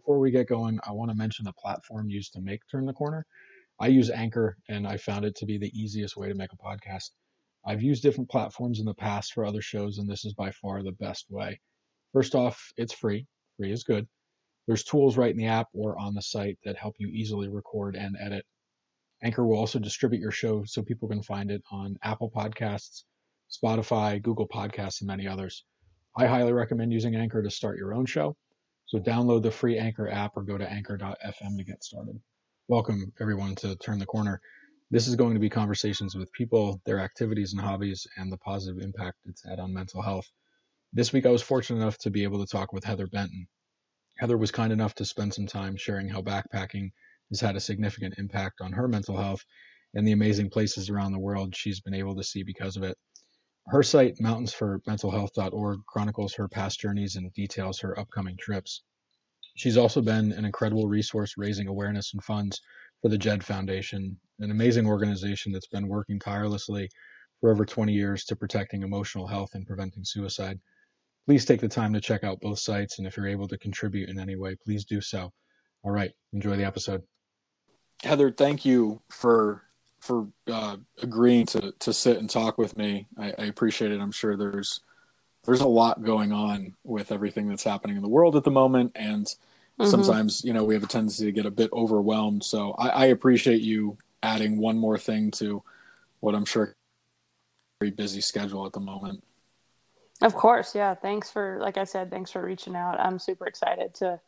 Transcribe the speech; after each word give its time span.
Before 0.00 0.18
we 0.18 0.30
get 0.30 0.48
going, 0.48 0.80
I 0.88 0.92
want 0.92 1.10
to 1.10 1.14
mention 1.14 1.44
the 1.44 1.52
platform 1.52 2.08
used 2.08 2.32
to 2.32 2.40
make 2.40 2.62
Turn 2.70 2.86
the 2.86 2.92
Corner. 2.94 3.26
I 3.78 3.88
use 3.88 4.08
Anchor, 4.08 4.56
and 4.66 4.88
I 4.88 4.96
found 4.96 5.26
it 5.26 5.34
to 5.36 5.44
be 5.44 5.58
the 5.58 5.78
easiest 5.78 6.16
way 6.16 6.26
to 6.26 6.34
make 6.34 6.54
a 6.54 6.56
podcast. 6.56 7.10
I've 7.66 7.82
used 7.82 8.02
different 8.02 8.30
platforms 8.30 8.80
in 8.80 8.86
the 8.86 8.94
past 8.94 9.34
for 9.34 9.44
other 9.44 9.60
shows, 9.60 9.98
and 9.98 10.08
this 10.08 10.24
is 10.24 10.32
by 10.32 10.52
far 10.52 10.82
the 10.82 10.92
best 10.92 11.26
way. 11.30 11.60
First 12.14 12.34
off, 12.34 12.72
it's 12.78 12.94
free. 12.94 13.26
Free 13.58 13.72
is 13.72 13.84
good. 13.84 14.08
There's 14.66 14.84
tools 14.84 15.18
right 15.18 15.32
in 15.32 15.36
the 15.36 15.48
app 15.48 15.68
or 15.74 15.98
on 15.98 16.14
the 16.14 16.22
site 16.22 16.58
that 16.64 16.78
help 16.78 16.94
you 16.98 17.08
easily 17.08 17.48
record 17.48 17.94
and 17.94 18.16
edit. 18.18 18.46
Anchor 19.22 19.46
will 19.46 19.58
also 19.58 19.78
distribute 19.78 20.20
your 20.20 20.30
show 20.30 20.64
so 20.64 20.82
people 20.82 21.10
can 21.10 21.22
find 21.22 21.50
it 21.50 21.62
on 21.70 21.98
Apple 22.02 22.30
Podcasts, 22.30 23.02
Spotify, 23.50 24.22
Google 24.22 24.48
Podcasts, 24.48 25.02
and 25.02 25.08
many 25.08 25.28
others. 25.28 25.62
I 26.16 26.26
highly 26.26 26.54
recommend 26.54 26.90
using 26.90 27.16
Anchor 27.16 27.42
to 27.42 27.50
start 27.50 27.76
your 27.76 27.92
own 27.92 28.06
show. 28.06 28.34
So 28.90 28.98
download 28.98 29.42
the 29.42 29.52
free 29.52 29.78
Anchor 29.78 30.08
app 30.08 30.32
or 30.36 30.42
go 30.42 30.58
to 30.58 30.68
anchor.fm 30.68 31.56
to 31.56 31.62
get 31.62 31.84
started. 31.84 32.20
Welcome, 32.66 33.12
everyone, 33.20 33.54
to 33.54 33.76
Turn 33.76 34.00
the 34.00 34.04
Corner. 34.04 34.40
This 34.90 35.06
is 35.06 35.14
going 35.14 35.34
to 35.34 35.38
be 35.38 35.48
conversations 35.48 36.16
with 36.16 36.32
people, 36.32 36.82
their 36.84 36.98
activities 36.98 37.52
and 37.52 37.62
hobbies, 37.62 38.04
and 38.16 38.32
the 38.32 38.38
positive 38.38 38.82
impact 38.82 39.18
it's 39.26 39.44
had 39.48 39.60
on 39.60 39.72
mental 39.72 40.02
health. 40.02 40.26
This 40.92 41.12
week, 41.12 41.24
I 41.24 41.30
was 41.30 41.40
fortunate 41.40 41.80
enough 41.80 41.98
to 41.98 42.10
be 42.10 42.24
able 42.24 42.44
to 42.44 42.50
talk 42.50 42.72
with 42.72 42.82
Heather 42.82 43.06
Benton. 43.06 43.46
Heather 44.18 44.36
was 44.36 44.50
kind 44.50 44.72
enough 44.72 44.96
to 44.96 45.04
spend 45.04 45.34
some 45.34 45.46
time 45.46 45.76
sharing 45.76 46.08
how 46.08 46.20
backpacking 46.20 46.90
has 47.28 47.40
had 47.40 47.54
a 47.54 47.60
significant 47.60 48.14
impact 48.18 48.60
on 48.60 48.72
her 48.72 48.88
mental 48.88 49.16
health 49.16 49.44
and 49.94 50.04
the 50.04 50.10
amazing 50.10 50.50
places 50.50 50.90
around 50.90 51.12
the 51.12 51.20
world 51.20 51.54
she's 51.54 51.80
been 51.80 51.94
able 51.94 52.16
to 52.16 52.24
see 52.24 52.42
because 52.42 52.76
of 52.76 52.82
it. 52.82 52.98
Her 53.70 53.84
site, 53.84 54.18
mountainsformentalhealth.org, 54.18 55.86
chronicles 55.86 56.34
her 56.34 56.48
past 56.48 56.80
journeys 56.80 57.14
and 57.14 57.32
details 57.34 57.78
her 57.78 57.96
upcoming 58.00 58.36
trips. 58.36 58.82
She's 59.54 59.76
also 59.76 60.02
been 60.02 60.32
an 60.32 60.44
incredible 60.44 60.88
resource 60.88 61.34
raising 61.36 61.68
awareness 61.68 62.12
and 62.12 62.24
funds 62.24 62.60
for 63.00 63.08
the 63.08 63.18
JED 63.18 63.44
Foundation, 63.44 64.18
an 64.40 64.50
amazing 64.50 64.88
organization 64.88 65.52
that's 65.52 65.68
been 65.68 65.86
working 65.86 66.18
tirelessly 66.18 66.90
for 67.40 67.52
over 67.52 67.64
20 67.64 67.92
years 67.92 68.24
to 68.24 68.34
protecting 68.34 68.82
emotional 68.82 69.28
health 69.28 69.54
and 69.54 69.68
preventing 69.68 70.04
suicide. 70.04 70.58
Please 71.26 71.44
take 71.44 71.60
the 71.60 71.68
time 71.68 71.92
to 71.92 72.00
check 72.00 72.24
out 72.24 72.40
both 72.40 72.58
sites, 72.58 72.98
and 72.98 73.06
if 73.06 73.16
you're 73.16 73.28
able 73.28 73.46
to 73.46 73.58
contribute 73.58 74.08
in 74.08 74.18
any 74.18 74.34
way, 74.34 74.56
please 74.64 74.84
do 74.84 75.00
so. 75.00 75.30
All 75.84 75.92
right, 75.92 76.10
enjoy 76.32 76.56
the 76.56 76.64
episode. 76.64 77.02
Heather, 78.02 78.32
thank 78.32 78.64
you 78.64 79.00
for 79.10 79.62
for 80.00 80.28
uh, 80.50 80.76
agreeing 81.02 81.46
to 81.46 81.72
to 81.78 81.92
sit 81.92 82.18
and 82.18 82.28
talk 82.28 82.58
with 82.58 82.76
me. 82.76 83.06
I, 83.18 83.34
I 83.38 83.44
appreciate 83.44 83.92
it. 83.92 84.00
I'm 84.00 84.12
sure 84.12 84.36
there's 84.36 84.80
there's 85.44 85.60
a 85.60 85.68
lot 85.68 86.02
going 86.02 86.32
on 86.32 86.74
with 86.84 87.12
everything 87.12 87.48
that's 87.48 87.64
happening 87.64 87.96
in 87.96 88.02
the 88.02 88.08
world 88.08 88.36
at 88.36 88.44
the 88.44 88.50
moment, 88.50 88.92
and 88.94 89.26
mm-hmm. 89.26 89.86
sometimes 89.86 90.44
you 90.44 90.52
know 90.52 90.64
we 90.64 90.74
have 90.74 90.82
a 90.82 90.88
tendency 90.88 91.26
to 91.26 91.32
get 91.32 91.46
a 91.46 91.50
bit 91.50 91.70
overwhelmed. 91.72 92.44
So 92.44 92.72
I, 92.72 92.88
I 92.88 93.04
appreciate 93.06 93.62
you 93.62 93.96
adding 94.22 94.58
one 94.58 94.78
more 94.78 94.98
thing 94.98 95.30
to 95.32 95.62
what 96.20 96.34
I'm 96.34 96.44
sure 96.44 96.74
very 97.80 97.90
busy 97.90 98.20
schedule 98.20 98.66
at 98.66 98.72
the 98.72 98.80
moment. 98.80 99.24
Of 100.20 100.34
course, 100.34 100.74
yeah. 100.74 100.94
Thanks 100.94 101.30
for, 101.30 101.58
like 101.62 101.78
I 101.78 101.84
said, 101.84 102.10
thanks 102.10 102.30
for 102.30 102.44
reaching 102.44 102.76
out. 102.76 103.00
I'm 103.00 103.18
super 103.18 103.46
excited 103.46 103.94
to 103.94 104.20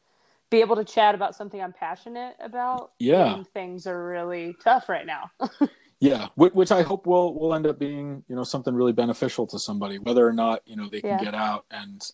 be 0.53 0.61
able 0.61 0.77
to 0.77 0.85
chat 0.85 1.17
about 1.17 1.35
something 1.35 1.61
I'm 1.61 1.73
passionate 1.73 2.37
about. 2.39 2.93
Yeah, 3.01 3.43
things 3.55 3.89
are 3.89 4.07
really 4.07 4.55
tough 4.63 4.89
right 4.89 5.07
now. 5.07 5.33
yeah, 6.01 6.29
which 6.37 6.71
I 6.71 6.83
hope 6.83 7.07
will 7.07 7.35
will 7.35 7.55
end 7.55 7.67
up 7.67 7.79
being 7.79 8.23
you 8.29 8.37
know 8.37 8.45
something 8.45 8.75
really 8.75 8.93
beneficial 8.93 9.47
to 9.49 9.59
somebody, 9.59 9.99
whether 9.99 10.25
or 10.25 10.33
not 10.33 10.61
you 10.67 10.77
know 10.77 10.89
they 10.89 11.01
can 11.01 11.11
yeah. 11.11 11.25
get 11.25 11.35
out 11.35 11.65
and 11.71 12.09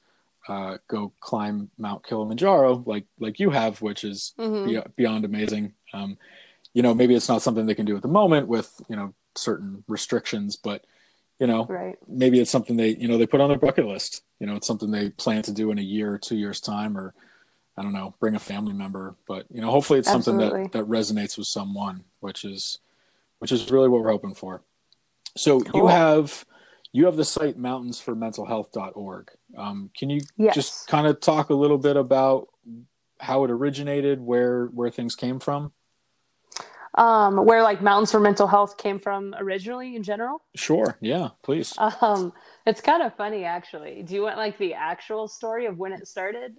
uh, 0.49 0.79
go 0.87 1.13
climb 1.21 1.69
Mount 1.77 2.07
Kilimanjaro 2.07 2.85
like 2.87 3.05
like 3.19 3.39
you 3.41 3.51
have, 3.51 3.83
which 3.83 4.05
is 4.05 4.33
mm-hmm. 4.39 4.89
beyond 4.97 5.27
amazing. 5.27 5.75
Um, 5.93 6.17
you 6.73 6.83
know, 6.83 6.95
maybe 6.95 7.15
it's 7.15 7.29
not 7.29 7.43
something 7.43 7.67
they 7.67 7.75
can 7.75 7.87
do 7.87 7.97
at 7.97 8.03
the 8.03 8.09
moment 8.09 8.47
with 8.47 8.81
you 8.89 8.97
know 8.97 9.15
certain 9.35 9.83
restrictions, 9.89 10.55
but 10.57 10.85
you 11.41 11.49
know 11.49 11.67
right. 11.67 11.97
maybe 12.07 12.39
it's 12.39 12.53
something 12.53 12.77
they 12.77 12.91
you 12.91 13.09
know 13.09 13.19
they 13.19 13.27
put 13.27 13.41
on 13.41 13.49
their 13.49 13.59
bucket 13.59 13.87
list 13.87 14.25
you 14.41 14.47
know 14.47 14.57
it's 14.57 14.67
something 14.67 14.91
they 14.91 15.11
plan 15.11 15.41
to 15.41 15.53
do 15.53 15.71
in 15.71 15.79
a 15.79 15.83
year 15.83 16.13
or 16.13 16.19
two 16.19 16.37
years 16.37 16.61
time 16.61 16.99
or 16.99 17.15
i 17.79 17.83
don't 17.83 17.93
know 17.93 18.15
bring 18.21 18.35
a 18.35 18.39
family 18.39 18.73
member 18.73 19.17
but 19.27 19.47
you 19.51 19.61
know 19.61 19.71
hopefully 19.71 19.99
it's 19.99 20.09
Absolutely. 20.09 20.49
something 20.49 20.63
that 20.65 20.73
that 20.73 20.85
resonates 20.85 21.39
with 21.39 21.47
someone 21.47 22.05
which 22.21 22.45
is 22.45 22.79
which 23.39 23.53
is 23.53 23.71
really 23.71 23.89
what 23.89 24.03
we're 24.03 24.11
hoping 24.11 24.35
for 24.35 24.63
so 25.37 25.61
cool. 25.61 25.83
you 25.83 25.87
have 25.87 26.45
you 26.93 27.05
have 27.05 27.17
the 27.17 27.25
site 27.25 27.59
mountainsformentalhealth.org 27.59 29.31
um, 29.57 29.91
can 29.97 30.11
you 30.11 30.21
yes. 30.37 30.55
just 30.55 30.89
kind 30.89 31.07
of 31.07 31.21
talk 31.21 31.51
a 31.51 31.55
little 31.55 31.79
bit 31.79 31.97
about 31.97 32.49
how 33.21 33.45
it 33.45 33.51
originated 33.51 34.21
where 34.21 34.67
where 34.67 34.91
things 34.91 35.15
came 35.15 35.39
from 35.39 35.73
um, 36.99 37.45
where 37.45 37.63
like 37.63 37.81
Mountains 37.81 38.11
for 38.11 38.19
Mental 38.19 38.49
Health 38.49 38.77
came 38.77 38.99
from 38.99 39.35
originally 39.39 39.95
in 39.95 40.03
general? 40.03 40.43
Sure. 40.57 40.99
Yeah, 41.01 41.29
please. 41.43 41.73
Um, 41.79 42.33
it's 42.67 42.81
kind 42.81 43.03
of 43.03 43.15
funny 43.15 43.45
actually. 43.45 44.03
Do 44.03 44.15
you 44.15 44.23
want 44.23 44.37
like 44.37 44.59
the 44.59 44.75
actual 44.75 45.29
story 45.29 45.67
of 45.67 45.79
when 45.79 45.93
it 45.93 46.07
started? 46.07 46.57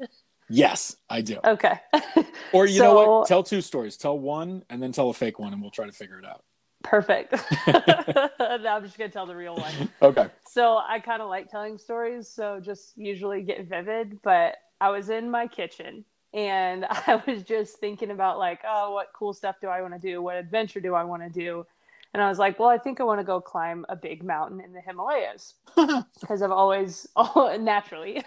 Yes, 0.49 0.97
I 1.09 1.21
do. 1.21 1.39
Okay. 1.43 1.79
or 2.53 2.65
you 2.65 2.77
so, 2.77 2.83
know 2.83 3.19
what? 3.19 3.27
Tell 3.27 3.43
two 3.43 3.61
stories. 3.61 3.97
Tell 3.97 4.17
one 4.17 4.63
and 4.69 4.81
then 4.81 4.91
tell 4.91 5.09
a 5.09 5.13
fake 5.13 5.39
one 5.39 5.53
and 5.53 5.61
we'll 5.61 5.71
try 5.71 5.85
to 5.85 5.91
figure 5.91 6.19
it 6.19 6.25
out. 6.25 6.43
Perfect. 6.83 7.33
no, 7.67 8.29
I'm 8.39 8.83
just 8.83 8.97
going 8.97 9.09
to 9.09 9.13
tell 9.13 9.25
the 9.25 9.35
real 9.35 9.55
one. 9.55 9.89
Okay. 10.01 10.27
So 10.47 10.77
I 10.77 10.99
kind 10.99 11.21
of 11.21 11.29
like 11.29 11.49
telling 11.49 11.77
stories, 11.77 12.27
so 12.27 12.59
just 12.59 12.97
usually 12.97 13.41
get 13.41 13.65
vivid, 13.65 14.19
but 14.23 14.55
I 14.81 14.89
was 14.89 15.09
in 15.09 15.29
my 15.29 15.47
kitchen 15.47 16.05
and 16.33 16.85
I 16.89 17.21
was 17.27 17.43
just 17.43 17.77
thinking 17.77 18.11
about 18.11 18.39
like, 18.39 18.61
oh, 18.67 18.93
what 18.93 19.07
cool 19.13 19.33
stuff 19.33 19.57
do 19.61 19.67
I 19.67 19.81
want 19.81 19.93
to 19.93 19.99
do? 19.99 20.21
What 20.21 20.37
adventure 20.37 20.79
do 20.79 20.95
I 20.95 21.03
want 21.03 21.21
to 21.21 21.29
do? 21.29 21.65
And 22.13 22.23
I 22.23 22.29
was 22.29 22.39
like, 22.39 22.57
well, 22.57 22.69
I 22.69 22.79
think 22.79 22.99
I 22.99 23.03
want 23.03 23.19
to 23.19 23.23
go 23.23 23.39
climb 23.39 23.85
a 23.87 23.95
big 23.95 24.23
mountain 24.23 24.61
in 24.61 24.73
the 24.73 24.81
Himalayas 24.81 25.53
because 25.75 26.41
I've 26.41 26.51
always, 26.51 27.07
oh, 27.15 27.55
naturally, 27.59 28.23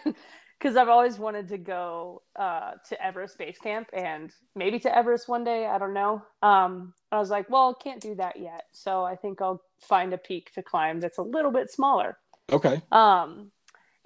because 0.62 0.76
I've 0.76 0.88
always 0.88 1.18
wanted 1.18 1.48
to 1.48 1.58
go 1.58 2.22
uh, 2.36 2.74
to 2.88 3.04
Everest 3.04 3.36
Base 3.36 3.58
Camp 3.58 3.88
and 3.92 4.32
maybe 4.54 4.78
to 4.80 4.96
Everest 4.96 5.28
one 5.28 5.42
day. 5.42 5.66
I 5.66 5.76
don't 5.76 5.92
know. 5.92 6.22
Um, 6.40 6.94
I 7.10 7.18
was 7.18 7.30
like, 7.30 7.50
well, 7.50 7.74
can't 7.74 8.00
do 8.00 8.14
that 8.14 8.38
yet. 8.38 8.66
So 8.70 9.02
I 9.02 9.16
think 9.16 9.42
I'll 9.42 9.60
find 9.80 10.12
a 10.12 10.18
peak 10.18 10.52
to 10.54 10.62
climb 10.62 11.00
that's 11.00 11.18
a 11.18 11.22
little 11.22 11.50
bit 11.50 11.72
smaller. 11.72 12.16
Okay. 12.52 12.80
Um, 12.92 13.50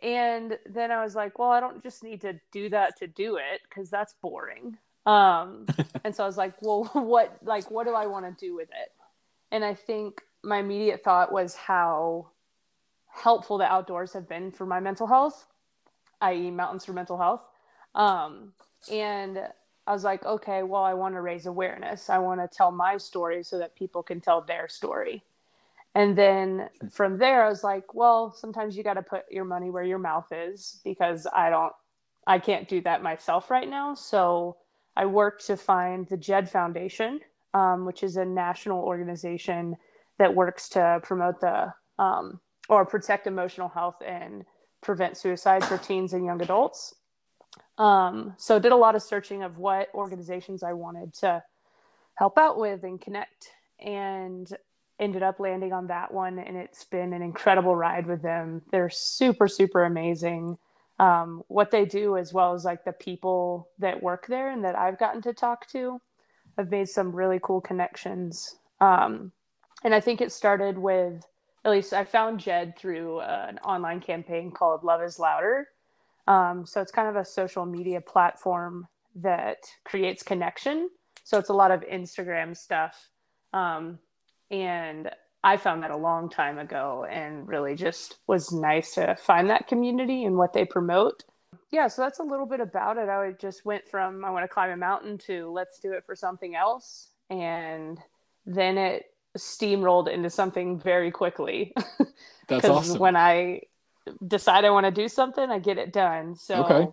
and 0.02 0.58
then 0.64 0.90
I 0.90 1.04
was 1.04 1.14
like, 1.14 1.38
well, 1.38 1.50
I 1.50 1.60
don't 1.60 1.82
just 1.82 2.02
need 2.02 2.22
to 2.22 2.40
do 2.52 2.70
that 2.70 2.98
to 3.00 3.06
do 3.06 3.36
it 3.36 3.60
because 3.68 3.90
that's 3.90 4.14
boring. 4.22 4.78
Um, 5.04 5.66
and 6.04 6.16
so 6.16 6.24
I 6.24 6.26
was 6.26 6.38
like, 6.38 6.54
well, 6.62 6.84
what, 6.94 7.36
like, 7.42 7.70
what 7.70 7.86
do 7.86 7.92
I 7.92 8.06
want 8.06 8.24
to 8.24 8.46
do 8.46 8.56
with 8.56 8.70
it? 8.70 8.92
And 9.52 9.62
I 9.62 9.74
think 9.74 10.22
my 10.42 10.58
immediate 10.60 11.04
thought 11.04 11.32
was 11.32 11.54
how 11.54 12.30
helpful 13.08 13.58
the 13.58 13.70
outdoors 13.70 14.14
have 14.14 14.26
been 14.26 14.52
for 14.52 14.64
my 14.64 14.80
mental 14.80 15.06
health, 15.06 15.46
i.e., 16.20 16.50
mountains 16.50 16.84
for 16.84 16.92
mental 16.92 17.18
health. 17.18 17.42
Um, 17.94 18.52
and 18.90 19.38
I 19.86 19.92
was 19.92 20.04
like, 20.04 20.24
okay, 20.24 20.62
well, 20.62 20.82
I 20.82 20.94
want 20.94 21.14
to 21.14 21.20
raise 21.20 21.46
awareness. 21.46 22.10
I 22.10 22.18
want 22.18 22.40
to 22.40 22.48
tell 22.54 22.72
my 22.72 22.96
story 22.96 23.42
so 23.42 23.58
that 23.58 23.76
people 23.76 24.02
can 24.02 24.20
tell 24.20 24.40
their 24.40 24.68
story. 24.68 25.22
And 25.94 26.16
then 26.16 26.68
from 26.90 27.18
there, 27.18 27.44
I 27.44 27.48
was 27.48 27.64
like, 27.64 27.94
well, 27.94 28.32
sometimes 28.32 28.76
you 28.76 28.82
got 28.82 28.94
to 28.94 29.02
put 29.02 29.24
your 29.30 29.44
money 29.44 29.70
where 29.70 29.84
your 29.84 29.98
mouth 29.98 30.26
is 30.30 30.80
because 30.84 31.26
I 31.34 31.48
don't, 31.48 31.72
I 32.26 32.38
can't 32.38 32.68
do 32.68 32.80
that 32.82 33.02
myself 33.02 33.50
right 33.50 33.68
now. 33.68 33.94
So 33.94 34.58
I 34.96 35.06
worked 35.06 35.46
to 35.46 35.56
find 35.56 36.06
the 36.08 36.16
JED 36.16 36.50
Foundation, 36.50 37.20
um, 37.54 37.86
which 37.86 38.02
is 38.02 38.16
a 38.16 38.24
national 38.24 38.82
organization 38.82 39.76
that 40.18 40.34
works 40.34 40.68
to 40.70 41.00
promote 41.02 41.40
the 41.40 41.72
um, 41.98 42.40
or 42.68 42.84
protect 42.84 43.26
emotional 43.26 43.68
health 43.68 44.02
and 44.04 44.44
prevent 44.86 45.18
suicide 45.18 45.64
for 45.64 45.76
teens 45.76 46.14
and 46.14 46.24
young 46.24 46.40
adults. 46.40 46.94
Um, 47.76 48.34
so 48.38 48.58
did 48.58 48.72
a 48.72 48.76
lot 48.76 48.94
of 48.94 49.02
searching 49.02 49.42
of 49.42 49.58
what 49.58 49.88
organizations 49.92 50.62
I 50.62 50.72
wanted 50.72 51.12
to 51.14 51.42
help 52.14 52.38
out 52.38 52.58
with 52.58 52.84
and 52.84 52.98
connect. 52.98 53.50
And 53.78 54.50
ended 54.98 55.22
up 55.22 55.40
landing 55.40 55.72
on 55.72 55.88
that 55.88 56.12
one 56.12 56.38
and 56.38 56.56
it's 56.56 56.84
been 56.84 57.12
an 57.12 57.22
incredible 57.22 57.76
ride 57.76 58.06
with 58.06 58.22
them 58.22 58.62
they're 58.72 58.90
super 58.90 59.46
super 59.46 59.84
amazing 59.84 60.56
um, 60.98 61.42
what 61.48 61.70
they 61.70 61.84
do 61.84 62.16
as 62.16 62.32
well 62.32 62.54
as 62.54 62.64
like 62.64 62.82
the 62.84 62.92
people 62.92 63.68
that 63.78 64.02
work 64.02 64.26
there 64.26 64.50
and 64.50 64.64
that 64.64 64.74
i've 64.74 64.98
gotten 64.98 65.20
to 65.20 65.34
talk 65.34 65.68
to 65.68 66.00
i've 66.56 66.70
made 66.70 66.88
some 66.88 67.14
really 67.14 67.38
cool 67.42 67.60
connections 67.60 68.56
um, 68.80 69.30
and 69.84 69.94
i 69.94 70.00
think 70.00 70.20
it 70.20 70.32
started 70.32 70.78
with 70.78 71.22
at 71.66 71.70
least 71.70 71.92
i 71.92 72.04
found 72.04 72.40
jed 72.40 72.78
through 72.78 73.18
uh, 73.18 73.46
an 73.48 73.58
online 73.58 74.00
campaign 74.00 74.50
called 74.50 74.82
love 74.82 75.02
is 75.02 75.18
louder 75.18 75.68
um, 76.28 76.64
so 76.66 76.80
it's 76.80 76.90
kind 76.90 77.08
of 77.08 77.16
a 77.16 77.24
social 77.24 77.66
media 77.66 78.00
platform 78.00 78.88
that 79.14 79.58
creates 79.84 80.22
connection 80.22 80.88
so 81.24 81.38
it's 81.38 81.50
a 81.50 81.54
lot 81.54 81.70
of 81.70 81.82
instagram 81.82 82.56
stuff 82.56 83.10
um, 83.52 83.98
and 84.50 85.10
I 85.46 85.56
found 85.56 85.84
that 85.84 85.92
a 85.92 85.96
long 85.96 86.28
time 86.28 86.58
ago 86.58 87.06
and 87.08 87.46
really 87.46 87.76
just 87.76 88.18
was 88.26 88.52
nice 88.52 88.94
to 88.94 89.14
find 89.14 89.48
that 89.50 89.68
community 89.68 90.24
and 90.24 90.36
what 90.36 90.52
they 90.52 90.64
promote. 90.64 91.22
yeah, 91.70 91.86
so 91.86 92.02
that's 92.02 92.18
a 92.18 92.24
little 92.24 92.46
bit 92.46 92.58
about 92.58 92.96
it. 92.96 93.08
I 93.08 93.30
just 93.30 93.64
went 93.64 93.86
from 93.88 94.24
I 94.24 94.30
want 94.30 94.42
to 94.42 94.48
climb 94.48 94.70
a 94.70 94.76
mountain 94.76 95.18
to 95.26 95.48
let's 95.50 95.78
do 95.78 95.92
it 95.92 96.04
for 96.04 96.16
something 96.16 96.56
else, 96.56 97.10
and 97.30 97.98
then 98.44 98.76
it 98.76 99.04
steamrolled 99.36 100.08
into 100.08 100.30
something 100.30 100.78
very 100.78 101.10
quickly. 101.10 101.74
That's 102.48 102.68
awesome. 102.68 102.98
When 102.98 103.16
I 103.16 103.62
decide 104.26 104.64
I 104.64 104.70
want 104.70 104.86
to 104.86 104.92
do 104.92 105.08
something, 105.08 105.50
I 105.50 105.58
get 105.58 105.78
it 105.78 105.92
done. 105.92 106.36
So 106.36 106.64
Okay. 106.64 106.88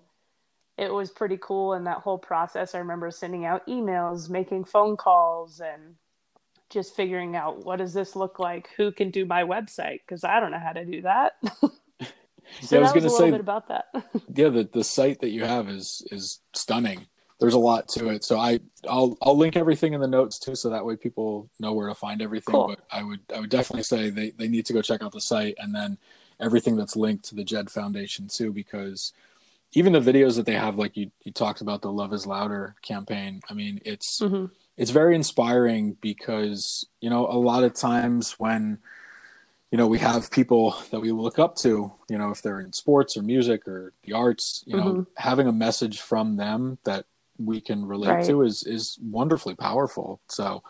it 0.78 0.92
was 0.94 1.12
pretty 1.12 1.38
cool 1.42 1.74
in 1.74 1.84
that 1.84 2.00
whole 2.00 2.18
process. 2.18 2.74
I 2.74 2.80
remember 2.80 3.12
sending 3.12 3.46
out 3.46 3.66
emails, 3.68 4.30
making 4.30 4.66
phone 4.66 4.98
calls, 4.98 5.60
and 5.60 5.96
just 6.70 6.96
figuring 6.96 7.36
out 7.36 7.64
what 7.66 7.78
does 7.78 7.94
this 7.94 8.16
look 8.16 8.40
like? 8.40 8.70
Who 8.78 8.92
can 8.92 9.12
do 9.12 9.26
my 9.26 9.44
website? 9.44 10.00
Because 10.06 10.24
I 10.24 10.40
don't 10.40 10.50
know 10.52 10.60
how 10.60 10.74
to 10.74 10.84
do 10.86 11.02
that. 11.04 11.34
so 11.62 11.70
Yeah, 12.72 12.80
I 12.80 12.82
was 12.82 12.92
a 12.92 12.96
little 12.96 13.10
say- 13.12 13.32
bit 13.32 13.40
about 13.40 13.68
that. 13.68 13.86
yeah 14.36 14.50
the 14.50 14.68
the 14.72 14.84
site 14.84 15.22
that 15.22 15.30
you 15.30 15.44
have 15.46 15.70
is 15.70 16.06
is 16.12 16.40
stunning 16.56 17.06
there's 17.44 17.54
a 17.56 17.60
lot 17.60 17.90
to 17.90 18.08
it 18.08 18.24
so 18.24 18.40
i 18.40 18.58
i'll 18.88 19.18
i'll 19.22 19.38
link 19.38 19.58
everything 19.58 19.92
in 19.94 20.00
the 20.00 20.08
notes 20.08 20.40
too 20.40 20.56
so 20.56 20.70
that 20.70 20.86
way 20.86 20.96
people 20.96 21.50
know 21.60 21.74
where 21.74 21.90
to 21.90 21.94
find 21.96 22.22
everything 22.22 22.54
Cool. 22.56 22.68
but 22.68 22.80
i 22.90 23.04
would 23.04 23.20
i 23.36 23.40
would 23.42 23.50
definitely 23.50 23.84
say 23.84 24.10
they 24.10 24.32
they 24.32 24.48
need 24.48 24.66
to 24.68 24.72
go 24.74 24.82
check 24.82 25.04
out 25.04 25.12
the 25.12 25.20
site 25.20 25.56
and 25.58 25.76
then 25.76 25.98
everything 26.40 26.78
that's 26.78 26.96
linked 26.96 27.26
to 27.26 27.36
the 27.36 27.44
jed 27.44 27.70
foundation 27.70 28.28
too 28.30 28.54
because 28.54 29.12
even 29.74 29.92
the 29.92 30.00
videos 30.00 30.38
that 30.38 30.46
they 30.46 30.54
have 30.54 30.78
like 30.78 30.96
you 30.96 31.12
you 31.26 31.34
talked 31.34 31.60
about 31.60 31.82
the 31.82 31.92
love 31.92 32.14
is 32.14 32.26
louder 32.26 32.76
campaign 32.82 33.42
i 33.50 33.54
mean 33.54 33.82
it's 33.84 34.20
hmm 34.20 34.46
it's 34.78 34.92
very 34.92 35.14
inspiring 35.14 35.96
because 36.02 36.88
you 37.02 37.10
know 37.10 37.28
a 37.28 37.38
lot 37.38 37.64
of 37.66 37.74
times 37.74 38.40
when 38.40 38.80
you 39.70 39.78
know 39.78 39.86
we 39.88 40.00
have 40.00 40.32
people 40.32 40.76
that 40.92 41.00
we 41.02 41.12
look 41.12 41.38
up 41.40 41.56
to 41.58 41.92
you 42.10 42.18
know 42.18 42.32
if 42.32 42.42
they're 42.42 42.62
in 42.62 42.72
sports 42.74 43.18
or 43.18 43.22
music 43.22 43.68
or 43.68 43.92
the 44.04 44.14
arts 44.14 44.64
you 44.66 44.76
know 44.78 44.84
Mhm. 44.94 45.06
having 45.18 45.48
a 45.48 45.52
message 45.52 46.00
from 46.00 46.38
them 46.38 46.78
that 46.86 47.06
we 47.38 47.60
can 47.62 47.86
relate 47.86 48.10
Right. 48.10 48.26
to 48.26 48.42
is 48.44 48.64
is 48.64 48.98
wonderfully 49.02 49.56
powerful 49.56 50.22
so 50.28 50.64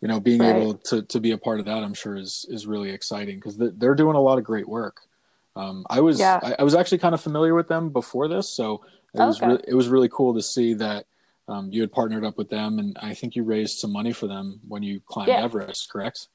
you 0.00 0.08
know 0.08 0.20
being 0.20 0.40
Right. 0.40 0.56
able 0.56 0.74
to 0.74 1.02
to 1.02 1.20
be 1.20 1.32
a 1.32 1.38
part 1.38 1.58
of 1.60 1.66
that 1.66 1.82
i'm 1.82 1.94
sure 1.94 2.16
is 2.16 2.46
is 2.48 2.66
really 2.66 2.90
exciting 2.90 3.36
because 3.36 3.56
they're 3.56 3.94
doing 3.94 4.16
a 4.16 4.20
lot 4.20 4.38
of 4.38 4.44
great 4.44 4.68
work 4.68 5.00
um, 5.56 5.84
i 5.90 6.00
was 6.00 6.18
Yeah. 6.20 6.38
I, 6.42 6.56
I 6.60 6.62
was 6.62 6.74
actually 6.74 6.98
kind 6.98 7.14
of 7.14 7.20
familiar 7.20 7.54
with 7.54 7.68
them 7.68 7.90
before 7.90 8.28
this 8.28 8.48
so 8.48 8.84
it 9.14 9.20
was 9.20 9.40
re- 9.40 9.60
it 9.68 9.74
was 9.74 9.88
really 9.88 10.08
cool 10.08 10.34
to 10.34 10.42
see 10.42 10.74
that 10.74 11.06
um, 11.46 11.70
you 11.70 11.82
had 11.82 11.92
partnered 11.92 12.24
up 12.24 12.38
with 12.38 12.48
them, 12.48 12.78
and 12.78 12.96
I 13.02 13.12
think 13.12 13.36
you 13.36 13.44
raised 13.44 13.78
some 13.78 13.92
money 13.92 14.12
for 14.12 14.26
them 14.26 14.60
when 14.66 14.82
you 14.82 15.00
climbed 15.06 15.28
Yeah. 15.28 15.42
Everest, 15.44 15.92
correct? 15.92 16.28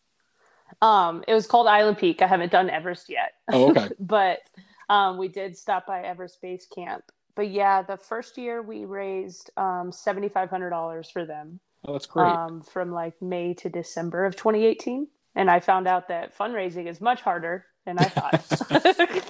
Um, 0.83 1.23
it 1.27 1.33
was 1.33 1.47
called 1.47 1.65
Island 1.67 1.97
Peak. 1.97 2.21
I 2.21 2.27
haven't 2.27 2.51
done 2.51 2.69
Everest 2.69 3.09
yet. 3.09 3.33
Oh, 3.51 3.71
okay. 3.71 3.89
but 3.99 4.37
um, 4.87 5.17
we 5.17 5.27
did 5.27 5.57
stop 5.57 5.87
by 5.87 6.03
Everest 6.03 6.39
Base 6.43 6.67
Camp. 6.73 7.03
But 7.39 7.51
yeah, 7.51 7.83
the 7.83 7.95
first 7.95 8.37
year 8.37 8.61
we 8.61 8.83
raised 8.83 9.49
um, 9.55 9.93
seventy 9.93 10.27
five 10.27 10.49
hundred 10.49 10.71
dollars 10.71 11.09
for 11.09 11.23
them 11.23 11.61
oh, 11.87 11.93
that's 11.93 12.05
great. 12.05 12.27
um, 12.27 12.61
from 12.61 12.91
like 12.91 13.13
May 13.21 13.53
to 13.53 13.69
December 13.69 14.25
of 14.25 14.35
twenty 14.35 14.65
eighteen, 14.65 15.07
and 15.35 15.49
I 15.49 15.61
found 15.61 15.87
out 15.87 16.09
that 16.09 16.37
fundraising 16.37 16.89
is 16.89 16.99
much 16.99 17.21
harder 17.21 17.65
than 17.85 17.97
I 17.97 18.03
thought. 18.03 19.23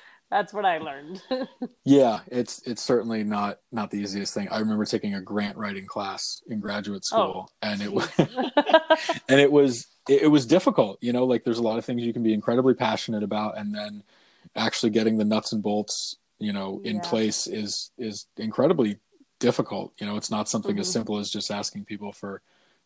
That's 0.30 0.54
what 0.54 0.64
I 0.64 0.78
learned. 0.78 1.22
yeah, 1.84 2.20
it's 2.28 2.62
it's 2.62 2.80
certainly 2.80 3.24
not 3.24 3.58
not 3.72 3.90
the 3.90 3.98
easiest 3.98 4.32
thing. 4.32 4.48
I 4.48 4.58
remember 4.60 4.86
taking 4.86 5.14
a 5.14 5.20
grant 5.20 5.58
writing 5.58 5.84
class 5.84 6.40
in 6.48 6.60
graduate 6.60 7.04
school, 7.04 7.52
and 7.60 7.82
it 7.82 7.92
was 7.92 8.08
and 9.28 9.38
it 9.38 9.52
was 9.52 9.86
it, 10.08 10.22
it 10.22 10.28
was 10.28 10.46
difficult. 10.46 10.96
You 11.02 11.12
know, 11.12 11.26
like 11.26 11.44
there's 11.44 11.58
a 11.58 11.62
lot 11.62 11.76
of 11.76 11.84
things 11.84 12.04
you 12.04 12.14
can 12.14 12.22
be 12.22 12.32
incredibly 12.32 12.72
passionate 12.72 13.22
about, 13.22 13.58
and 13.58 13.74
then 13.74 14.02
actually 14.56 14.90
getting 14.90 15.18
the 15.18 15.26
nuts 15.26 15.52
and 15.52 15.62
bolts, 15.62 16.16
you 16.40 16.52
know, 16.52 16.80
in 16.82 16.96
Yeah. 16.96 17.02
place 17.02 17.46
is 17.46 17.92
is 17.98 18.26
incredibly 18.36 18.98
difficult. 19.38 19.92
You 20.00 20.06
know, 20.06 20.16
it's 20.16 20.30
not 20.30 20.48
something 20.48 20.78
as 20.78 20.88
Mhm. 20.88 20.92
simple 20.92 21.18
as 21.18 21.30
just 21.30 21.50
asking 21.50 21.84
people 21.84 22.12
for, 22.12 22.42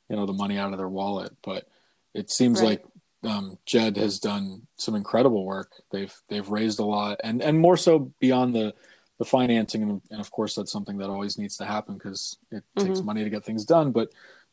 you 0.08 0.16
know, 0.16 0.26
the 0.26 0.32
money 0.32 0.58
out 0.58 0.72
of 0.72 0.78
their 0.78 0.88
wallet. 0.88 1.34
But 1.42 1.66
it 2.12 2.30
seems 2.30 2.60
Right. 2.60 2.82
like 2.82 2.84
um, 3.24 3.58
Jed 3.64 3.96
has 3.96 4.20
done 4.20 4.66
some 4.76 4.94
incredible 4.94 5.46
work. 5.46 5.72
They've 5.90 6.14
they've 6.28 6.48
raised 6.50 6.78
a 6.78 6.84
lot, 6.84 7.20
and 7.24 7.40
and 7.42 7.58
more 7.58 7.76
so 7.78 8.12
beyond 8.20 8.54
the 8.54 8.74
the 9.18 9.24
financing, 9.24 9.82
and, 9.82 10.02
and 10.10 10.20
of 10.20 10.30
course 10.30 10.56
that's 10.56 10.72
something 10.72 10.98
that 10.98 11.08
always 11.08 11.38
needs 11.38 11.56
to 11.56 11.64
happen 11.64 11.94
because 11.94 12.36
it 12.50 12.64
takes 12.76 13.00
Mhm. 13.00 13.04
money 13.04 13.24
to 13.24 13.30
get 13.30 13.44
things 13.44 13.64
done. 13.64 13.92
But 13.92 14.10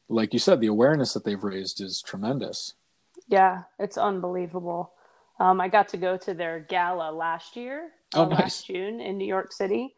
like 0.08 0.32
you 0.34 0.40
said, 0.40 0.62
the 0.62 0.68
awareness 0.68 1.14
that 1.14 1.24
they've 1.26 1.44
raised 1.44 1.82
is 1.82 2.02
tremendous. 2.02 2.76
yeah, 3.28 3.64
it's 3.80 3.98
unbelievable. 3.98 4.94
Um, 5.42 5.60
I 5.60 5.70
got 5.70 5.90
to 5.90 5.98
go 5.98 6.18
to 6.18 6.36
their 6.36 6.60
gala 6.70 7.12
last 7.12 7.56
year, 7.56 7.90
Oh, 8.14 8.24
uh, 8.24 8.28
nice. 8.28 8.40
last 8.40 8.68
June 8.68 9.02
in 9.02 9.18
New 9.18 9.26
York 9.26 9.52
City. 9.52 9.96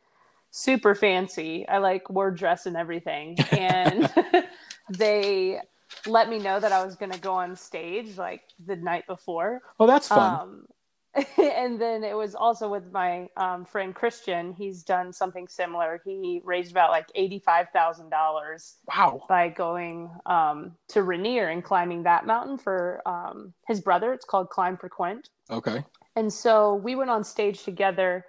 Super 0.51 0.95
fancy. 0.95 1.68
I 1.68 1.80
like 1.80 2.10
wore 2.10 2.31
dress 2.31 2.66
and 2.66 2.78
everything, 2.78 3.38
and 3.51 4.10
they 4.90 5.60
let 6.07 6.30
me 6.30 6.40
know 6.40 6.62
that 6.62 6.72
I 6.72 6.86
was 6.86 6.95
going 6.95 7.12
to 7.12 7.19
go 7.19 7.34
on 7.34 7.57
stage 7.57 8.18
like 8.18 8.44
the 8.66 8.78
night 8.78 9.06
before. 9.06 9.62
Oh, 9.81 9.86
that's 9.88 10.07
fun. 10.07 10.40
Um, 10.40 10.66
and 11.38 11.80
then 11.80 12.04
it 12.04 12.15
was 12.15 12.33
also 12.33 12.68
with 12.68 12.92
my 12.92 13.27
um, 13.38 13.65
friend 13.65 13.94
Christian. 13.94 14.54
He's 14.54 14.83
done 14.83 15.13
something 15.13 15.48
similar. 15.48 16.01
He 16.04 16.42
raised 16.44 16.71
about 16.71 16.89
like 16.89 17.07
eighty-five 17.13 17.68
thousand 17.71 18.10
dollars 18.10 18.77
wow. 18.88 19.21
by 19.30 19.50
going 19.50 20.10
um, 20.25 20.71
to 20.89 21.04
Rainier 21.04 21.50
and 21.50 21.63
climbing 21.63 22.04
that 22.04 22.25
mountain 22.25 22.57
for 22.57 23.01
um, 23.06 23.54
his 23.68 23.80
brother. 23.80 24.12
It's 24.13 24.25
called 24.25 24.50
Climb 24.50 24.77
for 24.77 24.89
Quint. 24.89 25.30
Okay. 25.51 25.83
And 26.15 26.31
so 26.31 26.75
we 26.75 26.95
went 26.95 27.10
on 27.10 27.24
stage 27.24 27.63
together, 27.63 28.25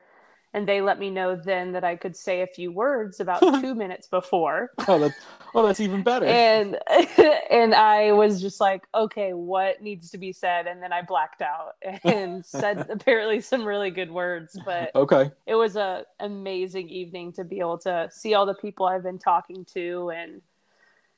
and 0.55 0.69
they 0.69 0.81
let 0.81 1.01
me 1.01 1.11
know 1.11 1.35
then 1.35 1.73
that 1.73 1.83
I 1.83 1.97
could 1.97 2.17
say 2.17 2.41
a 2.41 2.47
few 2.47 2.71
words 2.71 3.19
about 3.19 3.41
two 3.61 3.75
minutes 3.75 4.06
before 4.06 4.71
Oh, 4.89 4.99
that, 5.01 5.12
oh, 5.55 5.67
that's 5.67 5.81
even 5.81 6.03
better. 6.03 6.27
and 6.27 6.79
and 7.51 7.75
I 7.75 8.12
was 8.12 8.41
just 8.41 8.61
like, 8.61 8.85
okay, 8.95 9.33
what 9.33 9.83
needs 9.83 10.11
to 10.11 10.19
be 10.19 10.33
said? 10.33 10.67
And 10.67 10.83
then 10.83 10.93
I 10.93 11.03
blacked 11.03 11.43
out 11.43 11.75
and 12.05 12.45
said 12.45 12.87
apparently 12.89 13.41
some 13.41 13.65
really 13.65 13.91
good 13.91 14.11
words, 14.11 14.56
but 14.65 14.95
okay. 14.95 15.31
it 15.47 15.56
was 15.56 15.77
a 15.77 16.05
amazing 16.21 16.89
evening 16.89 17.33
to 17.33 17.45
be 17.45 17.59
able 17.59 17.79
to 17.79 18.09
see 18.12 18.35
all 18.35 18.47
the 18.47 18.55
people 18.55 18.87
I've 18.87 19.03
been 19.03 19.19
talking 19.19 19.65
to 19.75 20.11
and 20.11 20.41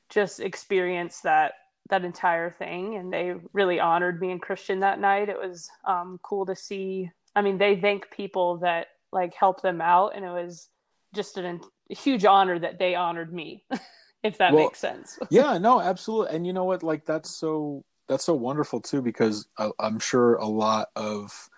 just 0.09 0.39
experience 0.39 1.21
that 1.21 1.53
that 1.89 2.03
entire 2.03 2.51
thing. 2.51 2.95
And 2.95 3.13
they 3.13 3.33
really 3.53 3.79
honored 3.79 4.19
me 4.19 4.31
and 4.31 4.41
Christian 4.41 4.79
that 4.81 4.99
night. 4.99 5.29
It 5.29 5.37
was 5.37 5.69
um, 5.85 6.19
cool 6.23 6.45
to 6.47 6.55
see. 6.55 7.11
I 7.35 7.41
mean, 7.41 7.57
they 7.57 7.79
thank 7.79 8.09
people 8.11 8.57
that 8.57 8.87
like 9.11 9.33
help 9.33 9.61
them 9.61 9.81
out, 9.81 10.15
and 10.15 10.25
it 10.25 10.29
was 10.31 10.69
just 11.13 11.37
an, 11.37 11.61
a 11.89 11.95
huge 11.95 12.25
honor 12.25 12.59
that 12.59 12.79
they 12.79 12.95
honored 12.95 13.33
me. 13.33 13.63
If 14.23 14.39
that 14.39 14.51
Well, 14.53 14.65
makes 14.65 14.79
sense. 14.79 15.17
yeah 15.29 15.57
no 15.59 15.79
absolutely 15.79 16.35
and 16.35 16.45
you 16.45 16.51
know 16.51 16.63
what 16.65 16.81
like 16.83 17.05
that's 17.05 17.29
so 17.29 17.83
that's 18.07 18.25
so 18.25 18.33
wonderful 18.33 18.81
too 18.81 19.01
because 19.01 19.47
I, 19.57 19.69
i'm 19.79 19.99
sure 19.99 20.35
a 20.35 20.47
lot 20.47 20.89
of 20.95 21.49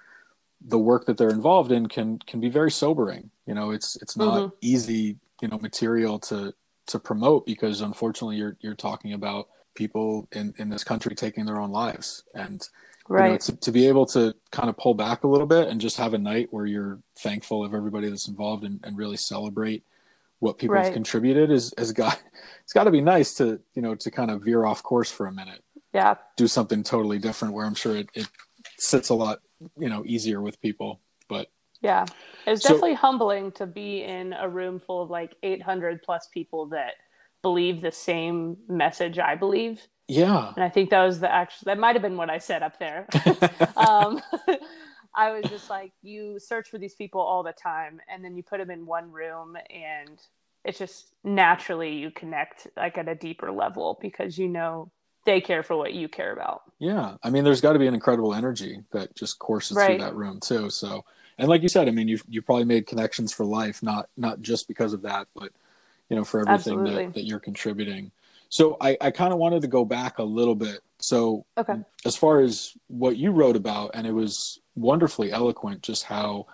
the 0.62 0.78
work 0.78 1.06
that 1.06 1.18
they're 1.18 1.30
involved 1.30 1.72
in 1.72 1.88
can 1.88 2.20
can 2.28 2.42
be 2.42 2.50
very 2.50 2.70
sobering 2.70 3.32
you 3.48 3.54
know 3.54 3.72
it's 3.72 3.96
it's 4.02 4.18
not 4.18 4.44
Mhm. 4.44 4.52
easy 4.62 5.18
you 5.42 5.48
know 5.48 5.58
material 5.58 6.20
to 6.20 6.54
to 6.88 7.00
promote 7.00 7.46
because 7.46 7.82
unfortunately 7.82 8.36
you're 8.36 8.58
you're 8.60 8.76
talking 8.76 9.14
about 9.14 9.48
people 9.74 10.28
in 10.34 10.54
in 10.58 10.70
this 10.70 10.84
country 10.84 11.16
taking 11.16 11.46
their 11.46 11.60
own 11.60 11.72
lives 11.72 12.24
and 12.36 12.68
you 13.10 13.16
know, 13.16 13.22
Right. 13.22 13.42
to, 13.42 13.56
to 13.56 13.72
be 13.72 13.88
able 13.88 14.06
to 14.08 14.34
kind 14.52 14.70
of 14.70 14.78
pull 14.78 14.94
back 14.94 15.24
a 15.24 15.28
little 15.28 15.48
bit 15.48 15.68
and 15.68 15.82
just 15.82 15.98
have 15.98 16.14
a 16.14 16.18
night 16.18 16.48
where 16.52 16.66
you're 16.66 17.00
thankful 17.18 17.64
of 17.66 17.74
everybody 17.74 18.08
that's 18.10 18.28
involved 18.28 18.64
and, 18.64 18.80
and 18.84 18.98
really 18.98 19.18
celebrate 19.18 19.84
what 20.40 20.58
people 20.58 20.76
have 20.78 20.94
contributed 20.94 21.52
is 21.52 21.74
has 21.78 21.92
got 21.92 22.22
it's 22.64 22.72
got 22.72 22.86
to 22.86 22.92
be 22.92 23.02
nice 23.02 23.34
to 23.34 23.60
you 23.74 23.82
know 23.82 23.94
to 23.96 24.10
kind 24.10 24.32
of 24.32 24.44
veer 24.44 24.64
off 24.64 24.82
course 24.84 25.12
for 25.12 25.26
a 25.28 25.32
minute 25.34 25.62
yeah. 25.94 26.16
do 26.38 26.48
something 26.48 26.82
totally 26.82 27.20
different 27.20 27.54
where 27.54 27.66
i'm 27.66 27.76
sure 27.76 27.98
it, 27.98 28.08
it 28.14 28.26
sits 28.78 29.10
a 29.10 29.14
lot 29.14 29.40
you 29.78 29.90
know 29.90 30.02
easier 30.06 30.40
with 30.42 30.62
people 30.62 31.02
but 31.28 31.48
Yeah. 31.82 32.06
it's 32.48 32.62
So- 32.64 32.70
definitely 32.70 32.94
humbling 32.94 33.52
to 33.54 33.66
be 33.68 34.04
in 34.04 34.32
a 34.32 34.48
room 34.48 34.80
full 34.80 35.02
of 35.02 35.10
like 35.10 35.36
800 35.44 36.04
plus 36.04 36.30
people 36.34 36.68
that 36.68 36.94
believe 37.42 37.82
the 37.82 37.92
same 37.92 38.58
message 38.70 39.18
I 39.20 39.36
believe. 39.36 39.82
Yeah 40.10 40.54
And 40.56 40.64
I 40.66 40.70
think 40.70 40.90
that 40.90 41.04
was 41.06 41.20
the 41.22 41.32
actual, 41.32 41.66
that 41.66 41.80
might 41.80 41.96
have 41.96 42.02
been 42.02 42.18
what 42.18 42.30
I 42.30 42.40
said 42.40 42.64
up 42.64 42.80
there. 42.80 43.08
um, 43.78 44.22
I 45.16 45.32
was 45.32 45.48
just 45.50 45.70
like, 45.70 45.92
you 46.04 46.40
search 46.40 46.70
for 46.70 46.78
these 46.78 46.96
people 46.96 47.22
all 47.22 47.44
the 47.44 47.54
time 47.54 48.02
and 48.14 48.24
then 48.24 48.36
you 48.38 48.44
put 48.44 48.60
them 48.60 48.72
in 48.72 48.86
one 48.86 49.12
room 49.12 49.58
and 49.70 50.20
it's 50.66 50.78
just 50.80 51.14
naturally 51.24 51.96
you 51.96 52.12
connect 52.12 52.68
like 52.78 52.98
at 52.98 53.08
a 53.08 53.16
deeper 53.16 53.52
level 53.52 53.98
because 54.02 54.38
you 54.38 54.48
know 54.48 54.92
they 55.26 55.42
care 55.42 55.64
for 55.64 55.78
what 55.78 55.94
you 55.94 56.08
care 56.08 56.34
about. 56.34 56.62
yeah 56.80 57.16
i 57.24 57.30
mean 57.30 57.44
there's 57.44 57.62
got 57.62 57.74
to 57.74 57.80
be 57.80 57.88
an 57.88 57.94
incredible 57.94 58.34
energy 58.34 58.84
that 58.92 59.16
just 59.16 59.40
courses 59.40 59.78
Right. 59.78 59.98
through 59.98 60.06
that 60.06 60.16
room 60.16 60.40
too 60.40 60.70
so 60.70 61.04
and 61.38 61.48
like 61.48 61.62
you 61.62 61.70
said 61.70 61.88
i 61.88 61.92
mean 61.92 62.08
you've 62.08 62.24
you 62.28 62.42
probably 62.42 62.66
made 62.66 62.88
connections 62.88 63.34
for 63.34 63.46
life 63.46 63.82
not 63.82 64.10
not 64.18 64.42
just 64.42 64.68
because 64.68 64.94
of 64.94 65.02
that 65.04 65.28
but 65.36 65.52
you 66.10 66.16
know 66.16 66.24
for 66.26 66.40
everything 66.42 66.84
Absolutely. 66.84 67.06
that, 67.06 67.14
that 67.14 67.26
you're 67.26 67.40
contributing 67.40 68.12
so 68.50 68.76
i 68.82 68.98
i 69.00 69.12
kind 69.12 69.32
of 69.32 69.40
wanted 69.40 69.62
to 69.62 69.68
go 69.68 69.86
back 69.86 70.18
a 70.18 70.24
little 70.24 70.56
bit 70.56 70.82
so 71.00 71.46
Okay. 71.58 71.76
as 72.06 72.16
far 72.16 72.42
as 72.42 72.74
what 72.88 73.16
you 73.16 73.32
wrote 73.32 73.56
about 73.56 73.92
and 73.94 74.06
it 74.06 74.12
was 74.12 74.60
wonderfully 74.76 75.32
eloquent 75.32 75.82
just 75.82 76.04
how 76.04 76.48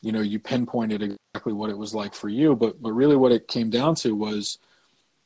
you 0.00 0.12
know 0.12 0.20
you 0.20 0.38
pinpointed 0.38 1.02
exactly 1.02 1.52
what 1.52 1.70
it 1.70 1.78
was 1.78 1.94
like 1.94 2.14
for 2.14 2.28
you 2.28 2.54
but 2.54 2.80
but 2.80 2.92
really 2.92 3.16
what 3.16 3.32
it 3.32 3.48
came 3.48 3.70
down 3.70 3.94
to 3.96 4.14
was 4.14 4.58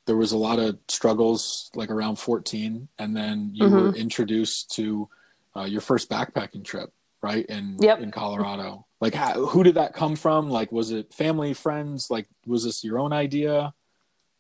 there 0.07 0.17
was 0.17 0.33
a 0.33 0.39
lot 0.39 0.59
of 0.59 0.79
struggles 0.89 1.71
like 1.75 1.91
around 1.91 2.17
14 2.17 2.89
and 2.99 3.17
then 3.17 3.51
you 3.53 3.67
mm-hmm. 3.67 3.75
were 3.75 3.95
introduced 3.95 4.75
to 4.75 5.09
uh, 5.55 5.65
your 5.65 5.81
first 5.81 6.09
backpacking 6.09 6.65
trip 6.65 6.93
right 7.23 7.45
in 7.47 7.77
yep. 7.81 8.01
in 8.01 8.11
colorado 8.11 8.87
like 9.01 9.15
how, 9.15 9.47
who 9.47 9.63
did 9.63 9.75
that 9.75 9.93
come 9.93 10.17
from 10.17 10.49
like 10.49 10.71
was 10.73 10.93
it 10.93 11.13
family 11.13 11.53
friends 11.53 12.11
like 12.11 12.29
was 12.47 12.65
this 12.65 12.85
your 12.85 12.99
own 12.99 13.13
idea 13.13 13.75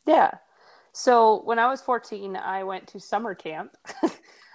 yeah 0.06 0.30
so 0.98 1.42
when 1.44 1.58
i 1.58 1.66
was 1.66 1.80
14 1.80 2.36
i 2.36 2.62
went 2.64 2.86
to 2.88 3.00
summer 3.00 3.34
camp. 3.34 3.72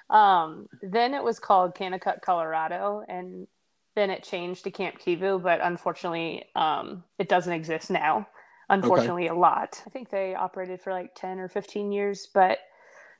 Um, 0.10 0.68
then 0.82 1.14
it 1.14 1.24
was 1.24 1.40
called 1.40 1.76
Kanakuk 1.76 2.22
colorado 2.22 3.04
and 3.08 3.48
then 3.96 4.10
it 4.12 4.24
changed 4.24 4.64
to 4.66 4.72
camp 4.72 5.00
kivu 5.00 5.42
but 5.42 5.60
unfortunately 5.62 6.46
um, 6.56 7.04
it 7.18 7.28
doesn't 7.30 7.54
exist 7.54 7.90
now. 7.90 8.28
Unfortunately 8.70 9.26
okay. 9.26 9.36
a 9.36 9.40
lot. 9.40 9.82
I 9.86 9.90
think 9.90 10.10
they 10.10 10.36
operated 10.36 10.82
for 10.82 10.94
like 10.94 11.16
10 11.16 11.40
or 11.40 11.48
15 11.48 11.92
years 11.92 12.28
but 12.34 12.60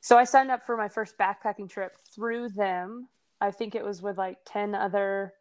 so 0.02 0.18
i 0.18 0.24
signed 0.24 0.52
up 0.52 0.66
for 0.66 0.78
my 0.78 0.90
first 0.90 1.18
backpacking 1.18 1.70
trip 1.70 1.94
through 2.14 2.50
them. 2.50 3.08
I 3.42 3.52
think 3.52 3.74
it 3.76 3.84
was 3.84 4.02
with 4.02 4.18
like 4.18 4.38
10 4.46 4.76
other 4.76 5.34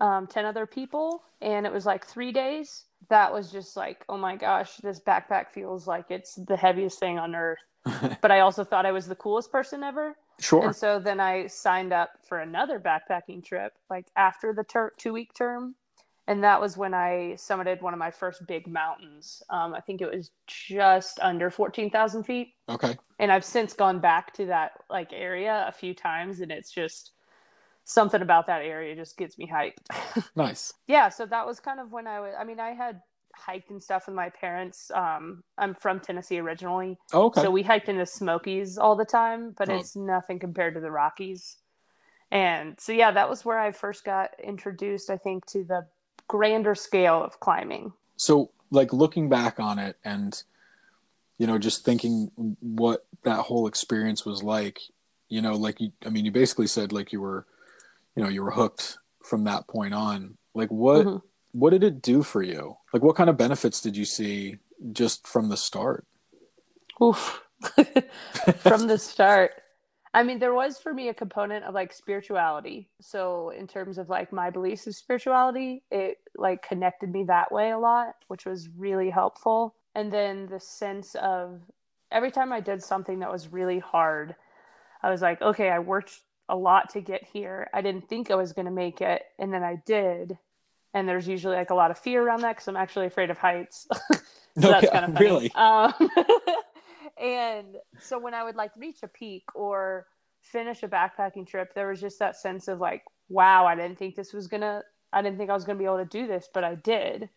um, 0.00 0.26
10 0.26 0.44
other 0.44 0.66
people 0.66 1.22
and 1.40 1.66
it 1.66 1.72
was 1.72 1.86
like 1.86 2.06
three 2.06 2.32
days. 2.32 2.84
That 3.08 3.32
was 3.32 3.50
just 3.50 3.76
like 3.76 4.04
oh 4.08 4.16
my 4.16 4.36
gosh 4.36 4.76
this 4.76 5.00
backpack 5.00 5.50
feels 5.50 5.86
like 5.86 6.06
it's 6.10 6.34
the 6.34 6.56
heaviest 6.56 6.98
thing 6.98 7.18
on 7.18 7.34
earth. 7.34 7.58
But 8.20 8.30
i 8.30 8.40
also 8.40 8.64
thought 8.64 8.86
i 8.86 8.92
was 8.92 9.06
the 9.06 9.14
coolest 9.14 9.52
person 9.52 9.82
ever. 9.82 10.16
Sure. 10.38 10.66
And 10.66 10.76
so 10.76 10.98
then 10.98 11.20
i 11.20 11.46
signed 11.46 11.92
up 11.92 12.10
for 12.26 12.40
another 12.40 12.80
backpacking 12.80 13.44
trip 13.44 13.72
like 13.88 14.06
after 14.16 14.52
the 14.52 14.64
ter- 14.64 14.92
two 14.96 15.12
week 15.12 15.34
term. 15.34 15.74
And 16.26 16.44
that 16.44 16.60
was 16.60 16.76
when 16.76 16.94
i 16.94 17.34
summited 17.36 17.82
one 17.82 17.92
of 17.94 17.98
my 17.98 18.10
first 18.10 18.46
big 18.46 18.66
mountains. 18.66 19.42
Um, 19.50 19.74
i 19.74 19.80
think 19.80 20.00
it 20.00 20.10
was 20.10 20.30
just 20.46 21.18
under 21.20 21.50
14000 21.50 22.22
feet. 22.24 22.54
Okay. 22.68 22.96
And 23.18 23.32
i've 23.32 23.44
since 23.44 23.72
gone 23.72 23.98
back 23.98 24.32
to 24.34 24.46
that 24.46 24.72
like 24.88 25.12
area 25.12 25.64
a 25.68 25.72
few 25.72 25.94
times 25.94 26.40
and 26.40 26.52
it's 26.52 26.70
just 26.70 27.12
something 27.90 28.22
about 28.22 28.46
that 28.46 28.62
area 28.62 28.94
just 28.94 29.16
gets 29.16 29.36
me 29.38 29.50
hyped. 29.52 30.24
nice. 30.36 30.72
Yeah, 30.86 31.08
so 31.08 31.26
that 31.26 31.46
was 31.46 31.60
kind 31.60 31.80
of 31.80 31.92
when 31.92 32.06
I 32.06 32.20
was. 32.20 32.34
I 32.38 32.44
mean, 32.44 32.60
I 32.60 32.70
had 32.70 33.00
hiked 33.34 33.70
and 33.70 33.82
stuff 33.82 34.06
with 34.06 34.14
my 34.14 34.28
parents. 34.28 34.90
Um, 34.94 35.42
I'm 35.58 35.74
from 35.74 36.00
Tennessee 36.00 36.38
originally. 36.38 36.98
Oh, 37.12 37.26
okay. 37.26 37.42
So 37.42 37.50
we 37.50 37.62
hiked 37.62 37.88
in 37.88 37.98
the 37.98 38.06
Smokies 38.06 38.78
all 38.78 38.96
the 38.96 39.04
time, 39.04 39.54
but 39.56 39.68
oh. 39.68 39.76
it's 39.76 39.96
nothing 39.96 40.38
compared 40.38 40.74
to 40.74 40.80
the 40.80 40.90
Rockies. 40.90 41.56
And 42.30 42.78
so 42.78 42.92
yeah, 42.92 43.10
that 43.10 43.28
was 43.28 43.44
where 43.44 43.58
I 43.58 43.72
first 43.72 44.04
got 44.04 44.30
introduced, 44.42 45.10
I 45.10 45.16
think, 45.16 45.46
to 45.46 45.64
the 45.64 45.86
grander 46.28 46.76
scale 46.76 47.22
of 47.22 47.40
climbing. 47.40 47.92
So 48.16 48.52
like 48.70 48.92
looking 48.92 49.28
back 49.28 49.58
on 49.58 49.80
it 49.80 49.96
and 50.04 50.40
you 51.38 51.46
know 51.46 51.58
just 51.58 51.84
thinking 51.84 52.30
what 52.60 53.04
that 53.24 53.40
whole 53.40 53.66
experience 53.66 54.24
was 54.24 54.44
like 54.44 54.78
you 55.28 55.42
know 55.42 55.54
like 55.54 55.80
you 55.80 55.90
i 56.06 56.08
mean 56.08 56.24
you 56.24 56.30
basically 56.30 56.68
said 56.68 56.92
like 56.92 57.12
you 57.12 57.20
were 57.20 57.46
you 58.16 58.22
know 58.22 58.28
you 58.28 58.42
were 58.42 58.50
hooked 58.50 58.98
from 59.22 59.44
that 59.44 59.66
point 59.68 59.94
on. 59.94 60.36
Like 60.54 60.70
what 60.70 61.06
mm-hmm. 61.06 61.16
what 61.52 61.70
did 61.70 61.84
it 61.84 62.02
do 62.02 62.22
for 62.22 62.42
you? 62.42 62.76
Like 62.92 63.02
what 63.02 63.16
kind 63.16 63.30
of 63.30 63.36
benefits 63.36 63.80
did 63.80 63.96
you 63.96 64.04
see 64.04 64.56
just 64.92 65.26
from 65.26 65.48
the 65.48 65.56
start? 65.56 66.06
Oof. 67.02 67.42
From 68.60 68.86
the 68.86 68.96
start. 68.96 69.52
I 70.14 70.22
mean 70.22 70.38
there 70.38 70.54
was 70.54 70.78
for 70.78 70.94
me 70.94 71.08
a 71.08 71.14
component 71.14 71.64
of 71.66 71.74
like 71.74 71.92
spirituality. 71.92 72.88
So 73.02 73.50
in 73.50 73.66
terms 73.66 73.98
of 73.98 74.08
like 74.08 74.32
my 74.32 74.48
beliefs 74.48 74.86
of 74.86 74.94
spirituality 74.94 75.82
it 75.90 76.18
like 76.36 76.62
connected 76.62 77.12
me 77.12 77.24
that 77.24 77.52
way 77.52 77.70
a 77.70 77.78
lot 77.78 78.14
which 78.28 78.46
was 78.46 78.70
really 78.76 79.10
helpful. 79.10 79.74
And 79.94 80.10
then 80.10 80.46
the 80.46 80.60
sense 80.60 81.14
of 81.16 81.60
every 82.12 82.30
time 82.30 82.52
i 82.52 82.60
did 82.60 82.82
something 82.82 83.20
that 83.20 83.30
was 83.30 83.52
really 83.52 83.78
hard 83.78 84.34
i 85.02 85.10
was 85.10 85.22
like 85.22 85.40
okay 85.42 85.70
i 85.70 85.78
worked 85.78 86.20
a 86.50 86.56
lot 86.56 86.90
to 86.90 87.00
get 87.00 87.24
here. 87.24 87.68
I 87.72 87.80
didn't 87.80 88.08
think 88.08 88.30
I 88.30 88.34
was 88.34 88.52
going 88.52 88.66
to 88.66 88.72
make 88.72 89.00
it, 89.00 89.22
and 89.38 89.52
then 89.52 89.62
I 89.62 89.76
did. 89.86 90.36
And 90.92 91.08
there's 91.08 91.28
usually 91.28 91.56
like 91.56 91.70
a 91.70 91.74
lot 91.74 91.90
of 91.90 91.98
fear 91.98 92.22
around 92.22 92.42
that 92.42 92.56
because 92.56 92.68
I'm 92.68 92.76
actually 92.76 93.06
afraid 93.06 93.30
of 93.30 93.38
heights. 93.38 93.86
so 94.12 94.18
that's 94.54 94.90
kind 94.90 95.04
of 95.04 95.14
funny. 95.14 95.24
Really? 95.24 95.52
Um, 95.52 95.94
and 97.20 97.76
so 98.00 98.18
when 98.18 98.34
I 98.34 98.42
would 98.42 98.56
like 98.56 98.72
reach 98.76 98.98
a 99.02 99.08
peak 99.08 99.44
or 99.54 100.06
finish 100.40 100.82
a 100.82 100.88
backpacking 100.88 101.46
trip, 101.46 101.74
there 101.74 101.88
was 101.88 102.00
just 102.00 102.18
that 102.18 102.36
sense 102.36 102.66
of 102.66 102.80
like, 102.80 103.04
wow, 103.28 103.66
I 103.66 103.76
didn't 103.76 103.98
think 103.98 104.16
this 104.16 104.32
was 104.32 104.48
gonna, 104.48 104.82
I 105.12 105.22
didn't 105.22 105.38
think 105.38 105.50
I 105.50 105.54
was 105.54 105.64
gonna 105.64 105.78
be 105.78 105.84
able 105.84 105.98
to 105.98 106.04
do 106.04 106.26
this, 106.26 106.48
but 106.52 106.64
I 106.64 106.74
did, 106.74 107.28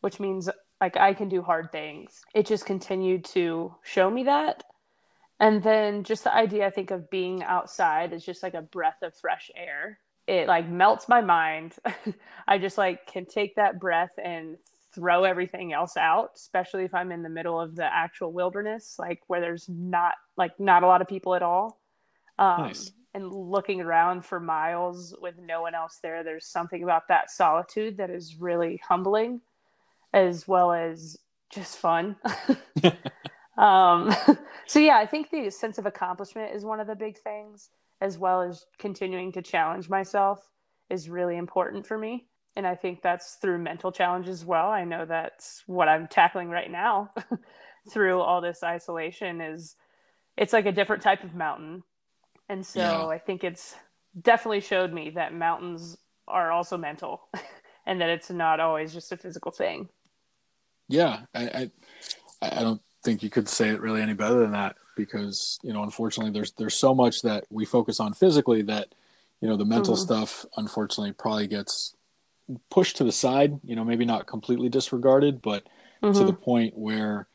which 0.00 0.18
means 0.18 0.50
like 0.80 0.96
I 0.96 1.14
can 1.14 1.28
do 1.28 1.42
hard 1.42 1.70
things. 1.70 2.22
It 2.34 2.46
just 2.46 2.66
continued 2.66 3.24
to 3.26 3.72
show 3.84 4.10
me 4.10 4.24
that 4.24 4.64
and 5.40 5.62
then 5.62 6.04
just 6.04 6.24
the 6.24 6.34
idea 6.34 6.66
i 6.66 6.70
think 6.70 6.90
of 6.90 7.10
being 7.10 7.42
outside 7.42 8.12
is 8.12 8.24
just 8.24 8.42
like 8.42 8.54
a 8.54 8.62
breath 8.62 9.02
of 9.02 9.14
fresh 9.14 9.50
air. 9.56 9.98
It 10.26 10.48
like 10.48 10.68
melts 10.68 11.08
my 11.08 11.20
mind. 11.20 11.76
I 12.48 12.58
just 12.58 12.76
like 12.76 13.06
can 13.06 13.26
take 13.26 13.54
that 13.56 13.78
breath 13.78 14.10
and 14.22 14.56
throw 14.92 15.24
everything 15.24 15.74
else 15.74 15.94
out 15.98 16.30
especially 16.36 16.82
if 16.82 16.94
i'm 16.94 17.12
in 17.12 17.22
the 17.22 17.28
middle 17.28 17.60
of 17.60 17.76
the 17.76 17.84
actual 17.84 18.32
wilderness 18.32 18.96
like 18.98 19.20
where 19.26 19.42
there's 19.42 19.68
not 19.68 20.14
like 20.38 20.58
not 20.58 20.82
a 20.82 20.86
lot 20.86 21.02
of 21.02 21.06
people 21.06 21.34
at 21.34 21.42
all. 21.42 21.78
Um, 22.38 22.62
nice. 22.62 22.92
and 23.12 23.30
looking 23.30 23.82
around 23.82 24.24
for 24.24 24.40
miles 24.40 25.14
with 25.20 25.38
no 25.38 25.60
one 25.60 25.74
else 25.74 25.98
there 26.02 26.24
there's 26.24 26.46
something 26.46 26.82
about 26.82 27.08
that 27.08 27.30
solitude 27.30 27.98
that 27.98 28.08
is 28.08 28.36
really 28.36 28.80
humbling 28.86 29.42
as 30.14 30.48
well 30.48 30.72
as 30.72 31.18
just 31.50 31.76
fun 31.76 32.16
Um, 33.56 34.14
so 34.66 34.78
yeah, 34.78 34.96
I 34.96 35.06
think 35.06 35.30
the 35.30 35.50
sense 35.50 35.78
of 35.78 35.86
accomplishment 35.86 36.54
is 36.54 36.64
one 36.64 36.80
of 36.80 36.86
the 36.86 36.94
big 36.94 37.18
things, 37.18 37.70
as 38.00 38.18
well 38.18 38.42
as 38.42 38.66
continuing 38.78 39.32
to 39.32 39.42
challenge 39.42 39.88
myself 39.88 40.50
is 40.90 41.08
really 41.08 41.36
important 41.36 41.86
for 41.86 41.98
me. 41.98 42.26
And 42.54 42.66
I 42.66 42.74
think 42.74 43.02
that's 43.02 43.34
through 43.34 43.58
mental 43.58 43.92
challenge 43.92 44.28
as 44.28 44.44
well. 44.44 44.70
I 44.70 44.84
know 44.84 45.04
that's 45.04 45.62
what 45.66 45.88
I'm 45.88 46.06
tackling 46.06 46.48
right 46.48 46.70
now 46.70 47.12
through 47.90 48.20
all 48.20 48.40
this 48.40 48.62
isolation 48.62 49.40
is 49.40 49.76
it's 50.36 50.52
like 50.52 50.66
a 50.66 50.72
different 50.72 51.02
type 51.02 51.22
of 51.22 51.34
mountain. 51.34 51.82
And 52.48 52.64
so 52.64 52.80
yeah. 52.80 53.06
I 53.06 53.18
think 53.18 53.44
it's 53.44 53.74
definitely 54.20 54.60
showed 54.60 54.92
me 54.92 55.10
that 55.10 55.34
mountains 55.34 55.98
are 56.26 56.50
also 56.50 56.78
mental 56.78 57.28
and 57.86 58.00
that 58.00 58.08
it's 58.08 58.30
not 58.30 58.58
always 58.58 58.92
just 58.94 59.12
a 59.12 59.16
physical 59.18 59.50
thing. 59.50 59.88
Yeah. 60.88 61.20
I, 61.34 61.42
I, 61.42 61.70
I 62.40 62.62
don't 62.62 62.80
think 63.06 63.22
you 63.22 63.30
could 63.30 63.48
say 63.48 63.68
it 63.68 63.80
really 63.80 64.02
any 64.02 64.14
better 64.14 64.40
than 64.40 64.50
that 64.50 64.76
because 64.96 65.60
you 65.62 65.72
know 65.72 65.84
unfortunately 65.84 66.32
there's 66.32 66.52
there's 66.52 66.74
so 66.74 66.92
much 66.92 67.22
that 67.22 67.44
we 67.50 67.64
focus 67.64 68.00
on 68.00 68.12
physically 68.12 68.62
that 68.62 68.88
you 69.40 69.48
know 69.48 69.56
the 69.56 69.64
mental 69.64 69.94
mm-hmm. 69.94 70.02
stuff 70.02 70.44
unfortunately 70.56 71.12
probably 71.12 71.46
gets 71.46 71.94
pushed 72.68 72.96
to 72.96 73.04
the 73.04 73.12
side 73.12 73.60
you 73.64 73.76
know 73.76 73.84
maybe 73.84 74.04
not 74.04 74.26
completely 74.26 74.68
disregarded 74.68 75.40
but 75.40 75.64
mm-hmm. 76.02 76.18
to 76.18 76.24
the 76.24 76.32
point 76.32 76.76
where 76.76 77.28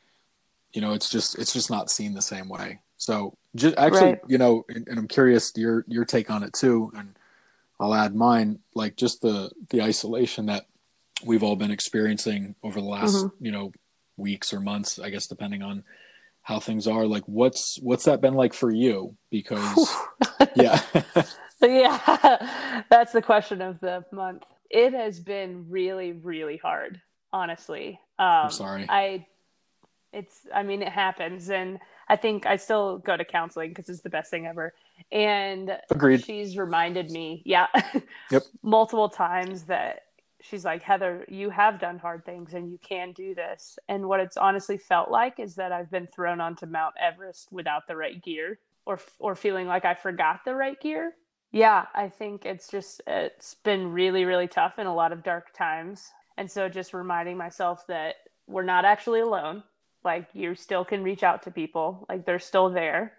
you 0.72 0.82
know 0.82 0.92
it's 0.92 1.08
just 1.08 1.38
it's 1.38 1.54
just 1.54 1.70
not 1.70 1.90
seen 1.90 2.12
the 2.12 2.22
same 2.22 2.50
way 2.50 2.78
so 2.98 3.36
just 3.54 3.76
actually 3.78 4.12
right. 4.12 4.20
you 4.28 4.36
know 4.36 4.64
and, 4.68 4.86
and 4.88 4.98
i'm 4.98 5.08
curious 5.08 5.52
your 5.56 5.84
your 5.88 6.04
take 6.04 6.30
on 6.30 6.42
it 6.42 6.52
too 6.52 6.92
and 6.96 7.16
i'll 7.80 7.94
add 7.94 8.14
mine 8.14 8.58
like 8.74 8.94
just 8.96 9.22
the 9.22 9.50
the 9.70 9.80
isolation 9.80 10.46
that 10.46 10.66
we've 11.24 11.42
all 11.42 11.56
been 11.56 11.70
experiencing 11.70 12.54
over 12.62 12.78
the 12.80 12.86
last 12.86 13.16
mm-hmm. 13.16 13.44
you 13.44 13.52
know 13.52 13.72
weeks 14.16 14.52
or 14.52 14.60
months, 14.60 14.98
I 14.98 15.10
guess, 15.10 15.26
depending 15.26 15.62
on 15.62 15.84
how 16.42 16.60
things 16.60 16.86
are. 16.86 17.06
Like, 17.06 17.24
what's 17.26 17.78
what's 17.80 18.04
that 18.04 18.20
been 18.20 18.34
like 18.34 18.54
for 18.54 18.70
you? 18.70 19.16
Because 19.30 19.94
yeah, 20.54 20.80
yeah, 21.62 22.82
that's 22.90 23.12
the 23.12 23.22
question 23.22 23.62
of 23.62 23.80
the 23.80 24.04
month. 24.12 24.42
It 24.70 24.92
has 24.92 25.20
been 25.20 25.66
really, 25.68 26.12
really 26.12 26.56
hard, 26.56 27.00
honestly. 27.32 28.00
Um, 28.18 28.26
I'm 28.26 28.50
sorry. 28.50 28.86
I, 28.88 29.26
it's, 30.12 30.40
I 30.54 30.62
mean, 30.62 30.82
it 30.82 30.88
happens, 30.88 31.50
and 31.50 31.78
I 32.08 32.16
think 32.16 32.46
I 32.46 32.56
still 32.56 32.98
go 32.98 33.16
to 33.16 33.24
counseling 33.24 33.70
because 33.70 33.88
it's 33.88 34.00
the 34.00 34.10
best 34.10 34.30
thing 34.30 34.46
ever. 34.46 34.72
And 35.10 35.76
Agreed. 35.90 36.24
she's 36.24 36.56
reminded 36.56 37.10
me, 37.10 37.42
yeah, 37.44 37.66
yep, 38.30 38.42
multiple 38.62 39.08
times 39.08 39.64
that 39.64 40.00
she's 40.42 40.64
like, 40.64 40.82
Heather, 40.82 41.24
you 41.28 41.50
have 41.50 41.80
done 41.80 41.98
hard 41.98 42.24
things 42.24 42.52
and 42.52 42.70
you 42.70 42.78
can 42.78 43.12
do 43.12 43.34
this. 43.34 43.78
And 43.88 44.08
what 44.08 44.20
it's 44.20 44.36
honestly 44.36 44.76
felt 44.76 45.10
like 45.10 45.38
is 45.38 45.54
that 45.54 45.72
I've 45.72 45.90
been 45.90 46.06
thrown 46.08 46.40
onto 46.40 46.66
Mount 46.66 46.94
Everest 47.00 47.52
without 47.52 47.86
the 47.86 47.96
right 47.96 48.22
gear 48.22 48.58
or, 48.84 48.98
or 49.18 49.34
feeling 49.34 49.66
like 49.66 49.84
I 49.84 49.94
forgot 49.94 50.40
the 50.44 50.54
right 50.54 50.80
gear. 50.80 51.14
Yeah, 51.52 51.86
I 51.94 52.08
think 52.08 52.44
it's 52.44 52.68
just, 52.68 53.00
it's 53.06 53.54
been 53.54 53.92
really, 53.92 54.24
really 54.24 54.48
tough 54.48 54.78
in 54.78 54.86
a 54.86 54.94
lot 54.94 55.12
of 55.12 55.22
dark 55.22 55.54
times. 55.54 56.10
And 56.36 56.50
so 56.50 56.68
just 56.68 56.94
reminding 56.94 57.36
myself 57.36 57.86
that 57.86 58.16
we're 58.46 58.62
not 58.62 58.84
actually 58.84 59.20
alone. 59.20 59.62
Like 60.04 60.28
you 60.32 60.54
still 60.54 60.84
can 60.84 61.04
reach 61.04 61.22
out 61.22 61.42
to 61.42 61.50
people, 61.50 62.04
like 62.08 62.26
they're 62.26 62.38
still 62.38 62.70
there. 62.70 63.12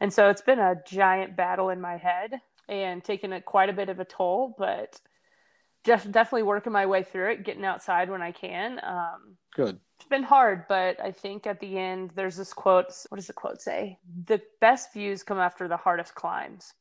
And 0.00 0.12
so 0.12 0.30
it's 0.30 0.42
been 0.42 0.58
a 0.58 0.80
giant 0.86 1.36
battle 1.36 1.68
in 1.68 1.80
my 1.80 1.96
head 1.96 2.40
and 2.68 3.04
taken 3.04 3.34
a, 3.34 3.40
quite 3.40 3.68
a 3.68 3.74
bit 3.74 3.88
of 3.88 4.00
a 4.00 4.04
toll, 4.04 4.54
but 4.58 5.00
just 5.84 6.12
definitely 6.12 6.44
working 6.44 6.72
my 6.72 6.86
way 6.86 7.02
through 7.02 7.32
it, 7.32 7.44
getting 7.44 7.64
outside 7.64 8.08
when 8.08 8.22
I 8.22 8.32
can. 8.32 8.80
Um, 8.82 9.36
Good. 9.54 9.78
it's 9.98 10.08
been 10.08 10.22
hard, 10.22 10.66
but 10.68 11.00
I 11.00 11.10
think 11.10 11.46
at 11.46 11.60
the 11.60 11.78
end 11.78 12.12
there's 12.14 12.36
this 12.36 12.52
quote. 12.52 12.92
What 13.08 13.16
does 13.16 13.26
the 13.26 13.32
quote 13.32 13.60
say? 13.60 13.98
The 14.26 14.40
best 14.60 14.92
views 14.92 15.22
come 15.22 15.38
after 15.38 15.68
the 15.68 15.76
hardest 15.76 16.14
climbs. 16.14 16.74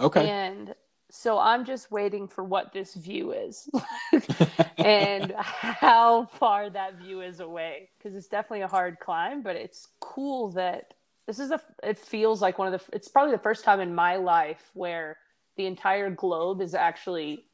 Okay. 0.00 0.28
And 0.28 0.74
so 1.10 1.38
I'm 1.38 1.64
just 1.64 1.90
waiting 1.90 2.28
for 2.28 2.44
what 2.44 2.72
this 2.72 2.94
view 2.94 3.32
is 3.32 3.68
and 4.76 5.32
how 5.38 6.26
far 6.26 6.68
that 6.70 6.98
view 6.98 7.22
is 7.22 7.40
away 7.40 7.88
because 7.96 8.14
it's 8.14 8.28
definitely 8.28 8.60
a 8.60 8.68
hard 8.68 9.00
climb, 9.00 9.42
but 9.42 9.56
it's 9.56 9.88
cool 10.00 10.50
that 10.52 10.94
this 11.26 11.38
is 11.38 11.50
a 11.50 11.60
it 11.82 11.98
feels 11.98 12.40
like 12.40 12.58
one 12.58 12.72
of 12.72 12.80
the 12.80 12.96
it's 12.96 13.08
probably 13.08 13.32
the 13.32 13.42
first 13.42 13.64
time 13.64 13.80
in 13.80 13.94
my 13.94 14.16
life 14.16 14.70
where 14.74 15.16
the 15.56 15.66
entire 15.66 16.10
globe 16.10 16.60
is 16.60 16.74
actually 16.74 17.44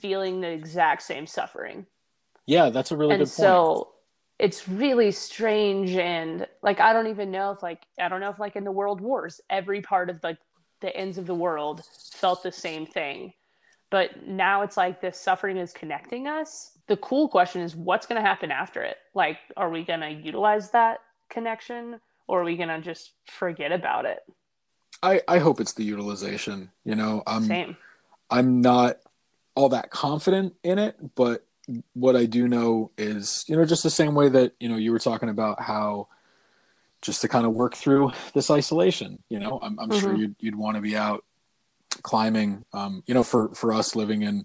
feeling 0.00 0.40
the 0.40 0.48
exact 0.48 1.02
same 1.02 1.26
suffering. 1.26 1.86
yeah, 2.46 2.70
that's 2.70 2.90
a 2.90 2.96
really 2.96 3.14
and 3.14 3.20
good 3.20 3.26
point. 3.26 3.34
so 3.34 3.88
it's 4.38 4.68
really 4.68 5.10
strange 5.10 5.90
and 5.96 6.46
like 6.62 6.80
I 6.80 6.92
don't 6.92 7.08
even 7.08 7.30
know 7.30 7.50
if 7.50 7.62
like 7.62 7.82
I 8.00 8.08
don't 8.08 8.20
know 8.20 8.30
if 8.30 8.38
like 8.38 8.56
in 8.56 8.64
the 8.64 8.72
world 8.72 9.00
wars 9.00 9.40
every 9.50 9.82
part 9.82 10.10
of 10.10 10.22
like 10.22 10.38
the 10.80 10.94
ends 10.96 11.18
of 11.18 11.26
the 11.26 11.34
world 11.34 11.82
felt 12.12 12.42
the 12.42 12.52
same 12.52 12.86
thing. 12.86 13.32
But 13.90 14.26
now 14.26 14.62
it's 14.62 14.76
like 14.76 15.00
this 15.00 15.18
suffering 15.18 15.56
is 15.56 15.72
connecting 15.72 16.26
us. 16.28 16.72
The 16.86 16.98
cool 16.98 17.28
question 17.28 17.62
is 17.62 17.74
what's 17.74 18.06
going 18.06 18.20
to 18.20 18.26
happen 18.26 18.50
after 18.52 18.82
it? 18.82 18.98
Like 19.14 19.38
are 19.56 19.70
we 19.70 19.82
going 19.82 20.00
to 20.00 20.10
utilize 20.10 20.70
that 20.70 21.00
connection 21.30 22.00
or 22.28 22.42
are 22.42 22.44
we 22.44 22.56
going 22.56 22.68
to 22.68 22.80
just 22.80 23.12
forget 23.26 23.72
about 23.72 24.04
it? 24.04 24.20
I, 25.02 25.20
I 25.26 25.38
hope 25.38 25.60
it's 25.60 25.72
the 25.72 25.84
utilization. 25.84 26.70
You 26.84 26.94
know, 26.94 27.22
I'm 27.26 27.44
Same. 27.44 27.76
I'm 28.30 28.60
not 28.60 28.98
all 29.58 29.68
that 29.70 29.90
confident 29.90 30.54
in 30.62 30.78
it, 30.78 30.96
but 31.16 31.44
what 31.94 32.14
I 32.14 32.26
do 32.26 32.46
know 32.46 32.92
is, 32.96 33.44
you 33.48 33.56
know, 33.56 33.64
just 33.64 33.82
the 33.82 33.90
same 33.90 34.14
way 34.14 34.28
that, 34.28 34.52
you 34.60 34.68
know, 34.68 34.76
you 34.76 34.92
were 34.92 35.00
talking 35.00 35.28
about 35.28 35.60
how 35.60 36.06
just 37.02 37.22
to 37.22 37.28
kind 37.28 37.44
of 37.44 37.54
work 37.54 37.74
through 37.74 38.12
this 38.34 38.52
isolation, 38.52 39.20
you 39.28 39.40
know, 39.40 39.58
I'm, 39.60 39.76
I'm 39.80 39.90
sure 39.90 40.14
Mhm. 40.14 40.18
you'd, 40.18 40.36
you'd 40.38 40.54
want 40.54 40.76
to 40.76 40.80
be 40.80 40.96
out 40.96 41.24
climbing, 42.02 42.64
um, 42.72 43.02
you 43.08 43.14
know, 43.14 43.24
for, 43.24 43.52
for 43.52 43.72
us 43.72 43.96
living 43.96 44.22
in 44.22 44.44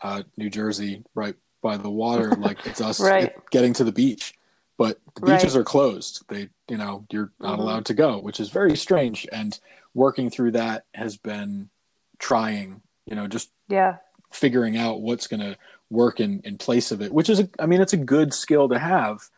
uh, 0.00 0.24
New 0.36 0.50
Jersey, 0.50 1.04
right 1.14 1.36
by 1.62 1.76
the 1.76 1.88
water, 1.90 2.32
like 2.36 2.66
it's 2.66 2.80
us 2.80 2.98
Right. 2.98 3.24
it- 3.24 3.36
getting 3.52 3.72
to 3.74 3.84
the 3.84 3.92
beach, 3.92 4.34
but 4.76 4.98
the 5.14 5.20
Right. 5.20 5.38
beaches 5.40 5.54
are 5.54 5.62
closed. 5.64 6.24
They, 6.28 6.48
you 6.68 6.76
know, 6.76 7.06
you're 7.12 7.30
not 7.38 7.58
Mhm. 7.58 7.62
allowed 7.62 7.84
to 7.86 7.94
go, 7.94 8.18
which 8.18 8.40
is 8.40 8.50
very 8.50 8.76
strange. 8.76 9.24
And 9.30 9.58
working 9.94 10.30
through 10.30 10.50
that 10.52 10.84
has 10.94 11.16
been 11.16 11.70
trying, 12.18 12.82
you 13.06 13.14
know, 13.14 13.28
just 13.28 13.52
Yeah. 13.68 13.98
Figuring 14.30 14.76
out 14.76 15.00
what's 15.00 15.26
going 15.26 15.40
to 15.40 15.56
work 15.90 16.20
in, 16.20 16.40
in 16.44 16.58
place 16.58 16.90
of 16.92 17.00
it, 17.00 17.12
which 17.12 17.30
is, 17.30 17.40
a, 17.40 17.48
I 17.58 17.66
mean, 17.66 17.80
it's 17.80 17.94
a 17.94 17.98
good 17.98 18.34
skill 18.34 18.68
to 18.68 18.78
have, 18.78 19.30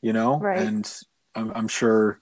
you 0.00 0.12
know, 0.12 0.40
Right. 0.40 0.58
and 0.58 0.92
I'm, 1.34 1.52
I'm 1.52 1.68
sure 1.68 2.20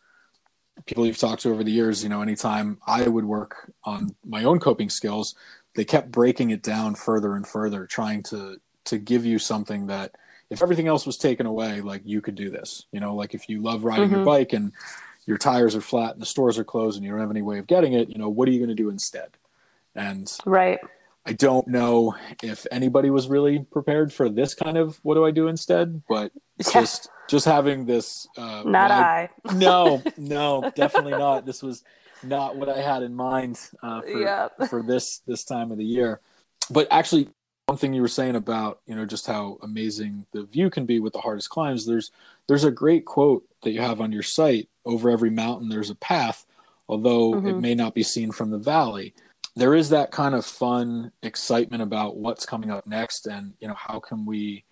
people 0.86 1.06
you've 1.06 1.18
talked 1.18 1.42
to 1.42 1.50
over 1.50 1.62
the 1.64 1.70
years, 1.70 2.02
you 2.02 2.08
know, 2.08 2.22
anytime 2.22 2.78
I 2.86 3.06
would 3.06 3.24
work 3.24 3.72
on 3.84 4.16
my 4.24 4.44
own 4.44 4.58
coping 4.58 4.90
skills, 4.90 5.34
they 5.74 5.84
kept 5.84 6.10
breaking 6.10 6.50
it 6.50 6.62
down 6.62 6.94
further 6.94 7.34
and 7.34 7.46
further, 7.46 7.86
trying 7.86 8.22
to, 8.24 8.60
to 8.86 8.98
give 8.98 9.24
you 9.24 9.38
something 9.38 9.86
that 9.86 10.16
if 10.50 10.62
everything 10.62 10.88
else 10.88 11.06
was 11.06 11.18
taken 11.18 11.46
away, 11.46 11.80
like 11.82 12.02
you 12.04 12.20
could 12.20 12.34
do 12.34 12.50
this, 12.50 12.86
you 12.90 13.00
know, 13.00 13.14
like 13.14 13.34
if 13.34 13.48
you 13.48 13.60
love 13.60 13.84
riding 13.84 14.10
your 14.10 14.20
Mhm. 14.20 14.24
bike 14.24 14.52
and 14.54 14.72
your 15.26 15.36
tires 15.36 15.76
are 15.76 15.80
flat 15.82 16.14
and 16.14 16.22
the 16.22 16.26
stores 16.26 16.58
are 16.58 16.64
closed 16.64 16.96
and 16.96 17.04
you 17.04 17.10
don't 17.10 17.20
have 17.20 17.30
any 17.30 17.42
way 17.42 17.58
of 17.58 17.66
getting 17.66 17.92
it, 17.92 18.08
you 18.08 18.16
know, 18.16 18.30
what 18.30 18.48
are 18.48 18.50
you 18.50 18.58
going 18.58 18.74
to 18.74 18.74
do 18.74 18.88
instead? 18.88 19.36
And 19.94 20.32
Right. 20.46 20.80
I 21.28 21.32
don't 21.34 21.68
know 21.68 22.16
if 22.42 22.66
anybody 22.70 23.10
was 23.10 23.28
really 23.28 23.58
prepared 23.70 24.14
for 24.14 24.30
this 24.30 24.54
kind 24.54 24.78
of 24.78 24.98
what 25.02 25.14
do 25.14 25.26
I 25.26 25.30
do 25.30 25.48
instead, 25.48 26.02
but 26.08 26.32
just 26.72 27.10
just 27.28 27.44
having 27.44 27.84
this 27.84 28.26
uh 28.38 28.62
Not 28.64 28.88
wide- 28.90 29.28
I. 29.44 29.52
no, 29.54 30.02
no, 30.16 30.72
definitely 30.74 31.12
not. 31.12 31.44
This 31.44 31.62
was 31.62 31.84
not 32.22 32.56
what 32.56 32.70
I 32.70 32.80
had 32.80 33.02
in 33.02 33.14
mind 33.14 33.60
uh, 33.82 34.00
for 34.00 34.20
Yeah. 34.22 34.48
for 34.70 34.82
this 34.82 35.18
this 35.26 35.44
time 35.44 35.70
of 35.70 35.76
the 35.76 35.84
year. 35.84 36.20
But 36.70 36.88
actually, 36.90 37.28
one 37.66 37.76
thing 37.76 37.92
you 37.92 38.00
were 38.00 38.08
saying 38.08 38.34
about 38.34 38.80
you 38.86 38.96
know 38.96 39.04
just 39.04 39.26
how 39.26 39.58
amazing 39.62 40.24
the 40.32 40.44
view 40.44 40.70
can 40.70 40.86
be 40.86 40.98
with 40.98 41.12
the 41.12 41.20
hardest 41.20 41.50
climbs. 41.50 41.84
There's 41.84 42.10
there's 42.46 42.64
a 42.64 42.70
great 42.70 43.04
quote 43.04 43.44
that 43.64 43.72
you 43.72 43.82
have 43.82 44.00
on 44.00 44.12
your 44.12 44.22
site. 44.22 44.70
Over 44.86 45.10
every 45.10 45.28
mountain, 45.28 45.68
there's 45.68 45.90
a 45.90 45.94
path, 45.94 46.46
although 46.88 47.34
it 47.34 47.42
Mhm. 47.44 47.60
may 47.60 47.74
not 47.74 47.92
be 47.92 48.02
seen 48.02 48.32
from 48.32 48.48
the 48.48 48.56
valley. 48.56 49.12
There 49.58 49.74
is 49.74 49.90
that 49.90 50.12
kind 50.12 50.34
of 50.36 50.46
fun 50.46 51.10
excitement 51.22 51.82
about 51.82 52.16
what's 52.16 52.46
coming 52.46 52.70
up 52.70 52.86
next, 52.86 53.26
and 53.26 53.54
you 53.60 53.66
know 53.66 53.74
how 53.76 53.98
can 53.98 54.24
we 54.24 54.64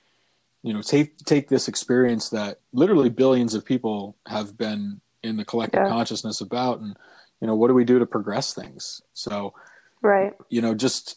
you 0.62 0.72
know 0.72 0.83
take 0.83 1.16
take 1.18 1.49
this 1.49 1.66
experience 1.68 2.29
that 2.31 2.61
literally 2.72 3.09
billions 3.09 3.55
of 3.55 3.64
people 3.64 4.16
have 4.29 4.57
been 4.57 5.01
in 5.22 5.37
the 5.37 5.44
collective 5.44 5.83
Yeah. 5.83 5.88
consciousness 5.88 6.40
about 6.40 6.81
and 6.81 6.96
you 7.40 7.46
know 7.46 7.55
what 7.55 7.68
do 7.68 7.75
we 7.75 7.85
do 7.85 7.99
to 7.99 8.07
progress 8.07 8.55
things 8.55 9.01
so 9.12 9.55
Right. 10.03 10.35
you 10.49 10.61
know 10.62 10.75
just 10.75 11.16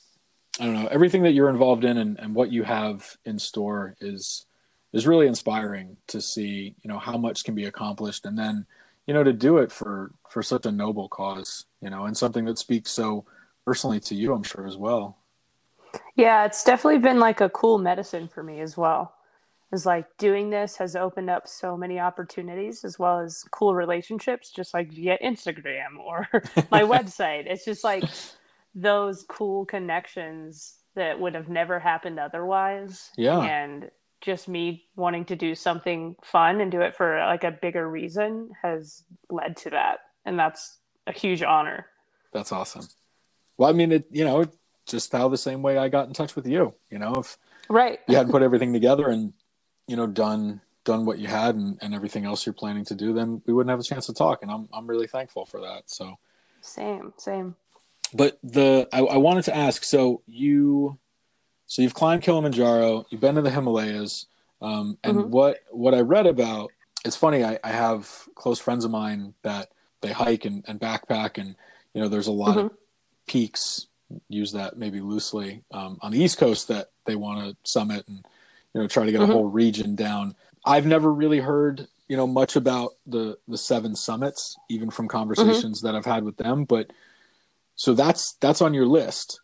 i 0.60 0.66
don't 0.66 0.76
know 0.76 0.88
everything 0.88 1.24
that 1.24 1.32
you're 1.34 1.50
involved 1.50 1.84
in 1.84 1.98
and, 1.98 2.20
and 2.20 2.36
what 2.36 2.52
you 2.52 2.64
have 2.64 3.18
in 3.26 3.40
store 3.40 3.96
is 4.02 4.46
is 4.94 5.08
really 5.08 5.28
inspiring 5.28 5.98
to 6.08 6.22
see 6.22 6.76
you 6.82 6.88
know 6.90 7.00
how 7.00 7.18
much 7.18 7.44
can 7.44 7.56
be 7.56 7.66
accomplished 7.66 8.26
and 8.26 8.38
then 8.38 8.66
you 9.08 9.14
know 9.14 9.24
to 9.24 9.34
do 9.34 9.58
it 9.58 9.72
for 9.72 10.12
for 10.30 10.44
such 10.44 10.66
a 10.66 10.72
noble 10.72 11.08
cause 11.10 11.66
you 11.82 11.90
know 11.90 12.06
and 12.06 12.16
something 12.18 12.46
that 12.46 12.58
speaks 12.60 12.92
so 12.92 13.26
personally 13.70 14.00
to 14.00 14.16
you 14.16 14.34
i'm 14.34 14.44
sure 14.44 14.66
as 14.66 14.78
well 14.78 15.20
Yeah, 16.16 16.46
it's 16.46 16.64
definitely 16.64 17.00
been 17.00 17.20
like 17.20 17.42
a 17.42 17.50
cool 17.50 17.78
medicine 17.78 18.28
for 18.28 18.44
me 18.44 18.62
as 18.62 18.78
well. 18.78 19.16
Is 19.72 19.86
like 19.86 20.06
doing 20.18 20.50
this 20.50 20.78
has 20.78 20.96
opened 20.96 21.30
up 21.30 21.48
so 21.48 21.78
many 21.78 22.00
opportunities 22.00 22.84
as 22.84 22.98
well 22.98 23.20
as 23.20 23.46
cool 23.52 23.76
relationships, 23.76 24.52
just 24.52 24.74
like 24.74 24.92
via 24.92 25.18
Instagram 25.24 26.00
or 26.00 26.28
my 26.72 26.82
website. 26.82 27.46
It's 27.46 27.66
just 27.66 27.84
like 27.84 28.04
those 28.74 29.24
cool 29.30 29.66
connections 29.66 30.80
that 30.96 31.20
would 31.20 31.36
have 31.36 31.50
never 31.50 31.80
happened 31.80 32.20
otherwise. 32.20 33.12
Yeah. 33.16 33.40
And 33.42 33.92
just 34.22 34.48
me 34.48 34.86
wanting 34.96 35.26
to 35.26 35.36
do 35.36 35.54
something 35.56 36.16
fun 36.24 36.62
and 36.62 36.72
do 36.72 36.82
it 36.82 36.96
for 36.96 37.20
like 37.20 37.44
a 37.44 37.52
bigger 37.52 37.88
reason 37.90 38.50
has 38.64 39.04
led 39.30 39.56
to 39.58 39.70
that. 39.70 40.00
And 40.26 40.38
that's 40.38 40.80
a 41.06 41.14
huge 41.14 41.44
honor. 41.44 41.86
That's 42.34 42.52
awesome. 42.52 42.88
Well, 43.60 43.70
I 43.70 43.74
mean, 43.74 43.92
it 43.92 44.06
you 44.10 44.24
know, 44.24 44.46
just 44.88 45.12
how 45.12 45.28
the 45.28 45.38
same 45.38 45.62
way 45.62 45.78
I 45.78 45.90
got 45.90 46.08
in 46.08 46.14
touch 46.14 46.36
with 46.36 46.48
you. 46.48 46.74
You 46.90 46.98
know, 46.98 47.14
if 47.16 47.38
Right. 47.70 48.00
you 48.08 48.16
hadn't 48.16 48.32
put 48.32 48.42
everything 48.42 48.72
together 48.74 49.10
and 49.10 49.34
you 49.86 49.98
know 49.98 50.08
done 50.08 50.62
done 50.86 51.06
what 51.06 51.20
you 51.20 51.28
had 51.28 51.56
and, 51.56 51.78
and 51.82 51.94
everything 51.94 52.24
else 52.26 52.46
you're 52.46 52.54
planning 52.54 52.86
to 52.86 52.96
do, 52.96 53.14
then 53.14 53.42
we 53.46 53.54
wouldn't 53.54 53.70
have 53.70 53.82
a 53.82 53.84
chance 53.84 54.06
to 54.06 54.14
talk. 54.14 54.42
And 54.42 54.50
I'm 54.50 54.70
I'm 54.74 54.88
really 54.88 55.08
thankful 55.08 55.46
for 55.46 55.60
that. 55.60 55.90
So, 55.90 56.18
Same, 56.62 57.14
same. 57.18 57.56
but 58.14 58.40
the 58.44 58.88
I, 58.94 59.00
I 59.02 59.18
wanted 59.18 59.44
to 59.44 59.56
ask. 59.56 59.84
So 59.84 60.22
you, 60.26 60.98
so 61.68 61.82
you've 61.82 61.94
climbed 61.94 62.24
Kilimanjaro. 62.24 63.06
You've 63.10 63.22
been 63.22 63.36
to 63.36 63.42
the 63.42 63.52
Himalayas. 63.52 64.26
Um, 64.62 64.98
and 65.04 65.18
Mhm. 65.18 65.30
what 65.30 65.60
what 65.72 65.94
I 65.94 66.00
read 66.00 66.28
about, 66.28 66.72
it's 67.04 67.18
funny. 67.18 67.44
I, 67.44 67.60
I 67.62 67.70
have 67.72 68.30
close 68.36 68.60
friends 68.60 68.86
of 68.86 68.92
mine 68.92 69.34
that 69.42 69.70
they 70.00 70.14
hike 70.14 70.46
and, 70.46 70.64
and 70.66 70.80
backpack, 70.80 71.38
and 71.38 71.58
you 71.94 72.02
know, 72.02 72.08
there's 72.08 72.28
a 72.28 72.32
lot 72.32 72.58
of 72.58 72.72
peaks. 73.30 73.88
Use 74.28 74.52
that 74.54 74.78
maybe 74.78 75.02
loosely 75.02 75.64
um, 75.72 76.00
on 76.02 76.12
the 76.12 76.22
East 76.22 76.40
Coast 76.40 76.68
that 76.68 76.90
they 77.06 77.16
want 77.16 77.48
to 77.48 77.56
summit 77.64 78.08
and 78.08 78.26
you 78.74 78.82
know 78.82 78.88
try 78.88 79.06
to 79.06 79.12
get 79.12 79.22
Mhm. 79.22 79.30
a 79.30 79.34
whole 79.34 79.50
region 79.50 79.96
down. 79.96 80.36
I've 80.66 80.86
never 80.86 81.14
really 81.14 81.40
heard 81.40 81.88
you 82.08 82.18
know 82.18 82.28
much 82.28 82.56
about 82.56 82.94
the 83.06 83.38
the 83.48 83.58
seven 83.58 83.96
summits, 83.96 84.58
even 84.70 84.90
from 84.90 85.08
conversations 85.08 85.82
that 85.82 85.96
I've 85.96 86.06
had 86.06 86.24
with 86.24 86.38
them. 86.38 86.66
But 86.66 86.92
so 87.76 87.94
that's 87.94 88.34
that's 88.42 88.62
on 88.62 88.74
your 88.74 88.88
list. 88.88 89.40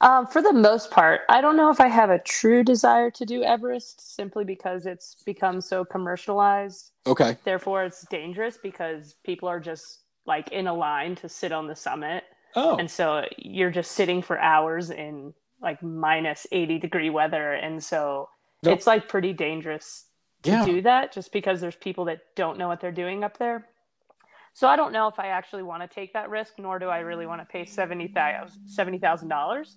Um, 0.00 0.26
for 0.26 0.42
the 0.42 0.52
most 0.52 0.90
part, 0.90 1.22
I 1.30 1.40
don't 1.40 1.56
know 1.56 1.70
if 1.70 1.80
I 1.80 1.88
have 1.88 2.10
a 2.10 2.18
true 2.18 2.62
desire 2.62 3.10
to 3.12 3.24
do 3.24 3.42
Everest 3.42 4.14
simply 4.14 4.44
because 4.44 4.84
it's 4.84 5.16
become 5.24 5.62
so 5.62 5.82
commercialized. 5.82 6.90
Okay. 7.06 7.38
Therefore, 7.44 7.84
it's 7.84 8.06
dangerous 8.08 8.58
because 8.62 9.14
people 9.24 9.48
are 9.48 9.60
just 9.60 10.00
like 10.26 10.52
in 10.52 10.66
a 10.66 10.74
line 10.74 11.14
to 11.16 11.28
sit 11.28 11.52
on 11.52 11.66
the 11.66 11.76
summit. 11.76 12.24
Oh, 12.56 12.76
And 12.76 12.90
so 12.90 13.24
you're 13.38 13.70
just 13.70 13.92
sitting 13.92 14.22
for 14.22 14.38
hours 14.38 14.90
in 14.90 15.34
like 15.60 15.82
minus 15.82 16.46
80 16.52 16.78
degree 16.78 17.10
weather. 17.10 17.52
And 17.52 17.82
so 17.82 18.28
Nope. 18.62 18.74
it's 18.78 18.86
like 18.86 19.08
pretty 19.08 19.32
dangerous 19.32 20.06
to 20.42 20.50
yeah. 20.50 20.64
do 20.64 20.82
that 20.82 21.12
just 21.12 21.32
because 21.32 21.60
there's 21.60 21.76
people 21.76 22.04
that 22.06 22.20
don't 22.36 22.58
know 22.58 22.68
what 22.68 22.80
they're 22.80 22.92
doing 22.92 23.24
up 23.24 23.38
there. 23.38 23.66
So 24.52 24.68
I 24.68 24.76
don't 24.76 24.92
know 24.92 25.08
if 25.08 25.18
I 25.18 25.28
actually 25.28 25.64
want 25.64 25.82
to 25.82 25.88
take 25.92 26.12
that 26.12 26.30
risk, 26.30 26.54
nor 26.58 26.78
do 26.78 26.86
I 26.86 27.00
really 27.00 27.26
want 27.26 27.40
to 27.40 27.44
pay 27.44 27.64
seventy 27.64 28.08
thousand 28.08 29.28
dollars. 29.28 29.76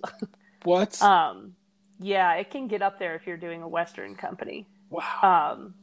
What? 0.63 1.02
Um, 1.02 1.54
yeah, 2.00 2.34
it 2.34 2.52
can 2.52 2.68
get 2.68 2.84
up 2.84 3.00
there 3.00 3.16
if 3.16 3.26
you're 3.26 3.38
doing 3.38 3.63
a 3.63 3.68
Western 3.68 4.13
company. 4.16 4.68
wow. 4.92 5.56
Um, 5.56 5.74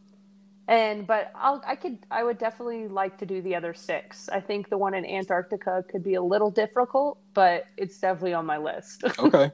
and 0.68 1.06
but 1.06 1.30
I'll 1.34 1.62
I 1.66 1.76
could 1.76 1.98
I 2.10 2.24
would 2.24 2.38
definitely 2.38 2.88
like 2.88 3.18
to 3.18 3.26
do 3.26 3.42
the 3.42 3.54
other 3.54 3.74
six. 3.74 4.28
I 4.28 4.40
think 4.40 4.70
the 4.70 4.78
one 4.78 4.94
in 4.94 5.04
Antarctica 5.04 5.84
could 5.90 6.02
be 6.02 6.14
a 6.14 6.22
little 6.22 6.50
difficult, 6.50 7.18
but 7.34 7.66
it's 7.76 7.98
definitely 7.98 8.34
on 8.34 8.46
my 8.46 8.56
list. 8.56 9.04
okay. 9.18 9.50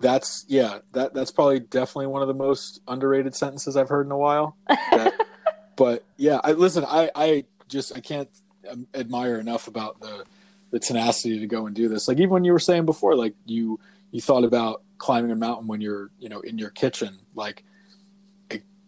That's 0.00 0.44
yeah. 0.48 0.78
That 0.92 1.12
that's 1.12 1.32
probably 1.32 1.60
definitely 1.60 2.06
one 2.06 2.22
of 2.22 2.28
the 2.28 2.34
most 2.34 2.80
underrated 2.86 3.34
sentences 3.34 3.76
I've 3.76 3.88
heard 3.88 4.06
in 4.06 4.12
a 4.12 4.18
while. 4.18 4.56
That, 4.68 5.26
but 5.76 6.04
yeah, 6.16 6.40
I 6.44 6.52
listen. 6.52 6.84
I 6.86 7.10
I 7.14 7.44
just 7.68 7.96
I 7.96 8.00
can't 8.00 8.28
um, 8.70 8.86
admire 8.94 9.40
enough 9.40 9.66
about 9.66 10.00
the 10.00 10.24
the 10.70 10.78
tenacity 10.78 11.40
to 11.40 11.46
go 11.46 11.66
and 11.66 11.74
do 11.74 11.88
this. 11.88 12.06
Like 12.06 12.18
even 12.18 12.30
when 12.30 12.44
you 12.44 12.52
were 12.52 12.60
saying 12.60 12.86
before, 12.86 13.16
like 13.16 13.34
you 13.44 13.80
you 14.12 14.20
thought 14.20 14.44
about 14.44 14.82
climbing 14.98 15.32
a 15.32 15.36
mountain 15.36 15.66
when 15.66 15.80
you're 15.80 16.10
you 16.20 16.28
know 16.28 16.40
in 16.40 16.58
your 16.58 16.70
kitchen. 16.70 17.18
Like 17.34 17.64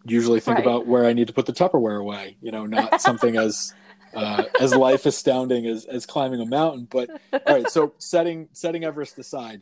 usually 0.05 0.39
think 0.39 0.57
Right. 0.57 0.65
about 0.65 0.87
where 0.87 1.05
I 1.05 1.13
need 1.13 1.27
to 1.27 1.33
put 1.33 1.45
the 1.45 1.53
Tupperware 1.53 1.99
away. 1.99 2.37
You 2.41 2.51
know, 2.51 2.65
not 2.65 3.01
something 3.07 3.35
as 3.37 3.73
uh, 4.13 4.45
as 4.59 4.73
life 4.75 5.05
astounding 5.05 5.65
as 5.67 5.85
as 5.85 6.05
climbing 6.05 6.41
a 6.41 6.45
mountain. 6.45 6.87
But 6.89 7.09
all 7.33 7.55
right, 7.55 7.69
so 7.69 7.93
setting 7.97 8.49
setting 8.53 8.83
Everest 8.83 9.17
aside, 9.19 9.61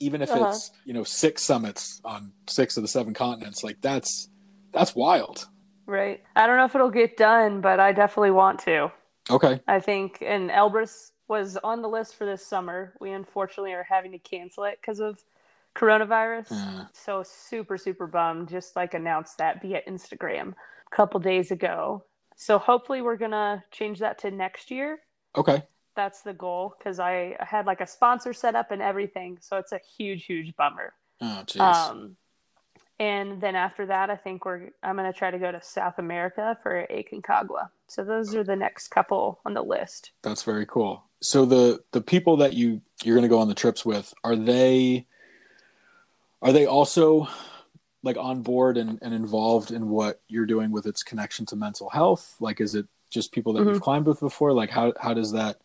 even 0.00 0.22
if 0.22 0.30
Uh-huh. 0.30 0.46
it's 0.48 0.70
you 0.84 0.92
know 0.92 1.04
six 1.04 1.42
summits 1.42 2.00
on 2.04 2.32
six 2.48 2.76
of 2.76 2.82
the 2.82 2.88
seven 2.88 3.14
continents, 3.14 3.62
like 3.62 3.80
that's 3.80 4.28
that's 4.72 4.94
wild. 4.94 5.46
Right. 5.86 6.22
I 6.34 6.46
don't 6.48 6.56
know 6.56 6.64
if 6.64 6.74
it'll 6.74 6.90
get 6.90 7.16
done, 7.16 7.60
but 7.60 7.78
I 7.78 7.92
definitely 7.92 8.32
want 8.32 8.58
to. 8.60 8.90
Okay, 9.30 9.60
I 9.68 9.80
think, 9.80 10.18
and 10.20 10.50
Elbrus 10.50 11.10
was 11.28 11.56
on 11.58 11.82
the 11.82 11.88
list 11.88 12.14
for 12.16 12.24
this 12.24 12.46
summer. 12.46 12.94
We 13.00 13.10
unfortunately 13.12 13.72
are 13.72 13.82
having 13.88 14.12
to 14.12 14.18
cancel 14.18 14.64
it 14.64 14.78
because 14.80 15.00
of 15.00 15.22
coronavirus. 15.76 16.50
Uh. 16.52 16.84
So 16.92 17.22
super, 17.22 17.76
super 17.78 18.06
bummed. 18.06 18.48
Just 18.48 18.74
like 18.76 18.94
announced 18.94 19.38
that 19.38 19.60
via 19.62 19.80
Instagram 19.88 20.54
a 20.92 20.96
couple 20.96 21.20
days 21.20 21.50
ago. 21.50 22.04
So 22.36 22.58
hopefully 22.58 23.02
we're 23.02 23.16
gonna 23.16 23.64
change 23.70 23.98
that 24.00 24.18
to 24.20 24.30
next 24.30 24.70
year. 24.70 24.98
okay, 25.36 25.62
That's 25.94 26.22
the 26.22 26.34
goal 26.34 26.74
because 26.78 26.98
I 27.00 27.36
had 27.40 27.66
like 27.66 27.80
a 27.80 27.86
sponsor 27.86 28.32
set 28.32 28.54
up 28.54 28.70
and 28.70 28.82
everything. 28.82 29.38
So 29.40 29.56
it's 29.56 29.72
a 29.72 29.80
huge, 29.96 30.24
huge 30.26 30.54
bummer. 30.56 30.92
oh 31.20 31.42
jeez, 31.46 31.60
Um, 31.60 32.16
and 32.98 33.40
then 33.40 33.56
after 33.56 33.86
that, 33.86 34.10
I 34.10 34.16
think 34.16 34.44
we're 34.44 34.70
I'm 34.82 34.96
gonna 34.96 35.12
try 35.12 35.30
to 35.30 35.38
go 35.38 35.50
to 35.52 35.62
South 35.62 35.98
America 35.98 36.58
for 36.62 36.86
Aconcagua. 36.90 37.70
So 37.86 38.04
those 38.04 38.34
are 38.34 38.44
the 38.44 38.56
next 38.56 38.88
couple 38.88 39.40
on 39.46 39.54
the 39.54 39.62
list. 39.62 40.12
that's 40.22 40.42
very 40.42 40.66
cool. 40.66 41.04
So 41.22 41.46
the 41.46 41.80
the 41.92 42.02
people 42.02 42.36
that 42.38 42.52
you 42.52 42.82
you're 43.02 43.14
going 43.16 43.22
to 43.22 43.28
go 43.28 43.38
on 43.38 43.48
the 43.48 43.54
trips 43.54 43.84
with 43.86 44.12
are 44.24 44.36
they 44.36 45.06
are 46.46 46.52
they 46.52 46.64
also 46.64 47.28
like 48.04 48.16
on 48.16 48.40
board 48.42 48.76
and, 48.76 49.00
and 49.02 49.12
involved 49.12 49.72
in 49.72 49.88
what 49.88 50.20
you're 50.28 50.46
doing 50.46 50.70
with 50.70 50.86
its 50.86 51.02
connection 51.02 51.44
to 51.46 51.56
mental 51.56 51.90
health? 51.90 52.36
Like, 52.38 52.60
is 52.60 52.76
it 52.76 52.86
just 53.10 53.32
people 53.32 53.52
that 53.54 53.66
you've 53.66 53.80
climbed 53.82 54.06
with 54.06 54.20
before? 54.20 54.52
Like, 54.52 54.70
how 54.70 54.92
how 55.00 55.12
does 55.12 55.32
that 55.32 55.58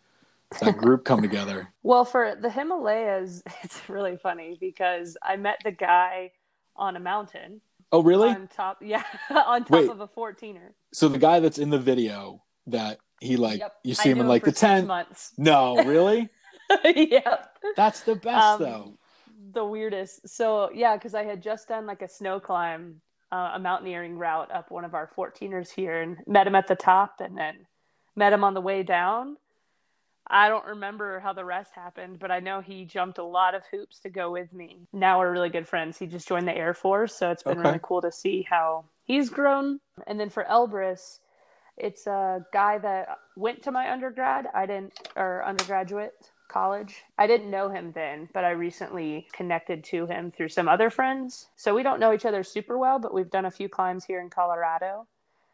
that 0.59 0.77
group 0.77 1.05
come 1.05 1.21
together? 1.21 1.69
Well, 1.83 2.05
for 2.05 2.35
the 2.39 2.49
Himalayas, 2.49 3.41
it's 3.63 3.89
really 3.89 4.15
funny 4.15 4.55
because 4.59 5.17
I 5.23 5.35
met 5.35 5.57
the 5.63 5.71
guy 5.71 6.31
on 6.75 6.95
a 6.95 6.99
mountain 6.99 7.61
Oh, 7.91 8.01
really? 8.03 8.29
on 8.29 8.47
top, 8.47 8.77
yeah, 8.81 9.03
on 9.29 9.65
top 9.65 9.71
Wait. 9.71 9.89
of 9.89 9.99
a 9.99 10.07
14er. 10.07 10.73
So 10.93 11.09
the 11.09 11.17
guy 11.19 11.39
that's 11.39 11.57
in 11.57 11.69
the 11.69 11.79
video 11.79 12.43
that 12.67 12.99
he 13.19 13.35
like 13.35 13.59
Yep. 13.59 13.75
you 13.83 13.91
I 13.91 13.95
see 13.95 14.09
him 14.09 14.19
in 14.21 14.27
like 14.27 14.43
the 14.43 14.51
tent. 14.51 14.87
months. 14.87 15.31
No, 15.37 15.83
really? 15.85 16.29
yep. 16.85 17.57
That's 17.75 18.01
the 18.01 18.15
best 18.15 18.45
Um, 18.45 18.59
though. 18.59 18.97
The 19.53 19.65
weirdest. 19.65 20.27
So 20.27 20.69
yeah, 20.73 20.95
because 20.97 21.13
I 21.15 21.23
had 21.23 21.41
just 21.41 21.67
done 21.67 21.85
like 21.85 22.01
a 22.01 22.07
snow 22.09 22.39
climb, 22.39 23.01
uh, 23.31 23.51
a 23.55 23.59
mountaineering 23.59 24.17
route 24.17 24.51
up 24.51 24.71
one 24.71 24.85
of 24.85 24.93
our 24.93 25.09
14ers 25.17 25.71
here, 25.71 26.01
and 26.01 26.17
met 26.27 26.47
him 26.47 26.55
at 26.55 26.67
the 26.67 26.75
top, 26.75 27.15
and 27.19 27.37
then 27.37 27.67
met 28.15 28.33
him 28.33 28.43
on 28.43 28.53
the 28.53 28.61
way 28.61 28.83
down. 28.83 29.37
I 30.27 30.49
don't 30.49 30.65
remember 30.65 31.19
how 31.19 31.33
the 31.33 31.45
rest 31.45 31.73
happened, 31.75 32.19
but 32.19 32.31
I 32.31 32.39
know 32.39 32.61
he 32.61 32.85
jumped 32.85 33.17
a 33.17 33.23
lot 33.23 33.55
of 33.55 33.63
hoops 33.71 33.99
to 34.01 34.09
go 34.09 34.31
with 34.31 34.53
me. 34.53 34.87
Now 34.93 35.19
we're 35.19 35.31
really 35.31 35.49
good 35.49 35.67
friends. 35.67 35.97
He 35.97 36.07
just 36.07 36.27
joined 36.27 36.47
the 36.47 36.55
Air 36.55 36.73
Force, 36.73 37.15
so 37.15 37.31
it's 37.31 37.43
been 37.43 37.59
Okay. 37.59 37.59
really 37.59 37.79
cool 37.83 38.01
to 38.01 38.11
see 38.11 38.47
how 38.49 38.85
he's 39.03 39.29
grown. 39.29 39.79
And 40.07 40.19
then 40.19 40.29
for 40.29 40.45
Elbrus, 40.45 41.19
it's 41.77 42.07
a 42.07 42.45
guy 42.53 42.77
that 42.77 43.17
went 43.35 43.63
to 43.63 43.71
my 43.71 43.91
undergrad. 43.91 44.47
I 44.53 44.65
didn't, 44.65 44.93
or 45.17 45.43
undergraduate 45.45 46.30
college. 46.51 47.03
I 47.17 47.27
didn't 47.27 47.49
know 47.49 47.69
him 47.69 47.91
then, 47.93 48.29
but 48.33 48.43
I 48.43 48.51
recently 48.51 49.27
connected 49.31 49.83
to 49.85 50.05
him 50.05 50.31
through 50.31 50.49
some 50.49 50.67
other 50.67 50.89
friends. 50.89 51.47
So 51.55 51.73
we 51.73 51.83
don't 51.83 51.99
know 51.99 52.13
each 52.13 52.25
other 52.25 52.43
super 52.43 52.77
well, 52.77 52.99
but 52.99 53.13
we've 53.13 53.29
done 53.29 53.45
a 53.45 53.51
few 53.51 53.69
climbs 53.69 54.03
here 54.03 54.21
in 54.21 54.29
Colorado. 54.29 55.07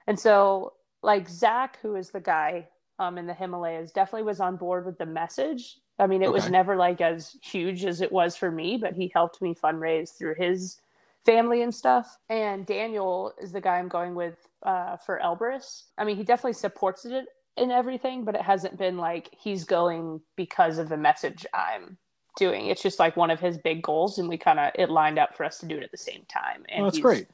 And 0.08 0.20
so, 0.20 0.74
like 1.04 1.30
Zach, 1.30 1.78
who 1.82 1.96
is 1.96 2.10
the 2.10 2.20
guy 2.20 2.68
um, 3.00 3.18
in 3.18 3.28
the 3.28 3.34
Himalayas, 3.34 3.92
definitely 3.92 4.24
was 4.24 4.40
on 4.40 4.56
board 4.56 4.86
with 4.86 4.98
the 4.98 5.06
message. 5.06 5.78
I 6.00 6.08
mean, 6.08 6.24
it 6.24 6.32
was 6.32 6.50
never 6.50 6.76
like 6.76 7.02
as 7.02 7.36
huge 7.42 7.86
as 7.86 8.02
it 8.02 8.12
was 8.12 8.36
for 8.36 8.52
me, 8.52 8.78
but 8.78 8.94
he 8.94 9.12
helped 9.14 9.42
me 9.42 9.54
fundraise 9.54 10.18
through 10.18 10.36
his 10.36 10.80
family 11.26 11.62
and 11.62 11.74
stuff. 11.74 12.18
And 12.30 12.66
Daniel 12.66 13.34
is 13.42 13.52
the 13.52 13.62
guy 13.62 13.78
I'm 13.78 13.90
going 13.90 14.16
with 14.16 14.48
uh, 14.64 14.98
for 14.98 15.20
Elbrus. 15.24 15.84
I 15.98 16.06
mean, 16.06 16.16
he 16.16 16.24
definitely 16.24 16.54
supports 16.54 17.06
it 17.06 17.26
in 17.58 17.72
everything, 17.72 18.24
but 18.24 18.36
it 18.36 18.42
hasn't 18.42 18.78
been 18.78 18.98
like 18.98 19.30
he's 19.32 19.64
going 19.66 20.22
because 20.36 20.78
of 20.78 20.90
the 20.90 20.98
message 20.98 21.46
I'm 21.54 21.98
doing. 22.38 22.68
It's 22.68 22.82
just 22.84 23.00
like 23.00 23.18
one 23.18 23.32
of 23.32 23.40
his 23.40 23.58
big 23.58 23.82
goals, 23.82 24.20
and 24.20 24.30
we 24.30 24.38
kind 24.38 24.60
of 24.60 24.72
it 24.76 24.90
lined 24.90 25.18
up 25.20 25.36
for 25.36 25.44
us 25.44 25.58
to 25.60 25.66
do 25.66 25.78
it 25.78 25.84
at 25.84 25.92
the 25.92 25.98
same 25.98 26.24
time. 26.28 26.64
And 26.70 26.82
Oh, 26.82 26.86
that's 26.86 26.98
he's 26.98 27.04
great. 27.04 27.28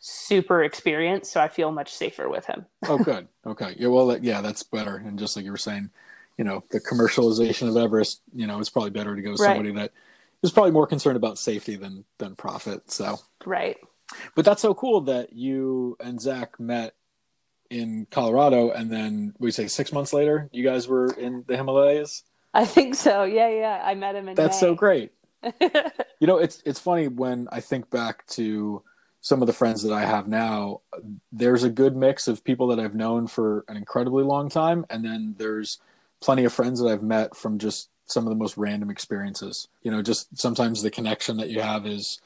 super 0.00 0.64
experienced, 0.64 1.32
so 1.32 1.40
I 1.40 1.48
feel 1.48 1.70
much 1.72 1.94
safer 1.94 2.28
with 2.28 2.46
him. 2.46 2.66
Oh, 2.88 2.98
good. 2.98 3.28
Okay. 3.46 3.74
Yeah. 3.78 3.88
Well, 3.88 4.18
yeah, 4.18 4.40
that's 4.40 4.62
better. 4.62 4.96
And 4.96 5.18
just 5.18 5.36
like 5.36 5.44
you 5.44 5.52
were 5.52 5.56
saying, 5.56 5.90
you 6.36 6.44
know, 6.44 6.64
the 6.70 6.80
commercialization 6.80 7.68
of 7.68 7.76
Everest, 7.76 8.20
you 8.34 8.46
know, 8.46 8.58
it's 8.58 8.70
probably 8.70 8.90
better 8.90 9.14
to 9.14 9.22
go 9.22 9.32
with 9.32 9.40
Right. 9.40 9.48
somebody 9.48 9.70
that 9.72 9.92
is 10.42 10.50
probably 10.50 10.72
more 10.72 10.86
concerned 10.88 11.16
about 11.16 11.38
safety 11.38 11.76
than 11.76 12.04
than 12.18 12.34
profit. 12.34 12.90
So, 12.90 13.20
Right. 13.46 13.76
but 14.34 14.44
that's 14.44 14.62
so 14.62 14.74
cool 14.74 15.02
that 15.02 15.32
you 15.34 15.96
and 16.00 16.20
Zach 16.20 16.58
met 16.58 16.94
in 17.72 18.06
Colorado, 18.10 18.70
and 18.70 18.90
then 18.92 19.34
we 19.38 19.50
say 19.50 19.66
six 19.66 19.92
months 19.92 20.12
later, 20.12 20.48
you 20.52 20.62
guys 20.62 20.86
were 20.86 21.12
in 21.14 21.44
the 21.46 21.56
Himalayas. 21.56 22.22
I 22.52 22.66
think 22.66 22.94
so. 22.94 23.24
Yeah, 23.24 23.48
yeah. 23.48 23.82
I 23.82 23.94
met 23.94 24.14
him 24.14 24.28
in 24.28 24.34
That's 24.34 24.60
so 24.60 24.74
great. 24.74 25.12
You 26.20 26.28
know, 26.28 26.38
it's 26.38 26.62
it's 26.64 26.78
funny 26.78 27.08
when 27.08 27.48
I 27.50 27.58
think 27.58 27.90
back 27.90 28.24
to 28.28 28.84
some 29.22 29.42
of 29.42 29.48
the 29.48 29.52
friends 29.52 29.82
that 29.82 29.92
I 29.92 30.04
have 30.04 30.28
now. 30.28 30.82
There's 31.32 31.64
a 31.64 31.68
good 31.68 31.96
mix 31.96 32.28
of 32.28 32.44
people 32.44 32.68
that 32.68 32.78
I've 32.78 32.94
known 32.94 33.26
for 33.26 33.64
an 33.66 33.76
incredibly 33.76 34.22
long 34.22 34.48
time, 34.48 34.86
and 34.88 35.04
then 35.04 35.34
there's 35.36 35.80
plenty 36.20 36.44
of 36.44 36.52
friends 36.52 36.80
that 36.80 36.86
I've 36.86 37.02
met 37.02 37.34
from 37.34 37.58
just 37.58 37.88
some 38.06 38.24
of 38.24 38.30
the 38.30 38.36
most 38.36 38.56
random 38.56 38.88
experiences. 38.88 39.66
You 39.82 39.90
know, 39.90 40.00
just 40.00 40.38
sometimes 40.38 40.80
the 40.80 40.92
connection 40.92 41.38
that 41.38 41.50
you 41.50 41.60
have 41.60 41.86
is 41.86 42.20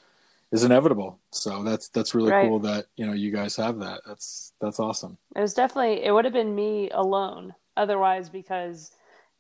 is 0.53 0.65
inevitable. 0.65 1.19
So 1.33 1.63
that's 1.63 1.89
that's 1.89 2.15
really 2.15 2.33
Right. 2.33 2.49
cool 2.49 2.61
that 2.61 2.87
you 2.97 3.07
know 3.07 3.13
you 3.13 3.31
guys 3.31 3.57
have 3.57 3.79
that. 3.81 4.03
That's 4.07 4.53
that's 4.61 4.81
awesome. 4.81 5.19
It 5.35 5.41
was 5.41 5.55
definitely 5.55 6.05
it 6.05 6.13
would 6.13 6.25
have 6.25 6.35
been 6.35 6.55
me 6.55 6.91
alone 6.91 7.55
otherwise 7.77 8.29
because 8.29 8.91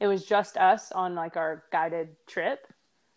it 0.00 0.06
was 0.06 0.24
just 0.24 0.56
us 0.56 0.92
on 0.92 1.14
like 1.14 1.36
our 1.36 1.64
guided 1.72 2.08
trip. 2.26 2.66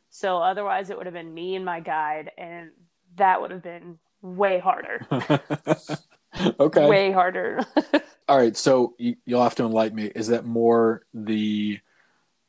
So 0.09 0.37
otherwise 0.37 0.89
it 0.89 0.97
would 0.97 1.05
have 1.05 1.13
been 1.13 1.33
me 1.33 1.55
and 1.55 1.65
my 1.65 1.79
guide 1.81 2.31
and 2.37 2.71
that 3.15 3.41
would 3.41 3.51
have 3.51 3.63
been 3.63 3.99
way 4.21 4.59
harder. 4.59 5.05
okay. 6.59 6.87
Way 6.87 7.11
harder. 7.11 7.59
All 8.29 8.37
right, 8.37 8.55
so 8.55 8.93
you, 8.99 9.15
you'll 9.25 9.43
have 9.43 9.55
to 9.55 9.63
enlighten 9.63 9.95
me. 9.95 10.11
Is 10.15 10.27
that 10.27 10.45
more 10.45 11.03
the 11.13 11.79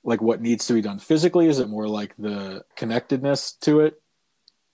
like 0.05 0.21
what 0.23 0.41
needs 0.41 0.67
to 0.67 0.75
be 0.75 0.81
done 0.83 0.99
physically? 0.99 1.47
Is 1.49 1.59
it 1.59 1.69
more 1.69 1.89
like 1.89 2.15
the 2.19 2.65
connectedness 2.77 3.53
to 3.63 3.81
it? 3.81 4.00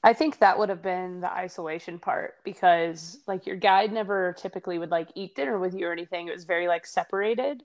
I 0.06 0.14
think 0.14 0.38
that 0.38 0.58
would 0.58 0.70
have 0.70 0.82
been 0.82 1.20
the 1.20 1.32
isolation 1.32 1.98
part 1.98 2.36
because 2.44 3.18
like 3.26 3.44
your 3.44 3.56
guide 3.56 3.92
never 3.92 4.36
typically 4.38 4.78
would 4.78 4.92
like 4.92 5.10
eat 5.16 5.34
dinner 5.36 5.58
with 5.58 5.74
you 5.74 5.88
or 5.88 5.92
anything. 5.92 6.28
It 6.28 6.34
was 6.34 6.44
very 6.44 6.68
like 6.68 6.86
separated. 6.86 7.64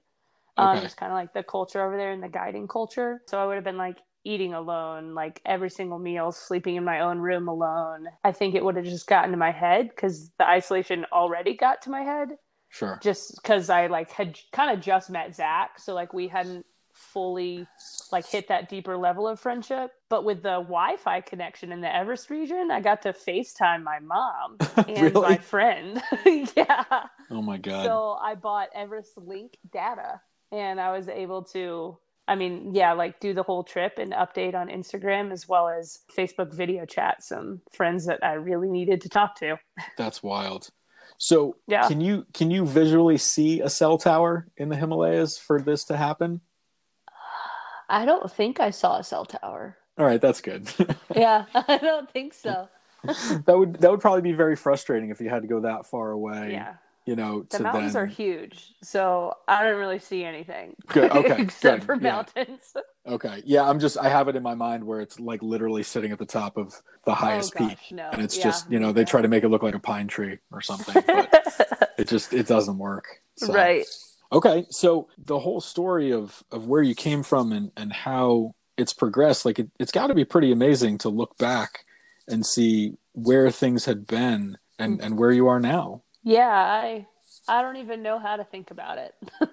Um, 0.58 0.78
Okay. 0.78 0.82
just 0.82 0.98
kind 0.98 1.12
of 1.12 1.18
like 1.18 1.34
the 1.34 1.44
culture 1.44 1.86
over 1.86 1.98
there 1.98 2.12
and 2.12 2.24
the 2.24 2.30
guiding 2.30 2.68
culture. 2.68 3.22
So 3.28 3.40
I 3.40 3.46
would 3.46 3.56
have 3.56 3.64
been 3.66 3.78
like 3.78 4.00
eating 4.26 4.56
alone, 4.56 5.16
like 5.16 5.42
every 5.46 5.70
single 5.70 6.00
meal, 6.00 6.32
sleeping 6.32 6.78
in 6.78 6.86
my 6.86 7.02
own 7.02 7.20
room 7.20 7.48
alone. 7.48 8.08
I 8.24 8.32
think 8.34 8.56
it 8.56 8.66
would 8.66 8.78
have 8.78 8.86
just 8.86 9.08
gotten 9.08 9.32
to 9.32 9.38
my 9.38 9.52
head 9.52 9.90
because 9.90 10.32
the 10.40 10.48
isolation 10.48 11.06
already 11.14 11.56
got 11.56 11.84
to 11.84 11.92
my 11.92 12.02
head 12.02 12.30
Sure. 12.70 13.04
just 13.04 13.40
because 13.42 13.70
I 13.70 13.88
like 13.88 14.12
had 14.12 14.40
kind 14.54 14.76
of 14.78 14.84
just 14.84 15.10
met 15.12 15.36
Zach. 15.36 15.80
So 15.80 15.94
like 15.94 16.14
we 16.14 16.28
hadn't 16.28 16.66
fully 17.14 17.68
like 18.12 18.26
hit 18.26 18.48
that 18.48 18.70
deeper 18.70 18.98
level 18.98 19.28
of 19.28 19.40
friendship. 19.40 19.92
But 20.10 20.24
with 20.24 20.44
the 20.44 20.60
Wi-Fi 20.60 21.22
connection 21.22 21.72
in 21.72 21.82
the 21.82 21.94
Everest 21.94 22.30
region, 22.30 22.70
I 22.72 22.82
got 22.82 23.02
to 23.04 23.14
FaceTime 23.14 23.84
my 23.84 24.00
mom 24.00 24.58
and 24.88 25.14
my 25.14 25.38
friend. 25.38 26.02
yeah. 26.56 26.84
Oh 27.30 27.42
my 27.42 27.58
god. 27.58 27.86
So 27.86 28.18
I 28.22 28.36
bought 28.36 28.70
Everest 28.76 29.18
Link 29.18 29.58
data 29.72 30.22
and 30.52 30.80
I 30.80 30.92
was 30.92 31.08
able 31.08 31.44
to, 31.46 31.98
I 32.28 32.36
mean, 32.36 32.74
yeah, 32.76 32.94
like 32.94 33.20
do 33.20 33.34
the 33.34 33.44
whole 33.44 33.64
trip 33.64 33.94
and 33.98 34.14
update 34.14 34.56
on 34.56 34.68
Instagram 34.68 35.32
as 35.32 35.48
well 35.48 35.70
as 35.70 36.00
Facebook 36.18 36.54
video 36.54 36.86
chat 36.86 37.24
some 37.24 37.62
friends 37.72 38.06
that 38.06 38.24
I 38.24 38.34
really 38.34 38.70
needed 38.70 39.02
to 39.02 39.10
talk 39.10 39.38
to. 39.40 39.58
That's 39.98 40.22
wild. 40.22 40.70
So 41.18 41.58
Yeah. 41.68 41.88
can 41.88 42.02
you 42.02 42.26
can 42.34 42.50
you 42.50 42.66
visually 42.66 43.18
see 43.18 43.62
a 43.62 43.70
cell 43.70 43.98
tower 43.98 44.48
in 44.58 44.70
the 44.70 44.76
Himalayas 44.76 45.38
for 45.38 45.62
this 45.62 45.86
to 45.86 45.98
happen? 45.98 46.42
I 47.92 48.06
don't 48.06 48.32
think 48.32 48.60
I 48.60 48.72
saw 48.72 48.98
a 48.98 49.04
cell 49.04 49.26
tower. 49.26 49.78
All 49.98 50.06
right, 50.06 50.22
that's 50.22 50.42
good. 50.42 50.72
yeah, 51.16 51.46
I 51.54 51.78
don't 51.78 52.10
think 52.10 52.34
so. 52.34 52.70
that 53.04 53.46
would 53.58 53.76
that 53.76 53.92
would 53.92 54.00
probably 54.00 54.22
be 54.22 54.32
very 54.32 54.56
frustrating 54.56 55.10
if 55.10 55.20
you 55.20 55.30
had 55.30 55.42
to 55.42 55.48
go 55.48 55.60
that 55.62 55.86
far 55.86 56.12
away. 56.12 56.54
Yeah. 56.54 56.76
You 57.08 57.16
know, 57.16 57.48
The 57.50 57.62
mountains 57.62 57.94
then... 57.94 58.04
are 58.04 58.06
huge, 58.06 58.76
so 58.84 59.34
I 59.48 59.64
don't 59.64 59.80
really 59.80 59.98
see 59.98 60.24
anything. 60.24 60.76
Good, 60.86 61.10
okay, 61.12 61.42
except 61.42 61.80
good, 61.80 61.86
for 61.86 61.96
yeah. 61.96 62.02
mountains. 62.12 62.74
Okay. 63.08 63.42
Yeah, 63.44 63.68
I'm 63.68 63.80
just 63.80 63.98
I 63.98 64.08
have 64.08 64.28
it 64.28 64.36
in 64.36 64.44
my 64.44 64.54
mind 64.54 64.84
where 64.84 65.02
it's 65.02 65.20
like 65.20 65.42
literally 65.42 65.82
sitting 65.82 66.12
at 66.12 66.20
the 66.20 66.28
top 66.28 66.58
of 66.58 66.80
the 67.06 67.16
highest 67.16 67.54
oh, 67.60 67.68
peak. 67.68 67.80
no. 67.90 68.08
And 68.14 68.22
it's 68.22 68.38
Yeah. 68.38 68.44
just, 68.44 68.72
you 68.72 68.80
know, 68.80 68.92
they 68.92 69.04
try 69.04 69.22
to 69.22 69.28
make 69.28 69.44
it 69.44 69.50
look 69.50 69.64
like 69.64 69.74
a 69.74 69.80
pine 69.80 70.08
tree 70.08 70.38
or 70.52 70.62
something, 70.62 71.04
but 71.08 71.92
it 71.98 72.08
just 72.08 72.34
it 72.34 72.46
doesn't 72.46 72.78
work. 72.78 73.22
So. 73.36 73.52
right. 73.52 73.88
Okay, 74.34 74.66
so 74.70 75.08
the 75.18 75.40
whole 75.40 75.60
story 75.62 76.12
of 76.12 76.44
of 76.52 76.66
where 76.68 76.82
you 76.82 76.96
came 76.96 77.24
from 77.24 77.52
and 77.52 77.72
and 77.76 77.92
how 77.92 78.54
it's 78.78 78.94
progressed, 78.94 79.46
like 79.46 79.60
it, 79.60 79.70
it's 79.80 79.92
got 79.92 80.08
to 80.08 80.14
be 80.16 80.26
pretty 80.26 80.52
amazing 80.52 80.98
to 81.00 81.10
look 81.10 81.38
back 81.38 81.86
and 82.28 82.46
see 82.46 82.94
where 83.14 83.52
things 83.52 83.86
had 83.86 84.08
been 84.08 84.58
and 84.80 85.02
and 85.02 85.18
where 85.18 85.32
you 85.32 85.48
are 85.48 85.60
now. 85.60 86.02
Yeah, 86.24 86.48
I 86.48 87.06
I 87.48 87.62
don't 87.62 87.78
even 87.78 88.02
know 88.04 88.20
how 88.20 88.38
to 88.38 88.44
think 88.46 88.72
about 88.72 88.98
it. 88.98 89.14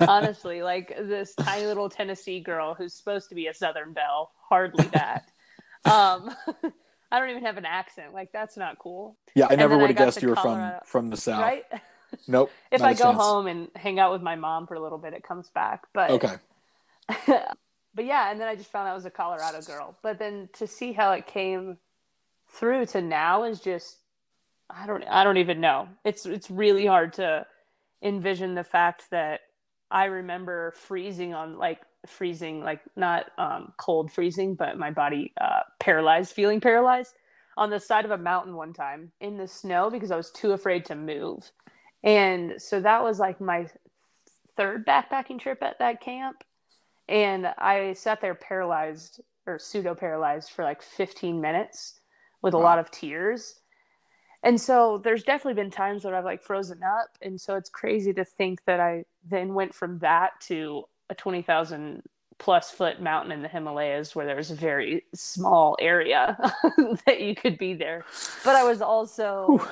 Honestly, 0.00 0.62
like 0.62 0.88
this 0.96 1.34
tiny 1.34 1.66
little 1.66 1.90
Tennessee 1.90 2.40
girl 2.40 2.74
who's 2.74 2.94
supposed 2.94 3.28
to 3.28 3.34
be 3.34 3.48
a 3.48 3.54
Southern 3.54 3.92
belle, 3.92 4.30
hardly 4.48 4.84
that. 4.94 5.28
um, 5.84 6.34
I 7.12 7.20
don't 7.20 7.30
even 7.30 7.44
have 7.44 7.58
an 7.58 7.66
accent. 7.66 8.14
Like 8.14 8.32
that's 8.32 8.56
not 8.56 8.78
cool, 8.78 9.18
Yeah, 9.34 9.46
I 9.50 9.56
never 9.56 9.76
would 9.76 9.90
have 9.90 9.96
guessed 9.96 10.22
you 10.22 10.28
were 10.30 10.34
Colorado. 10.36 10.78
from 10.84 10.86
from 10.86 11.10
the 11.10 11.16
south. 11.18 11.42
right? 11.42 11.64
Nope. 12.26 12.50
if 12.70 12.82
I 12.82 12.94
go 12.94 13.04
chance. 13.04 13.22
home 13.22 13.46
and 13.46 13.68
hang 13.74 13.98
out 13.98 14.12
with 14.12 14.22
my 14.22 14.36
mom 14.36 14.66
for 14.66 14.74
a 14.74 14.80
little 14.80 14.98
bit, 14.98 15.12
it 15.12 15.22
comes 15.22 15.48
back. 15.50 15.84
But 15.92 16.10
Okay. 16.10 16.34
but 17.94 18.04
yeah, 18.04 18.30
and 18.30 18.40
then 18.40 18.48
I 18.48 18.56
just 18.56 18.70
found 18.70 18.88
out 18.88 18.92
I 18.92 18.94
was 18.94 19.04
a 19.04 19.10
Colorado 19.10 19.60
girl. 19.62 19.96
But 20.02 20.18
then 20.18 20.48
to 20.54 20.66
see 20.66 20.92
how 20.92 21.12
it 21.12 21.26
came 21.26 21.78
through 22.48 22.86
to 22.86 23.02
now 23.02 23.44
is 23.44 23.60
just 23.60 23.98
I 24.68 24.86
don't 24.86 25.04
I 25.04 25.24
don't 25.24 25.38
even 25.38 25.60
know. 25.60 25.88
It's 26.04 26.26
it's 26.26 26.50
really 26.50 26.86
hard 26.86 27.14
to 27.14 27.46
envision 28.02 28.54
the 28.54 28.64
fact 28.64 29.04
that 29.10 29.40
I 29.90 30.06
remember 30.06 30.72
freezing 30.72 31.34
on 31.34 31.58
like 31.58 31.80
freezing 32.06 32.62
like 32.62 32.80
not 32.96 33.26
um, 33.38 33.72
cold 33.76 34.12
freezing, 34.12 34.54
but 34.54 34.78
my 34.78 34.90
body 34.90 35.32
uh, 35.40 35.60
paralyzed, 35.78 36.32
feeling 36.32 36.60
paralyzed 36.60 37.14
on 37.56 37.70
the 37.70 37.80
side 37.80 38.04
of 38.04 38.10
a 38.10 38.18
mountain 38.18 38.54
one 38.54 38.72
time 38.72 39.12
in 39.20 39.36
the 39.36 39.48
snow 39.48 39.90
because 39.90 40.10
I 40.10 40.16
was 40.16 40.30
too 40.30 40.52
afraid 40.52 40.84
to 40.86 40.94
move. 40.94 41.50
And 42.06 42.54
so 42.62 42.80
that 42.80 43.02
was 43.02 43.18
like 43.18 43.40
my 43.40 43.68
third 44.56 44.86
backpacking 44.86 45.40
trip 45.40 45.62
at 45.62 45.78
that 45.80 46.00
camp 46.00 46.44
and 47.08 47.48
I 47.58 47.92
sat 47.94 48.20
there 48.20 48.34
paralyzed 48.34 49.20
or 49.46 49.58
pseudo 49.58 49.94
paralyzed 49.94 50.50
for 50.50 50.64
like 50.64 50.82
15 50.82 51.40
minutes 51.40 52.00
with 52.42 52.54
a 52.54 52.58
Wow. 52.58 52.64
lot 52.64 52.78
of 52.78 52.90
tears. 52.90 53.60
And 54.42 54.60
so 54.60 54.98
there's 54.98 55.24
definitely 55.24 55.60
been 55.62 55.70
times 55.70 56.04
when 56.04 56.14
I've 56.14 56.24
like 56.24 56.42
frozen 56.42 56.82
up. 56.82 57.10
And 57.22 57.40
so 57.40 57.56
it's 57.56 57.70
crazy 57.70 58.12
to 58.14 58.24
think 58.24 58.64
that 58.66 58.80
I 58.80 59.04
then 59.28 59.54
went 59.54 59.74
from 59.74 59.98
that 60.00 60.32
to 60.42 60.84
a 61.10 61.14
20,000 61.14 62.02
plus 62.38 62.70
foot 62.70 63.00
mountain 63.00 63.32
in 63.32 63.42
the 63.42 63.48
Himalayas 63.48 64.14
where 64.14 64.26
there's 64.26 64.50
a 64.50 64.56
very 64.56 65.04
small 65.14 65.76
area 65.80 66.36
that 67.06 67.20
you 67.20 67.34
could 67.34 67.58
be 67.58 67.74
there. 67.74 68.04
But 68.44 68.56
I 68.56 68.64
was 68.64 68.82
also 68.82 69.62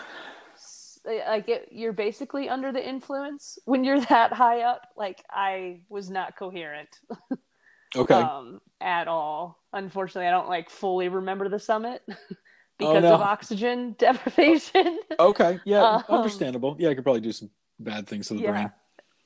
like 1.05 1.49
it, 1.49 1.69
you're 1.71 1.93
basically 1.93 2.49
under 2.49 2.73
the 2.73 2.87
influence 2.87 3.59
when 3.65 3.85
you're 3.85 4.01
that 4.01 4.33
high 4.33 4.63
up. 4.63 4.89
Like 4.97 5.23
I 5.31 5.81
was 5.89 6.11
not 6.11 6.37
coherent 6.37 6.89
Okay. 7.97 8.15
um, 8.15 8.61
at 8.81 9.09
all. 9.09 9.63
Unfortunately, 9.73 10.27
I 10.27 10.31
don't 10.31 10.49
like 10.49 10.71
fully 10.71 11.09
remember 11.09 11.49
the 11.49 11.59
summit 11.59 12.03
because 12.79 13.03
no. 13.03 13.15
of 13.15 13.21
oxygen 13.21 13.95
deprivation. 13.99 14.99
okay. 15.19 15.61
Yeah. 15.65 15.83
um, 15.83 16.05
understandable. 16.09 16.77
Yeah, 16.79 16.91
I 16.91 16.95
could 16.95 17.05
probably 17.05 17.21
do 17.21 17.33
some 17.33 17.51
bad 17.79 18.07
things 18.07 18.29
to 18.29 18.35
the 18.35 18.41
yeah, 18.41 18.51
brain. 18.51 18.73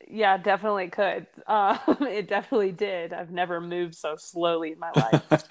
yeah, 0.09 0.37
definitely 0.37 0.89
could. 0.89 1.27
Um, 1.47 1.79
it 2.01 2.29
definitely 2.29 2.73
did. 2.73 3.13
I've 3.13 3.31
never 3.31 3.61
moved 3.61 3.95
so 3.95 4.17
slowly 4.17 4.73
in 4.73 4.79
my 4.79 4.91
life. 4.93 5.43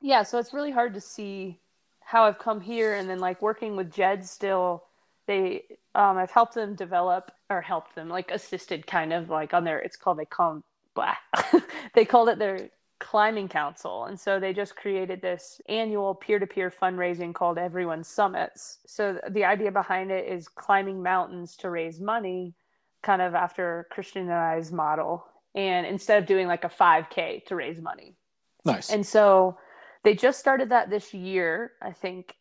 yeah, 0.00 0.22
so 0.22 0.38
it's 0.38 0.54
really 0.54 0.70
hard 0.70 0.94
to 0.94 1.00
see 1.00 1.60
how 2.00 2.24
I've 2.24 2.38
come 2.38 2.60
here, 2.60 2.94
and 2.94 3.08
then 3.08 3.18
like 3.18 3.42
working 3.42 3.76
with 3.76 3.92
Jed 3.92 4.24
still. 4.24 4.84
They, 5.26 5.64
um, 5.94 6.18
I've 6.18 6.30
helped 6.30 6.54
them 6.54 6.74
develop 6.74 7.30
or 7.48 7.62
helped 7.62 7.94
them 7.94 8.08
like 8.08 8.30
assisted 8.30 8.86
kind 8.86 9.12
of 9.12 9.30
like 9.30 9.54
on 9.54 9.64
their. 9.64 9.78
It's 9.78 9.96
called 9.96 10.18
they 10.18 10.26
call 10.26 10.62
blah. 10.94 11.14
they 11.94 12.04
called 12.04 12.28
it 12.28 12.38
their 12.38 12.70
climbing 13.00 13.48
council 13.48 14.04
and 14.04 14.18
so 14.18 14.38
they 14.38 14.52
just 14.52 14.76
created 14.76 15.20
this 15.20 15.60
annual 15.68 16.14
peer-to-peer 16.14 16.70
fundraising 16.70 17.34
called 17.34 17.58
everyone 17.58 18.02
summits 18.04 18.78
so 18.86 19.18
the 19.30 19.44
idea 19.44 19.70
behind 19.70 20.10
it 20.10 20.26
is 20.26 20.48
climbing 20.48 21.02
mountains 21.02 21.56
to 21.56 21.68
raise 21.68 22.00
money 22.00 22.54
kind 23.02 23.20
of 23.20 23.34
after 23.34 23.86
christianized 23.90 24.72
model 24.72 25.26
and 25.54 25.86
instead 25.86 26.22
of 26.22 26.26
doing 26.26 26.46
like 26.46 26.64
a 26.64 26.68
5k 26.68 27.44
to 27.44 27.56
raise 27.56 27.80
money 27.80 28.16
nice. 28.64 28.90
and 28.90 29.04
so 29.04 29.58
they 30.04 30.14
just 30.14 30.38
started 30.38 30.70
that 30.70 30.88
this 30.88 31.12
year 31.12 31.72
i 31.82 31.92
think 31.92 32.34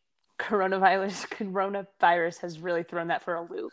coronavirus 0.43 1.27
coronavirus 2.01 2.39
has 2.39 2.59
really 2.59 2.83
thrown 2.83 3.07
that 3.07 3.23
for 3.23 3.35
a 3.35 3.41
loop 3.41 3.71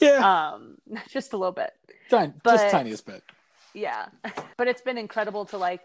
yeah. 0.00 0.52
um 0.52 0.76
just 1.08 1.32
a 1.32 1.36
little 1.36 1.52
bit 1.52 1.72
Tiny- 2.10 2.32
but- 2.42 2.56
just 2.56 2.70
tiniest 2.70 3.06
bit. 3.06 3.22
yeah 3.74 4.06
but 4.56 4.68
it's 4.68 4.82
been 4.82 4.98
incredible 4.98 5.44
to 5.46 5.56
like 5.58 5.80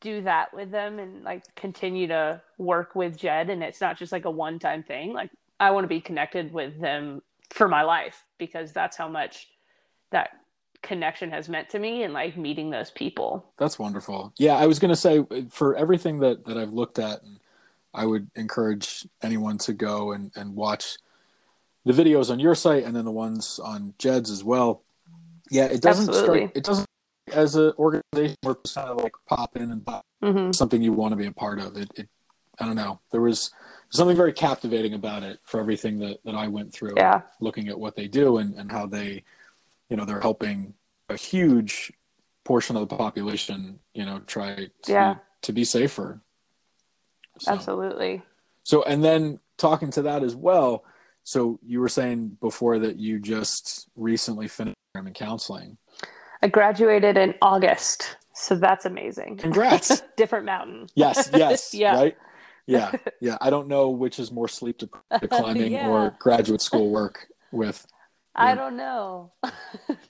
do 0.00 0.20
that 0.22 0.52
with 0.52 0.70
them 0.72 0.98
and 0.98 1.22
like 1.22 1.44
continue 1.54 2.08
to 2.08 2.40
work 2.58 2.94
with 2.94 3.16
jed 3.16 3.50
and 3.50 3.62
it's 3.62 3.80
not 3.80 3.96
just 3.96 4.10
like 4.12 4.24
a 4.24 4.30
one 4.30 4.58
time 4.58 4.82
thing 4.82 5.12
like 5.12 5.30
i 5.60 5.70
want 5.70 5.84
to 5.84 5.88
be 5.88 6.00
connected 6.00 6.52
with 6.52 6.78
them 6.80 7.22
for 7.50 7.68
my 7.68 7.82
life 7.82 8.24
because 8.38 8.72
that's 8.72 8.96
how 8.96 9.08
much 9.08 9.48
that 10.10 10.30
connection 10.82 11.30
has 11.30 11.48
meant 11.48 11.68
to 11.70 11.78
me 11.78 12.02
and 12.02 12.12
like 12.12 12.36
meeting 12.36 12.68
those 12.70 12.90
people 12.90 13.52
That's 13.56 13.78
wonderful. 13.78 14.32
Yeah, 14.36 14.56
I 14.56 14.66
was 14.66 14.80
going 14.80 14.88
to 14.88 14.96
say 14.96 15.24
for 15.48 15.76
everything 15.76 16.18
that 16.18 16.44
that 16.46 16.56
I've 16.58 16.72
looked 16.72 16.98
at, 16.98 17.22
and 17.22 17.38
I 17.94 18.06
would 18.06 18.30
encourage 18.34 19.06
anyone 19.22 19.58
to 19.58 19.72
go 19.72 20.12
and 20.12 20.30
and 20.36 20.54
watch 20.56 20.96
the 21.84 21.92
videos 21.92 22.30
on 22.30 22.38
your 22.38 22.54
site 22.54 22.84
and 22.84 22.94
then 22.94 23.04
the 23.04 23.10
ones 23.10 23.58
on 23.62 23.94
Jed's 23.98 24.30
as 24.30 24.44
well. 24.44 24.82
Yeah, 25.50 25.64
it 25.66 25.82
doesn't 25.82 26.08
Absolutely. 26.08 26.38
strike, 26.46 26.56
it 26.56 26.64
doesn't 26.64 26.86
as 27.32 27.56
an 27.56 27.72
organization 27.78 28.36
where 28.42 28.56
it's 28.64 28.74
kind 28.74 28.88
of 28.88 28.98
like 29.02 29.12
pop 29.28 29.56
in 29.56 29.70
and 29.70 29.84
pop 29.84 30.04
hmm 30.22 30.52
something 30.52 30.82
you 30.82 30.92
want 30.92 31.12
to 31.12 31.16
be 31.16 31.26
a 31.26 31.32
part 31.32 31.58
of. 31.58 31.76
It, 31.76 31.90
it 31.96 32.08
I 32.60 32.66
don't 32.66 32.76
know. 32.76 33.00
There 33.10 33.20
was 33.22 33.50
something 33.90 34.16
very 34.16 34.32
captivating 34.32 34.94
about 34.94 35.22
it 35.22 35.40
for 35.44 35.58
everything 35.60 35.98
that 36.00 36.18
that 36.24 36.34
I 36.34 36.48
went 36.48 36.72
through. 36.72 36.94
yeah 36.96 37.22
looking 37.40 37.68
at 37.68 37.78
what 37.78 37.96
they 37.96 38.06
do 38.06 38.38
and, 38.38 38.54
and 38.54 38.70
how 38.70 38.86
they, 38.86 39.24
you 39.88 39.96
know, 39.96 40.04
they're 40.04 40.20
helping 40.20 40.72
a 41.08 41.16
huge 41.16 41.92
portion 42.44 42.76
of 42.76 42.88
the 42.88 42.96
population, 42.96 43.80
you 43.94 44.04
know, 44.04 44.20
try 44.20 44.54
to, 44.54 44.70
Yeah. 44.86 45.14
to 45.42 45.52
be 45.52 45.64
safer. 45.64 46.20
So, 47.42 47.52
absolutely 47.52 48.22
so, 48.64 48.82
and 48.84 49.02
then 49.02 49.40
talking 49.58 49.90
to 49.92 50.02
that 50.02 50.22
as 50.22 50.36
well. 50.36 50.84
So 51.24 51.58
you 51.64 51.80
were 51.80 51.88
saying 51.88 52.36
before 52.40 52.78
that 52.80 52.96
you 52.96 53.18
just 53.18 53.88
recently 53.96 54.48
finished 54.48 54.76
in 54.94 55.12
counseling. 55.14 55.78
i 56.42 56.48
graduated 56.48 57.16
in 57.16 57.34
august 57.40 58.16
so 58.34 58.54
that's 58.54 58.84
amazing 58.84 59.36
Congrats. 59.38 60.02
different 60.16 60.44
mountain 60.46 60.86
yes. 60.94 61.30
Yes. 61.34 61.72
Yeah. 61.82 61.94
Right. 61.96 62.16
Yeah. 62.66 62.92
Yeah. 63.20 63.36
I 63.40 63.50
don't 63.50 63.68
know 63.68 63.88
which 63.90 64.18
is 64.18 64.30
more 64.32 64.48
sleep 64.48 64.78
deprived 64.78 65.30
climbing 65.30 65.72
Yeah. 65.72 65.88
or 65.88 66.16
graduate 66.18 66.60
school 66.60 66.90
work 66.90 67.26
with. 67.52 67.86
i 68.34 68.48
Yeah. 68.50 68.54
don't 68.56 68.76
know 68.76 69.32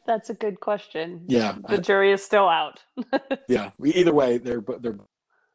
that's 0.07 0.31
a 0.31 0.35
good 0.35 0.61
question 0.61 1.25
Yeah. 1.29 1.57
the 1.68 1.79
jury 1.79 2.12
is 2.12 2.23
still 2.25 2.49
out 2.49 2.83
yeah 3.49 3.71
either 3.85 4.12
way 4.14 4.38
they're 4.38 4.62
they're 4.81 4.99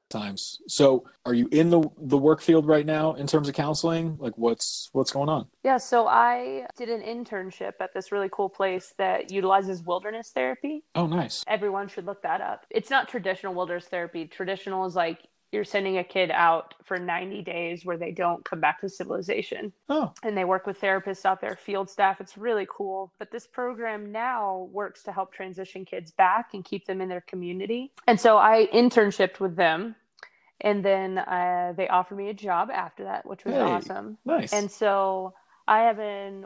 times 0.09 0.59
so 0.67 1.05
are 1.25 1.33
you 1.33 1.47
in 1.51 1.69
the 1.69 1.81
the 1.97 2.17
work 2.17 2.41
field 2.41 2.65
right 2.65 2.85
now 2.85 3.13
in 3.13 3.27
terms 3.27 3.47
of 3.49 3.53
counseling 3.55 4.15
like 4.19 4.37
what's 4.37 4.89
what's 4.93 5.11
going 5.11 5.29
on 5.29 5.45
Yeah, 5.63 5.77
so 5.77 6.07
I 6.07 6.65
did 6.77 6.89
an 6.89 7.01
internship 7.01 7.73
at 7.79 7.93
this 7.93 8.11
really 8.11 8.29
cool 8.31 8.49
place 8.49 8.93
that 8.97 9.31
utilizes 9.31 9.83
wilderness 9.83 10.31
therapy. 10.33 10.83
oh 10.95 11.07
nice 11.07 11.43
Everyone 11.47 11.87
should 11.87 12.05
look 12.05 12.21
that 12.23 12.41
up. 12.41 12.65
It's 12.69 12.89
not 12.89 13.09
traditional 13.09 13.53
wilderness 13.53 13.85
therapy. 13.85 14.25
Traditional 14.25 14.85
is 14.85 14.95
like 14.95 15.19
you're 15.51 15.63
sending 15.63 15.97
a 15.97 16.03
kid 16.03 16.29
out 16.31 16.73
for 16.83 16.97
90 16.97 17.41
days 17.41 17.85
where 17.85 17.97
they 17.97 18.11
don't 18.11 18.43
come 18.43 18.59
back 18.59 18.81
to 18.81 18.89
civilization. 18.89 19.71
oh 19.89 20.11
And 20.23 20.37
they 20.37 20.43
work 20.43 20.67
with 20.67 20.79
therapists 20.81 21.23
out 21.25 21.39
there, 21.39 21.55
field 21.55 21.89
staff. 21.89 22.19
It's 22.19 22.37
really 22.37 22.67
cool. 22.69 23.13
But 23.17 23.31
this 23.31 23.47
program 23.47 24.11
now 24.11 24.67
works 24.71 25.03
to 25.03 25.11
help 25.13 25.31
transition 25.33 25.85
kids 25.85 26.11
back 26.11 26.49
and 26.53 26.65
keep 26.65 26.85
them 26.85 26.99
in 26.99 27.07
their 27.07 27.21
community. 27.21 27.91
And 28.07 28.19
so 28.19 28.37
I 28.37 28.67
internshiped 28.73 29.39
with 29.39 29.55
them. 29.55 29.95
And 30.61 30.83
then 30.83 31.19
uh, 31.19 31.73
they 31.77 31.87
offered 31.87 32.17
me 32.17 32.29
a 32.29 32.33
job 32.33 32.69
after 32.71 33.03
that, 33.05 33.25
which 33.25 33.45
was 33.45 33.53
Hey. 33.53 33.61
awesome. 33.61 34.17
nice 34.25 34.51
And 34.51 34.69
so 34.69 35.33
I 35.67 35.83
have 35.83 35.97
been 35.97 36.45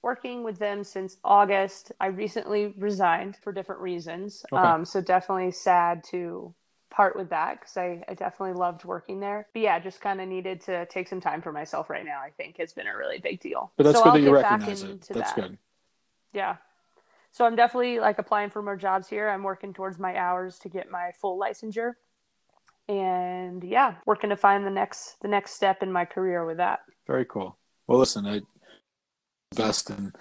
working 0.00 0.42
with 0.44 0.58
them 0.58 0.84
since 0.84 1.16
August. 1.24 1.90
I 2.00 2.06
recently 2.06 2.72
resigned 2.78 3.36
for 3.36 3.52
different 3.52 3.80
reasons. 3.80 4.44
Okay. 4.52 4.62
Um, 4.62 4.84
so 4.84 5.00
definitely 5.00 5.50
sad 5.50 6.04
to 6.10 6.54
part 6.90 7.16
with 7.16 7.30
that 7.30 7.60
because 7.60 7.76
I, 7.76 8.02
I 8.08 8.14
definitely 8.14 8.54
loved 8.58 8.84
working 8.84 9.20
there. 9.20 9.46
But 9.52 9.62
yeah, 9.62 9.78
just 9.78 10.00
kind 10.00 10.20
of 10.20 10.28
needed 10.28 10.60
to 10.62 10.86
take 10.86 11.08
some 11.08 11.20
time 11.20 11.42
for 11.42 11.52
myself 11.52 11.90
right 11.90 12.04
now. 12.04 12.20
I 12.20 12.30
think 12.30 12.58
has 12.58 12.72
been 12.72 12.86
a 12.86 12.96
really 12.96 13.18
big 13.18 13.40
deal. 13.40 13.72
But 13.76 13.84
that's 13.84 13.98
so 13.98 14.04
good 14.04 14.08
I'll 14.08 14.14
that 14.14 14.22
you 14.22 14.34
recognize 14.34 14.82
it. 14.82 15.00
That's 15.10 15.32
that. 15.32 15.34
good. 15.34 15.58
Yeah. 16.32 16.56
So 17.30 17.44
I'm 17.44 17.56
definitely 17.56 18.00
like 18.00 18.18
applying 18.18 18.50
for 18.50 18.62
more 18.62 18.76
jobs 18.76 19.08
here. 19.08 19.28
I'm 19.28 19.42
working 19.42 19.72
towards 19.72 19.98
my 19.98 20.16
hours 20.16 20.58
to 20.60 20.68
get 20.68 20.90
my 20.90 21.12
full 21.20 21.38
licensure. 21.38 21.94
And 22.88 23.62
yeah, 23.62 23.96
working 24.06 24.30
to 24.30 24.36
find 24.36 24.64
the 24.64 24.70
next 24.70 25.20
the 25.20 25.28
next 25.28 25.52
step 25.52 25.82
in 25.82 25.92
my 25.92 26.04
career 26.04 26.46
with 26.46 26.56
that. 26.56 26.80
Very 27.06 27.26
cool. 27.26 27.58
Well, 27.86 27.98
listen, 27.98 28.26
I 28.26 28.40
best 29.54 29.90
and 29.90 30.14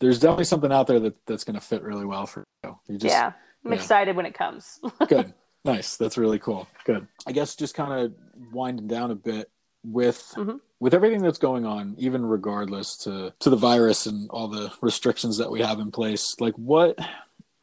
there's 0.00 0.18
definitely 0.18 0.44
something 0.44 0.72
out 0.72 0.86
there 0.86 1.00
that 1.00 1.14
that's 1.26 1.44
going 1.44 1.54
to 1.54 1.60
fit 1.60 1.82
really 1.82 2.04
well 2.04 2.26
for 2.26 2.44
you. 2.64 2.78
You 2.88 2.98
just 2.98 3.14
yeah. 3.14 3.32
I'm 3.64 3.72
yeah. 3.72 3.78
excited 3.78 4.16
when 4.16 4.26
it 4.26 4.34
comes. 4.34 4.80
good. 5.08 5.34
Nice. 5.64 5.96
That's 5.96 6.16
really 6.18 6.38
cool. 6.38 6.66
Good. 6.84 7.06
I 7.26 7.32
guess 7.32 7.54
just 7.54 7.74
kind 7.74 7.92
of 7.92 8.14
winding 8.52 8.86
down 8.86 9.10
a 9.10 9.14
bit 9.14 9.50
with 9.84 10.32
Mhm. 10.36 10.60
with 10.80 10.94
everything 10.94 11.22
that's 11.22 11.38
going 11.38 11.64
on, 11.66 11.94
even 11.98 12.24
regardless 12.24 12.96
to 12.98 13.32
to 13.40 13.50
the 13.50 13.56
virus 13.56 14.06
and 14.06 14.28
all 14.30 14.48
the 14.48 14.72
restrictions 14.80 15.36
that 15.38 15.50
we 15.50 15.60
have 15.60 15.78
in 15.80 15.90
place. 15.90 16.36
Like 16.40 16.54
what 16.56 16.98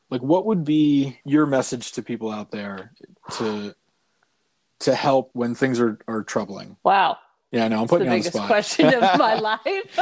like 0.09 0.21
what 0.21 0.45
would 0.45 0.63
be 0.63 1.19
your 1.25 1.45
message 1.45 1.91
to 1.93 2.01
people 2.03 2.31
out 2.31 2.51
there 2.51 2.93
to 3.33 3.73
to 4.79 4.95
help 4.95 5.31
when 5.33 5.55
things 5.55 5.79
are 5.79 5.99
are 6.07 6.23
troubling? 6.23 6.77
wow. 6.83 7.17
Yeah, 7.51 7.69
no, 7.69 7.77
I'm 7.77 7.83
It's 7.83 7.91
the 7.91 7.95
putting 7.97 8.07
on 8.09 8.13
the 8.13 8.17
biggest 8.19 8.35
spot. 8.35 8.47
question 8.47 8.93
of 8.93 9.01
my 9.17 9.35
life. 9.39 9.99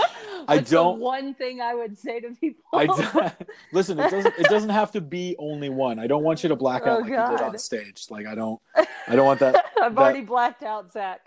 I 0.48 0.58
don't- 0.58 1.00
one 1.00 1.34
thing 1.36 1.62
I 1.62 1.76
would 1.76 1.96
say 1.98 2.20
to 2.20 2.32
people. 2.32 2.64
I 2.74 2.88
d- 2.88 3.46
listen. 3.72 4.00
It 4.00 4.10
doesn't. 4.10 4.34
It 4.40 4.46
doesn't 4.48 4.70
have 4.70 4.92
to 4.94 5.02
be 5.02 5.36
only 5.38 5.70
one. 5.70 6.00
I 6.00 6.08
don't 6.08 6.24
want 6.24 6.42
you 6.44 6.50
to 6.50 6.56
black 6.56 6.84
out 6.84 6.88
Oh, 6.88 7.02
like 7.02 7.10
you 7.12 7.16
did 7.18 7.42
on 7.42 7.58
stage. 7.60 8.08
Like 8.10 8.26
I 8.26 8.34
don't. 8.36 8.60
I 8.76 9.16
don't 9.16 9.26
want 9.26 9.40
that. 9.42 9.64
I've 9.82 9.94
that- 9.96 10.02
already 10.02 10.22
blacked 10.22 10.64
out, 10.64 10.92
Zach. 10.92 11.22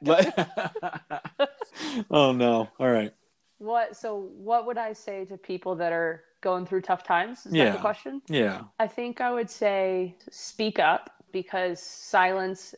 oh 2.11 2.33
no! 2.33 2.69
All 2.79 2.91
right. 2.91 3.13
What? 3.59 3.97
So, 3.97 4.29
what 4.37 4.67
would 4.67 4.79
I 4.79 4.93
say 4.93 5.25
to 5.27 5.37
people 5.37 5.75
that 5.77 5.93
are 5.93 6.25
going 6.41 6.67
through 6.67 6.83
tough 6.83 7.03
times? 7.03 7.39
Is 7.47 7.53
that 7.53 7.59
Yeah. 7.59 7.71
the 7.73 7.79
question? 7.79 8.23
Yeah. 8.29 8.63
I 8.79 8.87
think 8.87 9.21
I 9.21 9.33
would 9.33 9.51
say 9.51 10.15
speak 10.31 10.79
up 10.79 11.11
because 11.33 11.81
silence 11.83 12.75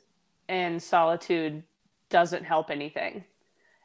and 0.49 0.83
solitude 0.83 1.63
doesn't 2.11 2.45
help 2.45 2.71
anything. 2.71 3.25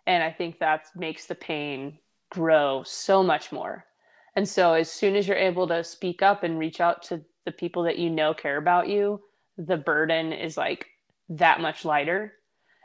And 0.07 0.23
I 0.23 0.31
think 0.31 0.59
that 0.59 0.87
makes 0.95 1.25
the 1.25 1.35
pain 1.35 1.99
grow 2.29 2.83
so 2.83 3.23
much 3.23 3.51
more. 3.51 3.85
And 4.35 4.47
so, 4.47 4.73
as 4.73 4.91
soon 4.91 5.15
as 5.15 5.27
you're 5.27 5.37
able 5.37 5.67
to 5.67 5.83
speak 5.83 6.21
up 6.21 6.43
and 6.43 6.59
reach 6.59 6.81
out 6.81 7.03
to 7.03 7.21
the 7.45 7.51
people 7.51 7.83
that 7.83 7.97
you 7.97 8.09
know 8.09 8.33
care 8.33 8.57
about 8.57 8.89
you, 8.89 9.21
the 9.57 9.77
burden 9.77 10.33
is 10.33 10.57
like 10.57 10.87
that 11.29 11.61
much 11.61 11.85
lighter. 11.85 12.33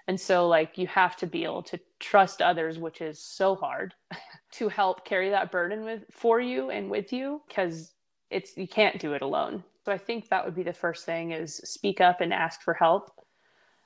And 0.07 0.19
so, 0.19 0.49
like, 0.49 0.79
you 0.79 0.87
have 0.87 1.17
to 1.17 1.27
be 1.27 1.45
able 1.45 1.63
to 1.65 1.81
trust 1.99 2.41
others, 2.41 2.79
which 2.79 3.01
is 3.01 3.21
so 3.21 3.57
hard 3.57 3.95
to 4.53 4.69
help 4.69 5.05
carry 5.05 5.31
that 5.31 5.51
burden 5.51 5.85
with 5.85 6.05
for 6.11 6.41
you 6.41 6.71
and 6.71 6.91
with 6.91 7.13
you 7.13 7.43
because 7.49 7.93
it's 8.31 8.57
you 8.57 8.69
can't 8.69 9.01
do 9.01 9.13
it 9.13 9.23
alone 9.23 9.63
so 9.85 9.93
i 9.93 9.99
think 9.99 10.29
that 10.29 10.45
would 10.45 10.55
be 10.55 10.63
the 10.63 10.73
first 10.73 11.05
thing 11.05 11.33
is 11.33 11.57
speak 11.65 12.01
up 12.01 12.21
and 12.21 12.33
ask 12.33 12.63
for 12.63 12.75
help 12.75 13.20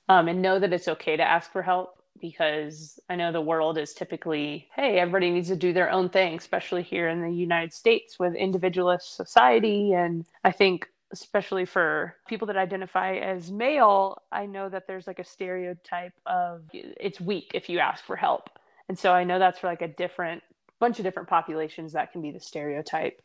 um, 0.09 0.29
and 0.29 0.43
know 0.43 0.59
that 0.59 0.73
it's 0.73 0.89
okay 0.89 1.17
to 1.17 1.23
ask 1.23 1.53
for 1.53 1.63
help 1.63 1.99
because 2.21 2.99
i 3.11 3.17
know 3.17 3.33
the 3.33 3.41
world 3.41 3.77
is 3.77 3.93
typically 3.93 4.69
hey 4.75 4.99
everybody 4.99 5.31
needs 5.31 5.49
to 5.49 5.57
do 5.57 5.73
their 5.73 5.91
own 5.91 6.09
thing 6.09 6.37
especially 6.37 6.83
here 6.83 7.09
in 7.09 7.21
the 7.21 7.31
united 7.31 7.73
states 7.73 8.19
with 8.19 8.35
individualist 8.35 9.17
society. 9.17 9.93
And 9.93 10.25
i 10.45 10.53
think 10.53 10.89
especially 11.13 11.65
for 11.65 12.17
people 12.29 12.47
that 12.47 12.57
identify 12.57 13.17
as 13.17 13.51
male 13.51 14.23
i 14.33 14.47
know 14.47 14.69
that 14.69 14.87
there's 14.87 15.07
like 15.07 15.19
a 15.19 15.25
stereotype 15.25 16.15
of 16.27 16.63
it's 16.73 17.21
weak 17.21 17.51
if 17.55 17.69
you 17.69 17.79
ask 17.79 18.05
for 18.05 18.17
help. 18.17 18.49
And 18.89 18.99
so 18.99 19.13
i 19.13 19.25
know 19.25 19.39
that's 19.39 19.59
for 19.59 19.67
like 19.67 19.83
a 19.83 19.89
different 19.89 20.43
bunch 20.81 20.99
of 20.99 21.05
different 21.05 21.29
populations 21.29 21.93
that 21.93 22.13
can 22.13 22.23
be 22.23 22.31
the 22.31 22.41
stereotype 22.41 23.21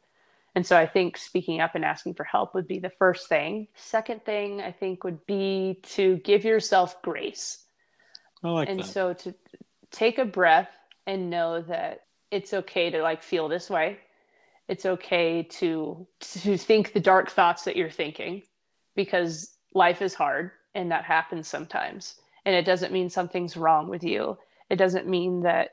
and 0.55 0.65
so 0.65 0.77
I 0.77 0.87
think 0.87 1.17
speaking 1.17 1.61
up 1.61 1.75
and 1.75 1.85
asking 1.85 2.15
for 2.15 2.23
help 2.23 2.53
would 2.55 2.67
be 2.67 2.79
the 2.79 2.89
first 2.89 3.29
thing. 3.29 3.67
Second 3.75 4.25
thing 4.25 4.61
I 4.61 4.71
think 4.71 5.03
would 5.03 5.25
be 5.25 5.79
to 5.83 6.17
give 6.17 6.43
yourself 6.43 7.01
grace. 7.01 7.65
I 8.43 8.49
like 8.49 8.69
and 8.69 8.79
that. 8.79 8.85
so 8.85 9.13
to 9.13 9.33
take 9.91 10.17
a 10.17 10.25
breath 10.25 10.69
and 11.05 11.29
know 11.29 11.61
that 11.61 12.01
it's 12.31 12.53
okay 12.53 12.89
to 12.89 13.01
like 13.01 13.23
feel 13.23 13.47
this 13.47 13.69
way. 13.69 13.99
It's 14.67 14.85
okay 14.85 15.43
to 15.43 16.07
to 16.19 16.57
think 16.57 16.93
the 16.93 16.99
dark 16.99 17.31
thoughts 17.31 17.63
that 17.63 17.75
you're 17.75 17.89
thinking 17.89 18.43
because 18.95 19.55
life 19.73 20.01
is 20.01 20.13
hard 20.13 20.51
and 20.75 20.91
that 20.91 21.05
happens 21.05 21.47
sometimes. 21.47 22.15
And 22.45 22.55
it 22.55 22.65
doesn't 22.65 22.93
mean 22.93 23.09
something's 23.09 23.57
wrong 23.57 23.89
with 23.89 24.03
you. 24.03 24.37
It 24.69 24.77
doesn't 24.77 25.07
mean 25.07 25.41
that 25.41 25.71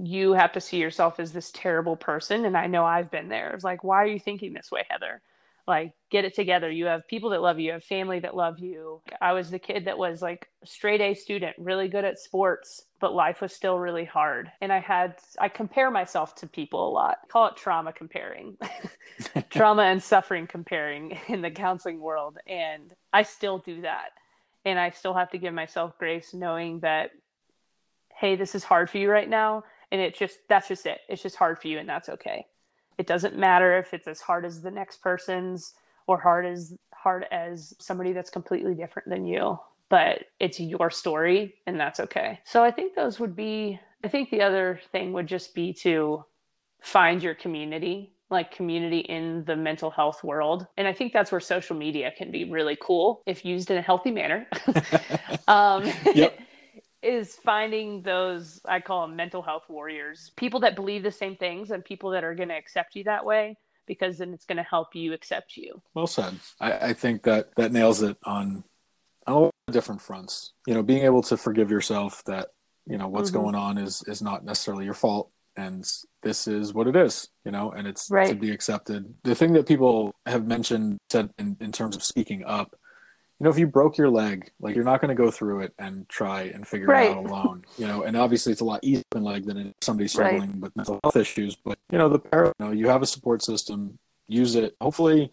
you 0.00 0.32
have 0.32 0.52
to 0.52 0.60
see 0.60 0.78
yourself 0.78 1.18
as 1.18 1.32
this 1.32 1.50
terrible 1.52 1.96
person. 1.96 2.44
And 2.44 2.56
I 2.56 2.66
know 2.66 2.84
I've 2.84 3.10
been 3.10 3.28
there. 3.28 3.52
It's 3.52 3.64
like, 3.64 3.82
why 3.82 4.02
are 4.02 4.06
you 4.06 4.20
thinking 4.20 4.52
this 4.52 4.70
way, 4.70 4.84
Heather? 4.88 5.20
Like, 5.66 5.92
get 6.10 6.24
it 6.24 6.34
together. 6.34 6.70
You 6.70 6.86
have 6.86 7.06
people 7.08 7.30
that 7.30 7.42
love 7.42 7.58
you, 7.58 7.66
you 7.66 7.72
have 7.72 7.84
family 7.84 8.20
that 8.20 8.34
love 8.34 8.58
you. 8.58 9.02
I 9.20 9.32
was 9.32 9.50
the 9.50 9.58
kid 9.58 9.84
that 9.84 9.98
was 9.98 10.22
like 10.22 10.48
straight 10.64 11.02
A 11.02 11.12
student, 11.12 11.56
really 11.58 11.88
good 11.88 12.06
at 12.06 12.18
sports, 12.18 12.86
but 13.00 13.12
life 13.12 13.42
was 13.42 13.52
still 13.52 13.78
really 13.78 14.06
hard. 14.06 14.50
And 14.62 14.72
I 14.72 14.78
had, 14.78 15.16
I 15.38 15.48
compare 15.48 15.90
myself 15.90 16.34
to 16.36 16.46
people 16.46 16.88
a 16.88 16.92
lot. 16.92 17.18
call 17.28 17.48
it 17.48 17.56
trauma 17.56 17.92
comparing, 17.92 18.56
trauma 19.50 19.82
and 19.82 20.02
suffering 20.02 20.46
comparing 20.46 21.18
in 21.28 21.42
the 21.42 21.50
counseling 21.50 22.00
world. 22.00 22.38
And 22.46 22.94
I 23.12 23.24
still 23.24 23.58
do 23.58 23.82
that. 23.82 24.10
And 24.64 24.78
I 24.78 24.90
still 24.90 25.14
have 25.14 25.30
to 25.32 25.38
give 25.38 25.52
myself 25.52 25.98
grace 25.98 26.32
knowing 26.32 26.80
that, 26.80 27.10
hey, 28.16 28.36
this 28.36 28.54
is 28.54 28.64
hard 28.64 28.88
for 28.88 28.98
you 28.98 29.10
right 29.10 29.28
now 29.28 29.64
and 29.92 30.00
it 30.00 30.16
just 30.16 30.38
that's 30.48 30.68
just 30.68 30.86
it. 30.86 31.00
It's 31.08 31.22
just 31.22 31.36
hard 31.36 31.60
for 31.60 31.68
you 31.68 31.78
and 31.78 31.88
that's 31.88 32.08
okay. 32.08 32.46
It 32.98 33.06
doesn't 33.06 33.38
matter 33.38 33.78
if 33.78 33.94
it's 33.94 34.08
as 34.08 34.20
hard 34.20 34.44
as 34.44 34.60
the 34.60 34.70
next 34.70 35.02
person's 35.02 35.74
or 36.06 36.18
hard 36.18 36.46
as 36.46 36.74
hard 36.94 37.26
as 37.30 37.74
somebody 37.78 38.12
that's 38.12 38.30
completely 38.30 38.74
different 38.74 39.08
than 39.08 39.24
you 39.26 39.58
but 39.88 40.24
it's 40.38 40.60
your 40.60 40.90
story 40.90 41.54
and 41.66 41.78
that's 41.78 42.00
okay. 42.00 42.38
So 42.44 42.62
i 42.62 42.70
think 42.70 42.94
those 42.94 43.18
would 43.20 43.34
be 43.36 43.78
i 44.04 44.08
think 44.08 44.30
the 44.30 44.42
other 44.42 44.80
thing 44.92 45.12
would 45.12 45.26
just 45.26 45.54
be 45.54 45.72
to 45.74 46.24
find 46.80 47.22
your 47.22 47.34
community 47.34 48.12
like 48.30 48.50
community 48.50 48.98
in 48.98 49.42
the 49.46 49.56
mental 49.56 49.90
health 49.90 50.22
world. 50.22 50.66
And 50.76 50.86
i 50.86 50.92
think 50.92 51.12
that's 51.12 51.32
where 51.32 51.40
social 51.40 51.76
media 51.76 52.12
can 52.16 52.30
be 52.30 52.44
really 52.44 52.76
cool 52.80 53.22
if 53.26 53.44
used 53.44 53.70
in 53.70 53.78
a 53.78 53.82
healthy 53.82 54.10
manner. 54.10 54.46
Um 55.48 55.90
Yep. 56.14 56.38
Is 57.02 57.36
finding 57.36 58.02
those 58.02 58.60
I 58.64 58.80
call 58.80 59.06
them 59.06 59.16
mental 59.16 59.42
health 59.42 59.64
warriors, 59.68 60.32
people 60.36 60.60
that 60.60 60.74
believe 60.76 61.02
the 61.02 61.12
same 61.12 61.36
things 61.36 61.70
and 61.70 61.84
people 61.84 62.10
that 62.10 62.24
are 62.24 62.34
going 62.34 62.48
to 62.48 62.56
accept 62.56 62.96
you 62.96 63.04
that 63.04 63.24
way 63.24 63.56
because 63.86 64.18
then 64.18 64.34
it's 64.34 64.44
going 64.44 64.56
to 64.56 64.62
help 64.62 64.94
you 64.94 65.12
accept 65.12 65.56
you. 65.56 65.80
Well 65.94 66.06
said. 66.06 66.34
I, 66.60 66.72
I 66.72 66.92
think 66.92 67.22
that 67.22 67.54
that 67.56 67.72
nails 67.72 68.02
it 68.02 68.16
on 68.24 68.64
on 69.26 69.34
all 69.34 69.50
different 69.70 70.00
fronts. 70.02 70.52
You 70.66 70.74
know, 70.74 70.82
being 70.82 71.04
able 71.04 71.22
to 71.22 71.36
forgive 71.36 71.70
yourself 71.70 72.22
that 72.24 72.48
you 72.86 72.98
know 72.98 73.08
what's 73.08 73.30
Mhm. 73.30 73.34
going 73.34 73.54
on 73.54 73.78
is 73.78 74.02
is 74.06 74.20
not 74.22 74.44
necessarily 74.44 74.84
your 74.84 74.94
fault, 74.94 75.30
and 75.56 75.88
this 76.22 76.48
is 76.48 76.74
what 76.74 76.88
it 76.88 76.96
is. 76.96 77.28
You 77.44 77.52
know, 77.52 77.70
and 77.70 77.86
it's 77.86 78.08
to 78.08 78.34
be 78.34 78.50
accepted. 78.50 79.14
The 79.24 79.34
thing 79.34 79.52
that 79.52 79.66
people 79.66 80.14
have 80.26 80.46
mentioned 80.46 80.98
said 81.10 81.30
in, 81.38 81.56
in 81.60 81.72
terms 81.72 81.94
of 81.96 82.02
speaking 82.02 82.44
up. 82.44 82.74
You 83.40 83.44
know, 83.44 83.50
if 83.50 83.58
you 83.58 83.68
broke 83.68 83.96
your 83.96 84.10
leg, 84.10 84.50
like 84.60 84.74
you're 84.74 84.84
not 84.84 85.00
going 85.00 85.10
to 85.16 85.22
go 85.22 85.30
through 85.30 85.60
it 85.60 85.72
and 85.78 86.08
try 86.08 86.42
and 86.42 86.66
figure 86.66 86.88
Right. 86.88 87.10
it 87.12 87.16
out 87.16 87.24
alone. 87.26 87.64
You 87.76 87.86
know, 87.86 88.02
and 88.02 88.16
obviously 88.16 88.50
it's 88.50 88.60
a 88.62 88.64
lot 88.64 88.80
easier 88.82 89.04
in 89.14 89.22
leg 89.22 89.46
than 89.46 89.58
if 89.58 89.74
somebody's 89.80 90.16
Right. 90.16 90.34
struggling 90.34 90.60
with 90.60 90.74
mental 90.74 90.98
health 91.04 91.16
issues. 91.16 91.54
But 91.54 91.78
you 91.92 91.98
know, 91.98 92.08
the 92.08 92.18
par- 92.18 92.52
you 92.58 92.66
know, 92.66 92.72
you 92.72 92.88
have 92.88 93.02
a 93.02 93.06
support 93.06 93.42
system. 93.42 93.98
Use 94.26 94.56
it. 94.56 94.74
Hopefully, 94.80 95.30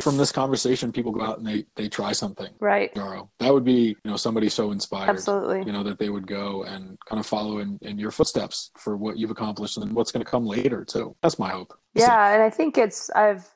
from 0.00 0.16
this 0.18 0.30
conversation, 0.30 0.92
people 0.92 1.10
go 1.10 1.22
out 1.22 1.38
and 1.38 1.46
they 1.46 1.64
they 1.74 1.88
try 1.88 2.12
something. 2.12 2.52
Right. 2.60 2.94
Tomorrow. 2.94 3.30
That 3.40 3.52
would 3.52 3.64
be 3.64 3.96
you 4.04 4.10
know 4.10 4.16
somebody 4.16 4.48
so 4.50 4.70
inspired. 4.70 5.08
Absolutely. 5.08 5.64
You 5.64 5.72
know 5.72 5.82
that 5.84 5.98
they 5.98 6.10
would 6.10 6.26
go 6.26 6.62
and 6.64 6.98
kind 7.08 7.18
of 7.18 7.26
follow 7.26 7.58
in, 7.58 7.78
in 7.82 7.98
your 7.98 8.10
footsteps 8.10 8.70
for 8.76 8.96
what 8.96 9.16
you've 9.18 9.30
accomplished 9.30 9.78
and 9.78 9.92
what's 9.94 10.12
going 10.12 10.24
to 10.24 10.30
come 10.30 10.46
later 10.46 10.84
too. 10.84 11.16
That's 11.22 11.38
my 11.38 11.48
hope. 11.48 11.76
Yeah, 11.94 12.34
and 12.34 12.42
I 12.42 12.50
think 12.50 12.76
it's 12.78 13.08
I've 13.10 13.48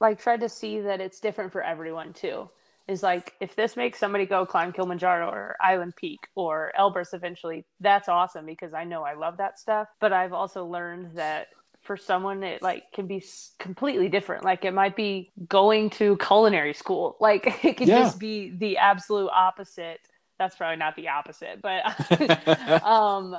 like 0.00 0.20
tried 0.20 0.40
to 0.40 0.48
see 0.48 0.80
that 0.80 1.00
it's 1.00 1.20
different 1.20 1.52
for 1.52 1.62
everyone 1.62 2.12
too. 2.12 2.50
Is 2.88 3.02
like 3.02 3.32
if 3.40 3.56
this 3.56 3.76
makes 3.76 3.98
somebody 3.98 4.26
go 4.26 4.46
climb 4.46 4.72
Kilimanjaro 4.72 5.28
or 5.28 5.56
Island 5.60 5.94
Peak 5.96 6.28
or 6.36 6.72
Elbrus 6.78 7.14
eventually, 7.14 7.66
that's 7.80 8.08
awesome 8.08 8.46
because 8.46 8.74
I 8.74 8.84
know 8.84 9.02
I 9.02 9.14
love 9.14 9.38
that 9.38 9.58
stuff. 9.58 9.88
But 10.00 10.12
I've 10.12 10.32
also 10.32 10.64
learned 10.66 11.16
that 11.16 11.48
for 11.82 11.96
someone 11.96 12.42
it 12.44 12.62
like 12.62 12.84
can 12.94 13.06
be 13.06 13.22
completely 13.58 14.08
different. 14.08 14.44
Like 14.44 14.64
it 14.64 14.72
might 14.72 14.94
be 14.94 15.32
going 15.48 15.90
to 15.90 16.16
culinary 16.18 16.74
school. 16.74 17.16
Like 17.20 17.64
it 17.64 17.76
could 17.76 17.88
Yeah. 17.88 17.96
just 17.96 18.20
be 18.20 18.50
the 18.56 18.78
absolute 18.78 19.30
opposite. 19.34 19.98
That's 20.38 20.54
probably 20.56 20.76
not 20.76 20.94
the 20.96 21.08
opposite, 21.08 21.60
but 21.62 21.82
um 22.82 23.36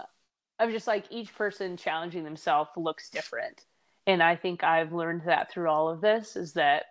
i'm 0.59 0.71
just 0.71 0.87
like 0.87 1.05
each 1.09 1.33
person 1.35 1.77
challenging 1.77 2.23
themselves 2.23 2.69
looks 2.77 3.09
different 3.09 3.63
and 4.07 4.23
i 4.23 4.35
think 4.35 4.63
i've 4.63 4.93
learned 4.93 5.21
that 5.25 5.51
through 5.51 5.69
all 5.69 5.89
of 5.89 6.01
this 6.01 6.35
is 6.35 6.53
that 6.53 6.85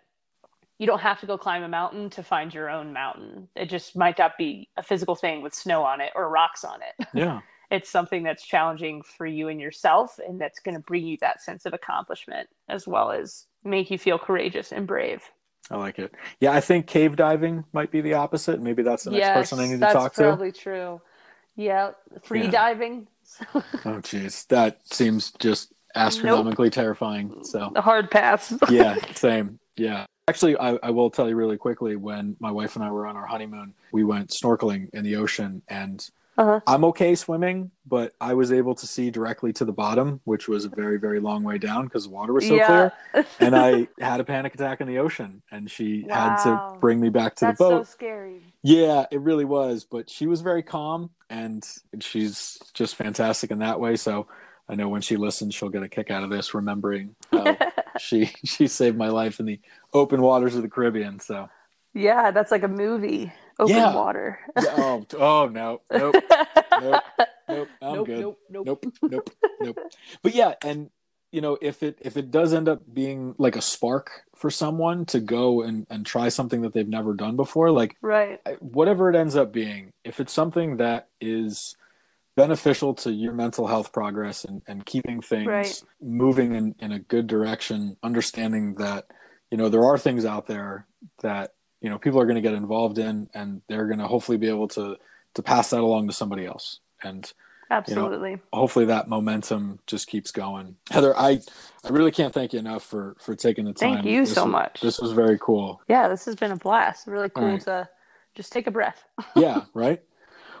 you 0.79 0.85
don't 0.85 0.99
have 0.99 1.19
to 1.21 1.25
go 1.25 1.37
climb 1.37 1.63
a 1.63 1.67
mountain 1.67 2.09
to 2.11 2.21
find 2.23 2.53
your 2.53 2.69
own 2.69 2.93
mountain. 2.93 3.47
It 3.55 3.65
just 3.67 3.95
might 3.95 4.17
not 4.19 4.37
be 4.37 4.69
a 4.77 4.83
physical 4.83 5.15
thing 5.15 5.41
with 5.41 5.53
snow 5.55 5.83
on 5.83 6.01
it 6.01 6.11
or 6.15 6.29
rocks 6.29 6.63
on 6.63 6.79
it. 6.81 7.07
Yeah. 7.15 7.41
it's 7.71 7.89
something 7.89 8.23
that's 8.23 8.45
challenging 8.45 9.01
for 9.01 9.25
you 9.25 9.47
and 9.47 9.59
yourself 9.59 10.19
and 10.25 10.39
that's 10.39 10.59
going 10.59 10.75
to 10.75 10.81
bring 10.81 11.05
you 11.05 11.17
that 11.21 11.41
sense 11.41 11.65
of 11.65 11.73
accomplishment 11.73 12.47
as 12.69 12.87
well 12.87 13.11
as 13.11 13.45
make 13.63 13.89
you 13.89 13.97
feel 13.97 14.19
courageous 14.19 14.71
and 14.71 14.85
brave. 14.85 15.23
I 15.71 15.77
like 15.77 15.99
it. 15.99 16.13
Yeah, 16.39 16.51
I 16.53 16.61
think 16.61 16.87
cave 16.87 17.15
diving 17.15 17.65
might 17.73 17.91
be 17.91 18.01
the 18.01 18.13
opposite. 18.13 18.61
Maybe 18.61 18.83
that's 18.83 19.03
the 19.03 19.11
next 19.11 19.19
yes, 19.19 19.35
person 19.35 19.59
I 19.59 19.67
need 19.67 19.79
to 19.81 19.87
talk 19.87 20.13
to. 20.13 20.21
That's 20.21 20.27
probably 20.27 20.51
true. 20.51 21.01
Yeah, 21.55 21.91
free 22.23 22.43
Yeah. 22.43 22.51
diving. 22.51 23.07
Oh, 23.83 23.99
jeez, 23.99 24.47
that 24.47 24.87
seems 24.87 25.31
just 25.31 25.73
astronomically 25.97 26.69
terrifying. 26.69 27.43
So, 27.43 27.71
the 27.73 27.81
hard 27.81 28.09
pass. 28.11 28.53
yeah, 28.69 28.97
same. 29.15 29.59
Yeah. 29.75 30.05
Actually, 30.29 30.57
I, 30.57 30.77
I 30.83 30.89
will 30.89 31.09
tell 31.09 31.29
you 31.29 31.35
really 31.35 31.57
quickly 31.57 31.95
when 31.95 32.35
my 32.39 32.51
wife 32.51 32.75
and 32.75 32.83
I 32.83 32.91
were 32.91 33.07
on 33.07 33.15
our 33.15 33.25
honeymoon, 33.25 33.73
we 33.91 34.03
went 34.03 34.29
snorkeling 34.31 34.89
in 34.93 35.03
the 35.03 35.15
ocean 35.15 35.61
and 35.69 36.05
Uh-huh. 36.37 36.59
I'm 36.67 36.83
okay 36.85 37.15
swimming, 37.15 37.71
but 37.85 38.13
I 38.19 38.33
was 38.33 38.51
able 38.51 38.75
to 38.75 38.85
see 38.85 39.09
directly 39.09 39.53
to 39.53 39.65
the 39.65 39.71
bottom, 39.71 40.19
which 40.25 40.47
was 40.47 40.65
a 40.65 40.69
very, 40.69 40.99
very 40.99 41.19
long 41.19 41.43
way 41.43 41.57
down 41.57 41.85
because 41.85 42.03
the 42.03 42.09
water 42.11 42.33
was 42.33 42.45
so 42.45 42.55
yeah. 42.55 42.89
clear. 43.13 43.25
And 43.39 43.55
I 43.55 43.87
had 43.99 44.19
a 44.19 44.23
panic 44.25 44.53
attack 44.53 44.81
in 44.81 44.87
the 44.87 44.99
ocean 44.99 45.41
and 45.49 45.71
she 45.71 46.05
had 46.09 46.43
to 46.43 46.77
bring 46.79 46.99
me 46.99 47.09
back 47.09 47.35
to 47.35 47.45
That's 47.45 47.57
the 47.57 47.63
boat. 47.63 47.87
so 47.87 47.91
scary. 47.91 48.41
Yeah, 48.63 49.05
it 49.09 49.21
really 49.21 49.45
was. 49.45 49.85
But 49.89 50.09
she 50.09 50.27
was 50.27 50.41
very 50.41 50.61
calm 50.61 51.09
and 51.29 51.65
she's 52.01 52.59
just 52.73 52.95
fantastic 52.95 53.49
in 53.49 53.59
that 53.59 53.79
way. 53.79 53.95
So 53.95 54.27
I 54.69 54.75
know 54.75 54.89
when 54.89 55.01
she 55.01 55.15
listens, 55.15 55.55
she'll 55.55 55.69
get 55.69 55.83
a 55.83 55.89
kick 55.89 56.11
out 56.11 56.23
of 56.23 56.29
this, 56.29 56.53
remembering 56.53 57.15
how 57.31 57.55
she 57.99 58.31
she 58.45 58.67
saved 58.67 58.97
my 58.97 59.09
life 59.09 59.39
in 59.39 59.45
the 59.45 59.59
open 59.93 60.21
waters 60.21 60.55
of 60.55 60.61
the 60.61 60.69
Caribbean. 60.69 61.19
So 61.19 61.49
yeah, 61.93 62.31
that's 62.31 62.51
like 62.51 62.63
a 62.63 62.67
movie. 62.67 63.31
Open 63.59 63.75
Yeah. 63.75 63.95
water. 63.95 64.39
Oh, 64.57 65.05
oh 65.17 65.47
no, 65.51 65.81
nope, 65.91 66.15
nope, 66.81 67.03
nope. 67.49 67.69
I'm 67.81 67.95
nope, 67.95 68.05
good. 68.05 68.19
nope, 68.21 68.39
nope, 68.49 68.65
Nope, 68.65 68.93
nope, 69.03 69.29
nope. 69.61 69.79
But 70.21 70.35
yeah, 70.35 70.53
and 70.63 70.89
you 71.31 71.41
know, 71.41 71.57
if 71.61 71.81
it 71.83 71.97
if 72.01 72.15
it 72.17 72.29
does 72.31 72.53
end 72.53 72.69
up 72.69 72.81
being 72.93 73.35
like 73.37 73.55
a 73.55 73.61
spark 73.61 74.23
for 74.35 74.49
someone 74.51 75.05
to 75.07 75.19
go 75.19 75.61
and 75.61 75.87
and 75.89 76.05
try 76.05 76.29
something 76.29 76.61
that 76.61 76.73
they've 76.73 76.87
never 76.87 77.13
done 77.13 77.35
before, 77.35 77.71
like 77.71 77.95
Right. 78.01 78.39
Whatever 78.59 79.09
it 79.09 79.15
ends 79.15 79.35
up 79.35 79.51
being, 79.51 79.91
if 80.03 80.19
it's 80.19 80.33
something 80.33 80.77
that 80.77 81.07
is 81.19 81.75
beneficial 82.37 82.93
to 82.93 83.11
your 83.11 83.33
mental 83.33 83.65
health 83.67 83.91
progress 83.91 84.45
and, 84.45 84.61
and 84.67 84.85
keeping 84.85 85.21
things 85.21 85.47
Right. 85.47 85.83
moving 85.99 86.53
in, 86.55 86.75
in 86.79 86.91
a 86.93 86.99
good 86.99 87.25
direction, 87.27 87.97
understanding 88.03 88.75
that, 88.75 89.07
you 89.51 89.57
know, 89.57 89.67
there 89.69 89.83
are 89.83 89.97
things 89.97 90.23
out 90.23 90.45
there 90.47 90.85
that, 91.23 91.55
you 91.81 91.89
know, 91.89 91.97
people 91.97 92.21
are 92.21 92.25
going 92.25 92.35
to 92.35 92.41
get 92.41 92.53
involved 92.53 92.99
in 92.99 93.27
and 93.33 93.61
they're 93.67 93.87
going 93.87 93.97
to 93.99 94.07
hopefully 94.07 94.37
be 94.37 94.47
able 94.47 94.67
to, 94.69 94.95
to 95.33 95.41
pass 95.43 95.71
that 95.71 95.81
along 95.81 96.07
to 96.07 96.13
somebody 96.13 96.45
else. 96.45 96.79
And 97.03 97.29
Absolutely. 97.71 98.37
hopefully 98.53 98.85
that 98.85 99.09
momentum 99.09 99.79
just 99.87 100.07
keeps 100.07 100.31
going. 100.31 100.75
Heather, 100.91 101.17
I, 101.17 101.39
I 101.83 101.89
really 101.89 102.11
can't 102.11 102.33
thank 102.33 102.53
you 102.53 102.59
enough 102.59 102.83
for, 102.83 103.15
for 103.19 103.35
taking 103.35 103.65
the 103.65 103.73
time. 103.73 103.95
Thank 103.95 104.05
you 104.05 104.21
This 104.21 104.35
so 104.35 104.43
was- 104.43 104.51
much. 104.51 104.79
This 104.81 104.99
was 104.99 105.11
very 105.11 105.39
cool. 105.41 105.81
yeah, 105.87 106.07
this 106.07 106.23
has 106.25 106.35
been 106.35 106.51
a 106.51 106.55
blast. 106.55 107.07
Really 107.07 107.29
cool 107.29 107.45
right. 107.45 107.61
to 107.61 107.89
just 108.35 108.51
take 108.53 108.67
a 108.67 108.71
breath. 108.71 109.03
yeah 109.35 109.63
right 109.73 109.99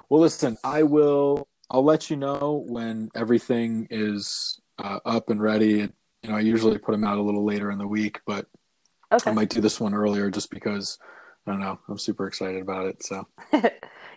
well 0.09 0.19
listen 0.21 0.57
i 0.63 0.81
will 0.81 1.47
i'll 1.69 1.83
let 1.83 2.09
you 2.09 2.15
know 2.17 2.63
when 2.67 3.09
everything 3.15 3.87
is 3.89 4.59
uh, 4.79 4.99
up 5.05 5.29
and 5.29 5.41
ready 5.41 5.89
you 6.23 6.29
know 6.29 6.35
i 6.35 6.39
usually 6.39 6.77
put 6.77 6.91
them 6.91 7.03
out 7.03 7.17
a 7.17 7.21
little 7.21 7.43
later 7.45 7.71
in 7.71 7.77
the 7.77 7.87
week 7.87 8.21
but 8.25 8.45
Okay. 9.11 9.31
i 9.31 9.33
might 9.33 9.49
do 9.49 9.61
this 9.61 9.79
one 9.79 9.93
earlier 9.93 10.29
just 10.29 10.49
because 10.51 10.99
i 11.45 11.51
don't 11.51 11.59
know 11.61 11.79
i'm 11.87 11.97
super 11.97 12.27
excited 12.27 12.61
about 12.61 12.85
it 12.87 13.03
so 13.03 13.25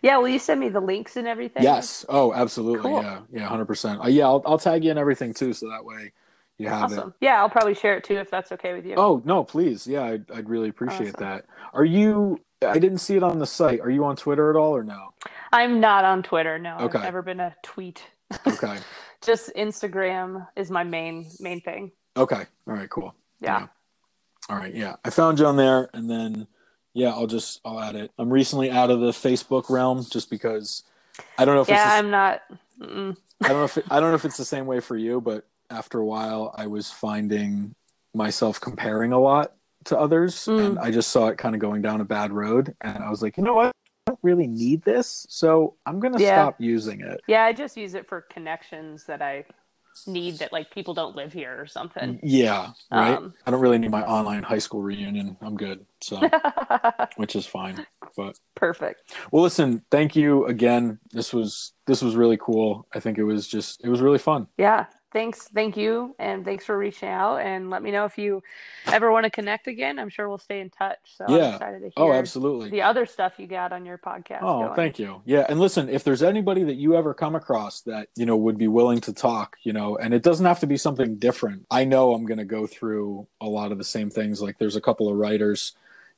yeah, 0.03 0.17
will 0.17 0.29
you 0.29 0.39
send 0.39 0.59
me 0.61 0.69
the 0.71 0.81
links 0.81 1.17
and 1.17 1.29
everything? 1.29 1.63
yes 1.63 2.05
oh 2.09 2.33
absolutely 2.33 2.91
Cool. 2.91 3.03
yeah 3.03 3.21
yeah 3.33 3.49
100% 3.49 4.05
uh, 4.05 4.09
yeah 4.09 4.25
I'll, 4.25 4.43
I'll 4.47 4.59
tag 4.59 4.85
you 4.85 4.91
in 4.91 4.99
everything 4.99 5.33
too 5.35 5.53
so 5.53 5.69
that 5.69 5.85
way 5.85 6.13
you 6.59 6.69
have 6.69 6.93
it 6.93 6.99
Awesome. 6.99 7.15
Yeah, 7.21 7.39
I'll 7.41 7.49
probably 7.49 7.75
share 7.75 7.97
it 7.97 8.05
too 8.05 8.17
if 8.17 8.31
that's 8.31 8.51
okay 8.53 8.73
with 8.75 8.85
you. 8.85 8.95
oh 8.97 9.23
no 9.25 9.45
please 9.45 9.87
yeah 9.87 10.03
i'd, 10.05 10.31
I'd 10.31 10.49
really 10.49 10.69
appreciate 10.71 11.15
Awesome. 11.15 11.21
that 11.27 11.45
are 11.73 11.85
you 11.85 12.41
i 12.67 12.79
didn't 12.79 12.99
see 12.99 13.17
it 13.17 13.23
on 13.23 13.39
the 13.39 13.47
site 13.47 13.81
are 13.81 13.91
you 13.91 14.05
on 14.05 14.17
twitter 14.17 14.51
at 14.51 14.57
all 14.57 14.75
or 14.77 14.83
no 14.83 15.15
I'm 15.53 15.81
not 15.81 16.05
on 16.05 16.23
Twitter. 16.23 16.59
No, 16.59 16.77
Okay. 16.81 16.99
I've 16.99 17.05
never 17.05 17.23
been 17.23 17.41
a 17.41 17.55
tweet. 17.63 18.03
okay 18.47 18.79
Just 19.23 19.51
Instagram 19.57 20.47
is 20.57 20.71
my 20.71 20.85
main 20.85 21.27
main 21.41 21.61
thing. 21.61 21.93
okay 22.17 22.45
all 22.67 22.75
right 22.75 22.89
cool 22.91 23.15
Yeah. 23.41 23.67
All 24.49 24.57
right, 24.57 24.75
yeah. 24.75 24.97
I 25.05 25.11
found 25.11 25.39
you 25.39 25.47
on 25.47 25.57
there 25.57 25.89
and 25.95 26.11
then 26.11 26.47
yeah, 26.93 27.11
I'll 27.11 27.29
just 27.29 27.61
I'll 27.65 27.79
add 27.81 27.95
it. 27.95 28.11
I'm 28.19 28.31
recently 28.31 28.69
out 28.71 28.91
of 28.91 28.99
the 29.01 29.13
Facebook 29.13 29.71
realm 29.71 30.05
just 30.11 30.29
because 30.29 30.83
I 31.39 31.45
don't 31.45 31.55
know 31.55 31.61
if 31.61 31.69
Yeah, 31.69 31.85
it's 31.85 31.93
the, 31.93 31.99
I'm 31.99 32.11
not. 32.11 32.41
Mm-mm. 32.81 33.17
I 33.43 33.49
don't 33.49 33.59
know 33.59 33.65
if 33.65 33.79
it, 33.79 33.85
I 33.91 34.01
don't 34.01 34.09
know 34.11 34.17
if 34.17 34.25
it's 34.25 34.37
the 34.37 34.45
same 34.45 34.67
way 34.67 34.81
for 34.81 34.97
you, 34.97 35.21
but 35.21 35.47
after 35.71 35.99
a 36.01 36.05
while 36.05 36.53
I 36.57 36.67
was 36.67 36.91
finding 36.91 37.75
myself 38.15 38.61
comparing 38.61 39.13
a 39.13 39.19
lot 39.21 39.53
to 39.85 39.97
others 39.99 40.47
Mm. 40.47 40.67
and 40.67 40.79
I 40.81 40.91
just 40.91 41.11
saw 41.11 41.29
it 41.29 41.39
kind 41.39 41.55
of 41.55 41.61
going 41.61 41.81
down 41.81 42.01
a 42.01 42.05
bad 42.05 42.33
road 42.33 42.75
and 42.81 42.99
I 43.05 43.09
was 43.11 43.23
like, 43.23 43.37
"You 43.37 43.45
know 43.45 43.55
what? 43.55 43.73
Really 44.23 44.47
need 44.47 44.83
this, 44.83 45.27
so 45.29 45.75
I'm 45.87 46.01
going 46.01 46.15
to 46.15 46.23
Yeah. 46.23 46.35
stop 46.35 46.61
using 46.61 47.01
it." 47.01 47.21
Yeah, 47.27 47.45
I 47.45 47.53
just 47.53 47.77
use 47.77 47.95
it 47.95 48.09
for 48.09 48.21
connections 48.23 49.05
that 49.07 49.23
I 49.23 49.45
need 50.07 50.39
that 50.39 50.53
like 50.53 50.71
people 50.71 50.95
don't 50.95 51.17
live 51.17 51.33
here 51.33 51.61
or 51.61 51.67
something. 51.67 52.21
Yeah, 52.23 52.71
right. 52.93 53.17
Um, 53.19 53.35
I 53.47 53.51
don't 53.51 53.61
really 53.61 53.79
need 53.79 53.91
my 53.91 54.05
online 54.05 54.43
high 54.43 54.59
school 54.59 54.83
reunion. 54.83 55.37
I'm 55.41 55.57
good. 55.57 55.85
So, 56.01 56.21
which 57.17 57.35
is 57.37 57.47
fine. 57.47 57.85
But 58.17 58.39
Perfect. 58.55 59.15
Well, 59.31 59.43
listen, 59.43 59.83
thank 59.91 60.17
you 60.17 60.47
again. 60.47 60.99
This 61.13 61.33
was 61.33 61.73
this 61.87 62.03
was 62.03 62.15
really 62.17 62.37
cool. 62.37 62.87
I 62.95 63.01
think 63.01 63.19
it 63.19 63.25
was 63.25 63.49
just 63.49 63.85
it 63.85 63.89
was 63.89 64.01
really 64.01 64.19
fun. 64.19 64.47
Yeah. 64.59 64.87
Thanks. 65.13 65.49
Thank 65.49 65.77
you. 65.77 66.15
And 66.19 66.45
thanks 66.45 66.65
for 66.65 66.79
reaching 66.79 67.09
out. 67.09 67.39
And 67.39 67.69
let 67.69 67.83
me 67.83 67.91
know 67.91 68.05
if 68.05 68.17
you 68.17 68.43
ever 68.87 69.11
want 69.11 69.25
to 69.25 69.31
connect 69.31 69.67
again. 69.67 69.99
I'm 69.99 70.09
sure 70.09 70.29
we'll 70.29 70.39
stay 70.39 70.61
in 70.61 70.71
touch. 70.71 70.99
So 71.05 71.25
Yeah. 71.29 71.37
I'm 71.49 71.55
excited 71.55 71.81
to 71.81 71.91
oh, 71.97 72.05
hear 72.07 72.15
Oh, 72.15 72.17
absolutely. 72.17 72.71
the 72.71 72.83
other 72.83 73.07
stuff 73.07 73.33
you 73.39 73.47
got 73.49 73.73
on 73.73 73.85
your 73.85 73.99
podcast. 73.99 74.39
Oh, 74.43 74.65
going. 74.67 74.77
thank 74.77 74.99
you. 74.99 75.23
Yeah, 75.25 75.47
and 75.49 75.59
listen, 75.59 75.89
if 75.89 76.05
there's 76.05 76.23
anybody 76.23 76.63
that 76.65 76.75
you 76.77 76.97
ever 76.97 77.13
come 77.15 77.35
across 77.35 77.81
that 77.83 78.09
you 78.17 78.25
know 78.27 78.37
would 78.37 78.57
be 78.59 78.69
willing 78.69 79.01
to 79.03 79.13
talk, 79.13 79.57
you 79.63 79.73
know, 79.73 79.97
and 79.97 80.15
it 80.15 80.23
doesn't 80.23 80.47
have 80.47 80.61
to 80.61 80.67
be 80.67 80.77
something 80.77 81.17
different. 81.17 81.67
I 81.71 81.85
know 81.85 82.13
I'm 82.15 82.25
going 82.27 82.39
to 82.39 82.45
go 82.45 82.67
through 82.67 83.27
a 83.41 83.47
lot 83.47 83.73
of 83.73 83.79
the 83.79 83.85
same 83.85 84.11
things. 84.11 84.41
Like 84.41 84.59
there's 84.59 84.77
a 84.77 84.81
couple 84.81 85.09
of 85.09 85.17
writers, 85.17 85.73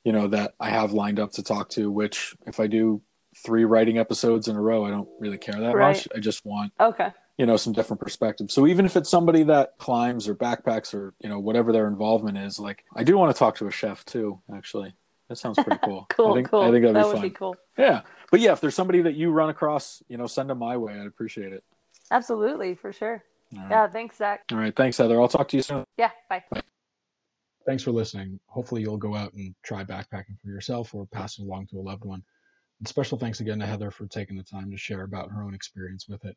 you 0.05 0.13
know, 0.13 0.29
that 0.29 0.55
I 0.61 0.69
have 0.69 0.93
lined 0.93 1.19
up 1.19 1.33
to 1.33 1.43
talk 1.43 1.71
to. 1.71 1.91
Which 1.91 2.35
if 2.47 2.61
I 2.61 2.67
do 2.67 3.01
three 3.45 3.65
writing 3.65 3.97
episodes 3.97 4.49
in 4.49 4.57
a 4.57 4.61
row, 4.61 4.85
I 4.85 4.91
don't 4.91 5.09
really 5.19 5.39
care 5.39 5.59
that 5.59 5.75
Right. 5.75 5.97
much. 5.97 6.07
I 6.15 6.19
just 6.21 6.45
want 6.45 6.73
Okay. 6.79 7.09
You 7.39 7.47
know 7.47 7.57
some 7.57 7.73
different 7.73 8.01
perspectives 8.01 8.53
so 8.53 8.67
even 8.67 8.85
if 8.85 8.97
it's 8.97 9.11
somebody 9.11 9.43
that 9.43 9.73
climbs 9.79 10.29
or 10.29 10.35
backpacks 10.35 10.93
or 10.95 11.15
you 11.21 11.29
know 11.29 11.39
whatever 11.39 11.73
their 11.73 11.87
involvement 11.89 12.37
is 12.39 12.59
like 12.59 12.85
i 12.95 13.03
do 13.03 13.17
want 13.17 13.35
to 13.35 13.39
talk 13.39 13.57
to 13.57 13.67
a 13.67 13.71
chef 13.71 14.05
too 14.05 14.41
actually 14.55 14.93
that 15.29 15.37
sounds 15.37 15.57
pretty 15.63 15.81
cool 15.85 16.07
Cool. 16.11 16.33
i 16.33 16.35
think 16.35 16.51
cool. 16.51 16.61
i 16.63 16.71
think 16.71 16.83
that'd 16.85 16.97
that 16.97 17.01
be 17.03 17.07
would 17.07 17.13
fun 17.15 17.23
be 17.23 17.31
cool. 17.31 17.57
yeah 17.79 18.03
but 18.31 18.41
yeah 18.41 18.53
if 18.53 18.61
there's 18.61 18.75
somebody 18.75 19.01
that 19.03 19.15
you 19.15 19.31
run 19.31 19.49
across 19.51 20.03
you 20.09 20.17
know 20.19 20.27
send 20.27 20.51
them 20.51 20.59
my 20.59 20.77
way 20.77 20.99
i'd 20.99 21.07
appreciate 21.07 21.53
it 21.53 21.63
Absolutely. 22.11 22.75
For 22.75 22.93
sure. 22.93 23.25
all 23.55 23.61
right, 23.63 23.71
Yeah. 23.71 23.87
Thanks, 23.89 24.17
Zach. 24.19 24.43
all 24.53 24.59
right 24.59 24.75
thanks 24.77 24.99
heather 24.99 25.19
i'll 25.21 25.29
talk 25.29 25.49
to 25.49 25.57
you 25.57 25.63
soon 25.63 25.85
Yeah. 25.97 26.11
Bye. 26.29 26.45
Thanks 27.65 27.85
for 27.85 27.93
listening. 27.93 28.41
Hopefully, 28.49 28.81
you'll 28.83 28.97
go 28.97 29.15
out 29.15 29.33
and 29.35 29.55
try 29.63 29.85
backpacking 29.85 30.37
for 30.43 30.49
yourself 30.49 30.93
or 30.97 31.07
pass 31.07 31.39
it 31.39 31.43
along 31.43 31.69
to 31.69 31.79
a 31.79 31.81
loved 31.81 32.05
one. 32.05 32.21
And 32.81 32.89
special 32.89 33.17
thanks 33.17 33.39
again 33.39 33.61
to 33.61 33.67
Heather 33.67 33.93
for 33.93 34.07
taking 34.09 34.37
the 34.37 34.43
time 34.43 34.69
to 34.73 34.77
share 34.77 35.03
about 35.05 35.31
her 35.31 35.45
own 35.45 35.55
experience 35.55 36.09
with 36.09 36.25
it. 36.25 36.37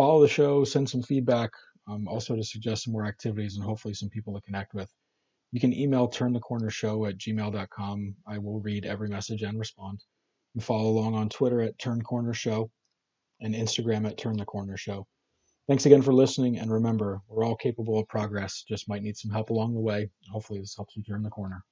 Follow 0.00 0.22
the 0.22 0.28
show, 0.28 0.64
send 0.64 0.88
some 0.88 1.02
feedback, 1.02 1.50
um, 1.86 2.08
also 2.08 2.34
to 2.34 2.42
suggest 2.42 2.84
some 2.84 2.92
more 2.94 3.04
activities 3.04 3.56
and 3.56 3.64
hopefully 3.66 3.92
some 3.92 4.08
people 4.08 4.32
to 4.32 4.40
connect 4.40 4.72
with. 4.72 4.88
You 5.52 5.60
can 5.60 5.74
email 5.74 6.08
turnthecornershow 6.08 7.06
at 7.06 7.18
gmail.com. 7.18 8.16
I 8.26 8.38
will 8.38 8.60
read 8.60 8.86
every 8.86 9.10
message 9.10 9.42
and 9.42 9.58
respond. 9.58 10.02
And 10.54 10.64
follow 10.64 10.88
along 10.88 11.16
on 11.16 11.28
Twitter 11.28 11.60
at 11.60 11.76
turncornershow 11.76 12.70
and 13.42 13.54
Instagram 13.54 14.06
at 14.08 14.16
turnthecornershow. 14.16 15.04
Thanks 15.68 15.84
again 15.84 16.00
for 16.00 16.14
listening, 16.14 16.58
and 16.58 16.72
remember, 16.72 17.20
we're 17.28 17.44
all 17.44 17.56
capable 17.56 17.98
of 17.98 18.08
progress, 18.08 18.64
just 18.66 18.88
might 18.88 19.02
need 19.02 19.18
some 19.18 19.30
help 19.30 19.50
along 19.50 19.74
the 19.74 19.80
way. 19.80 20.08
Hopefully, 20.32 20.60
this 20.60 20.76
helps 20.76 20.96
you 20.96 21.02
turn 21.02 21.22
the 21.22 21.28
corner. 21.28 21.62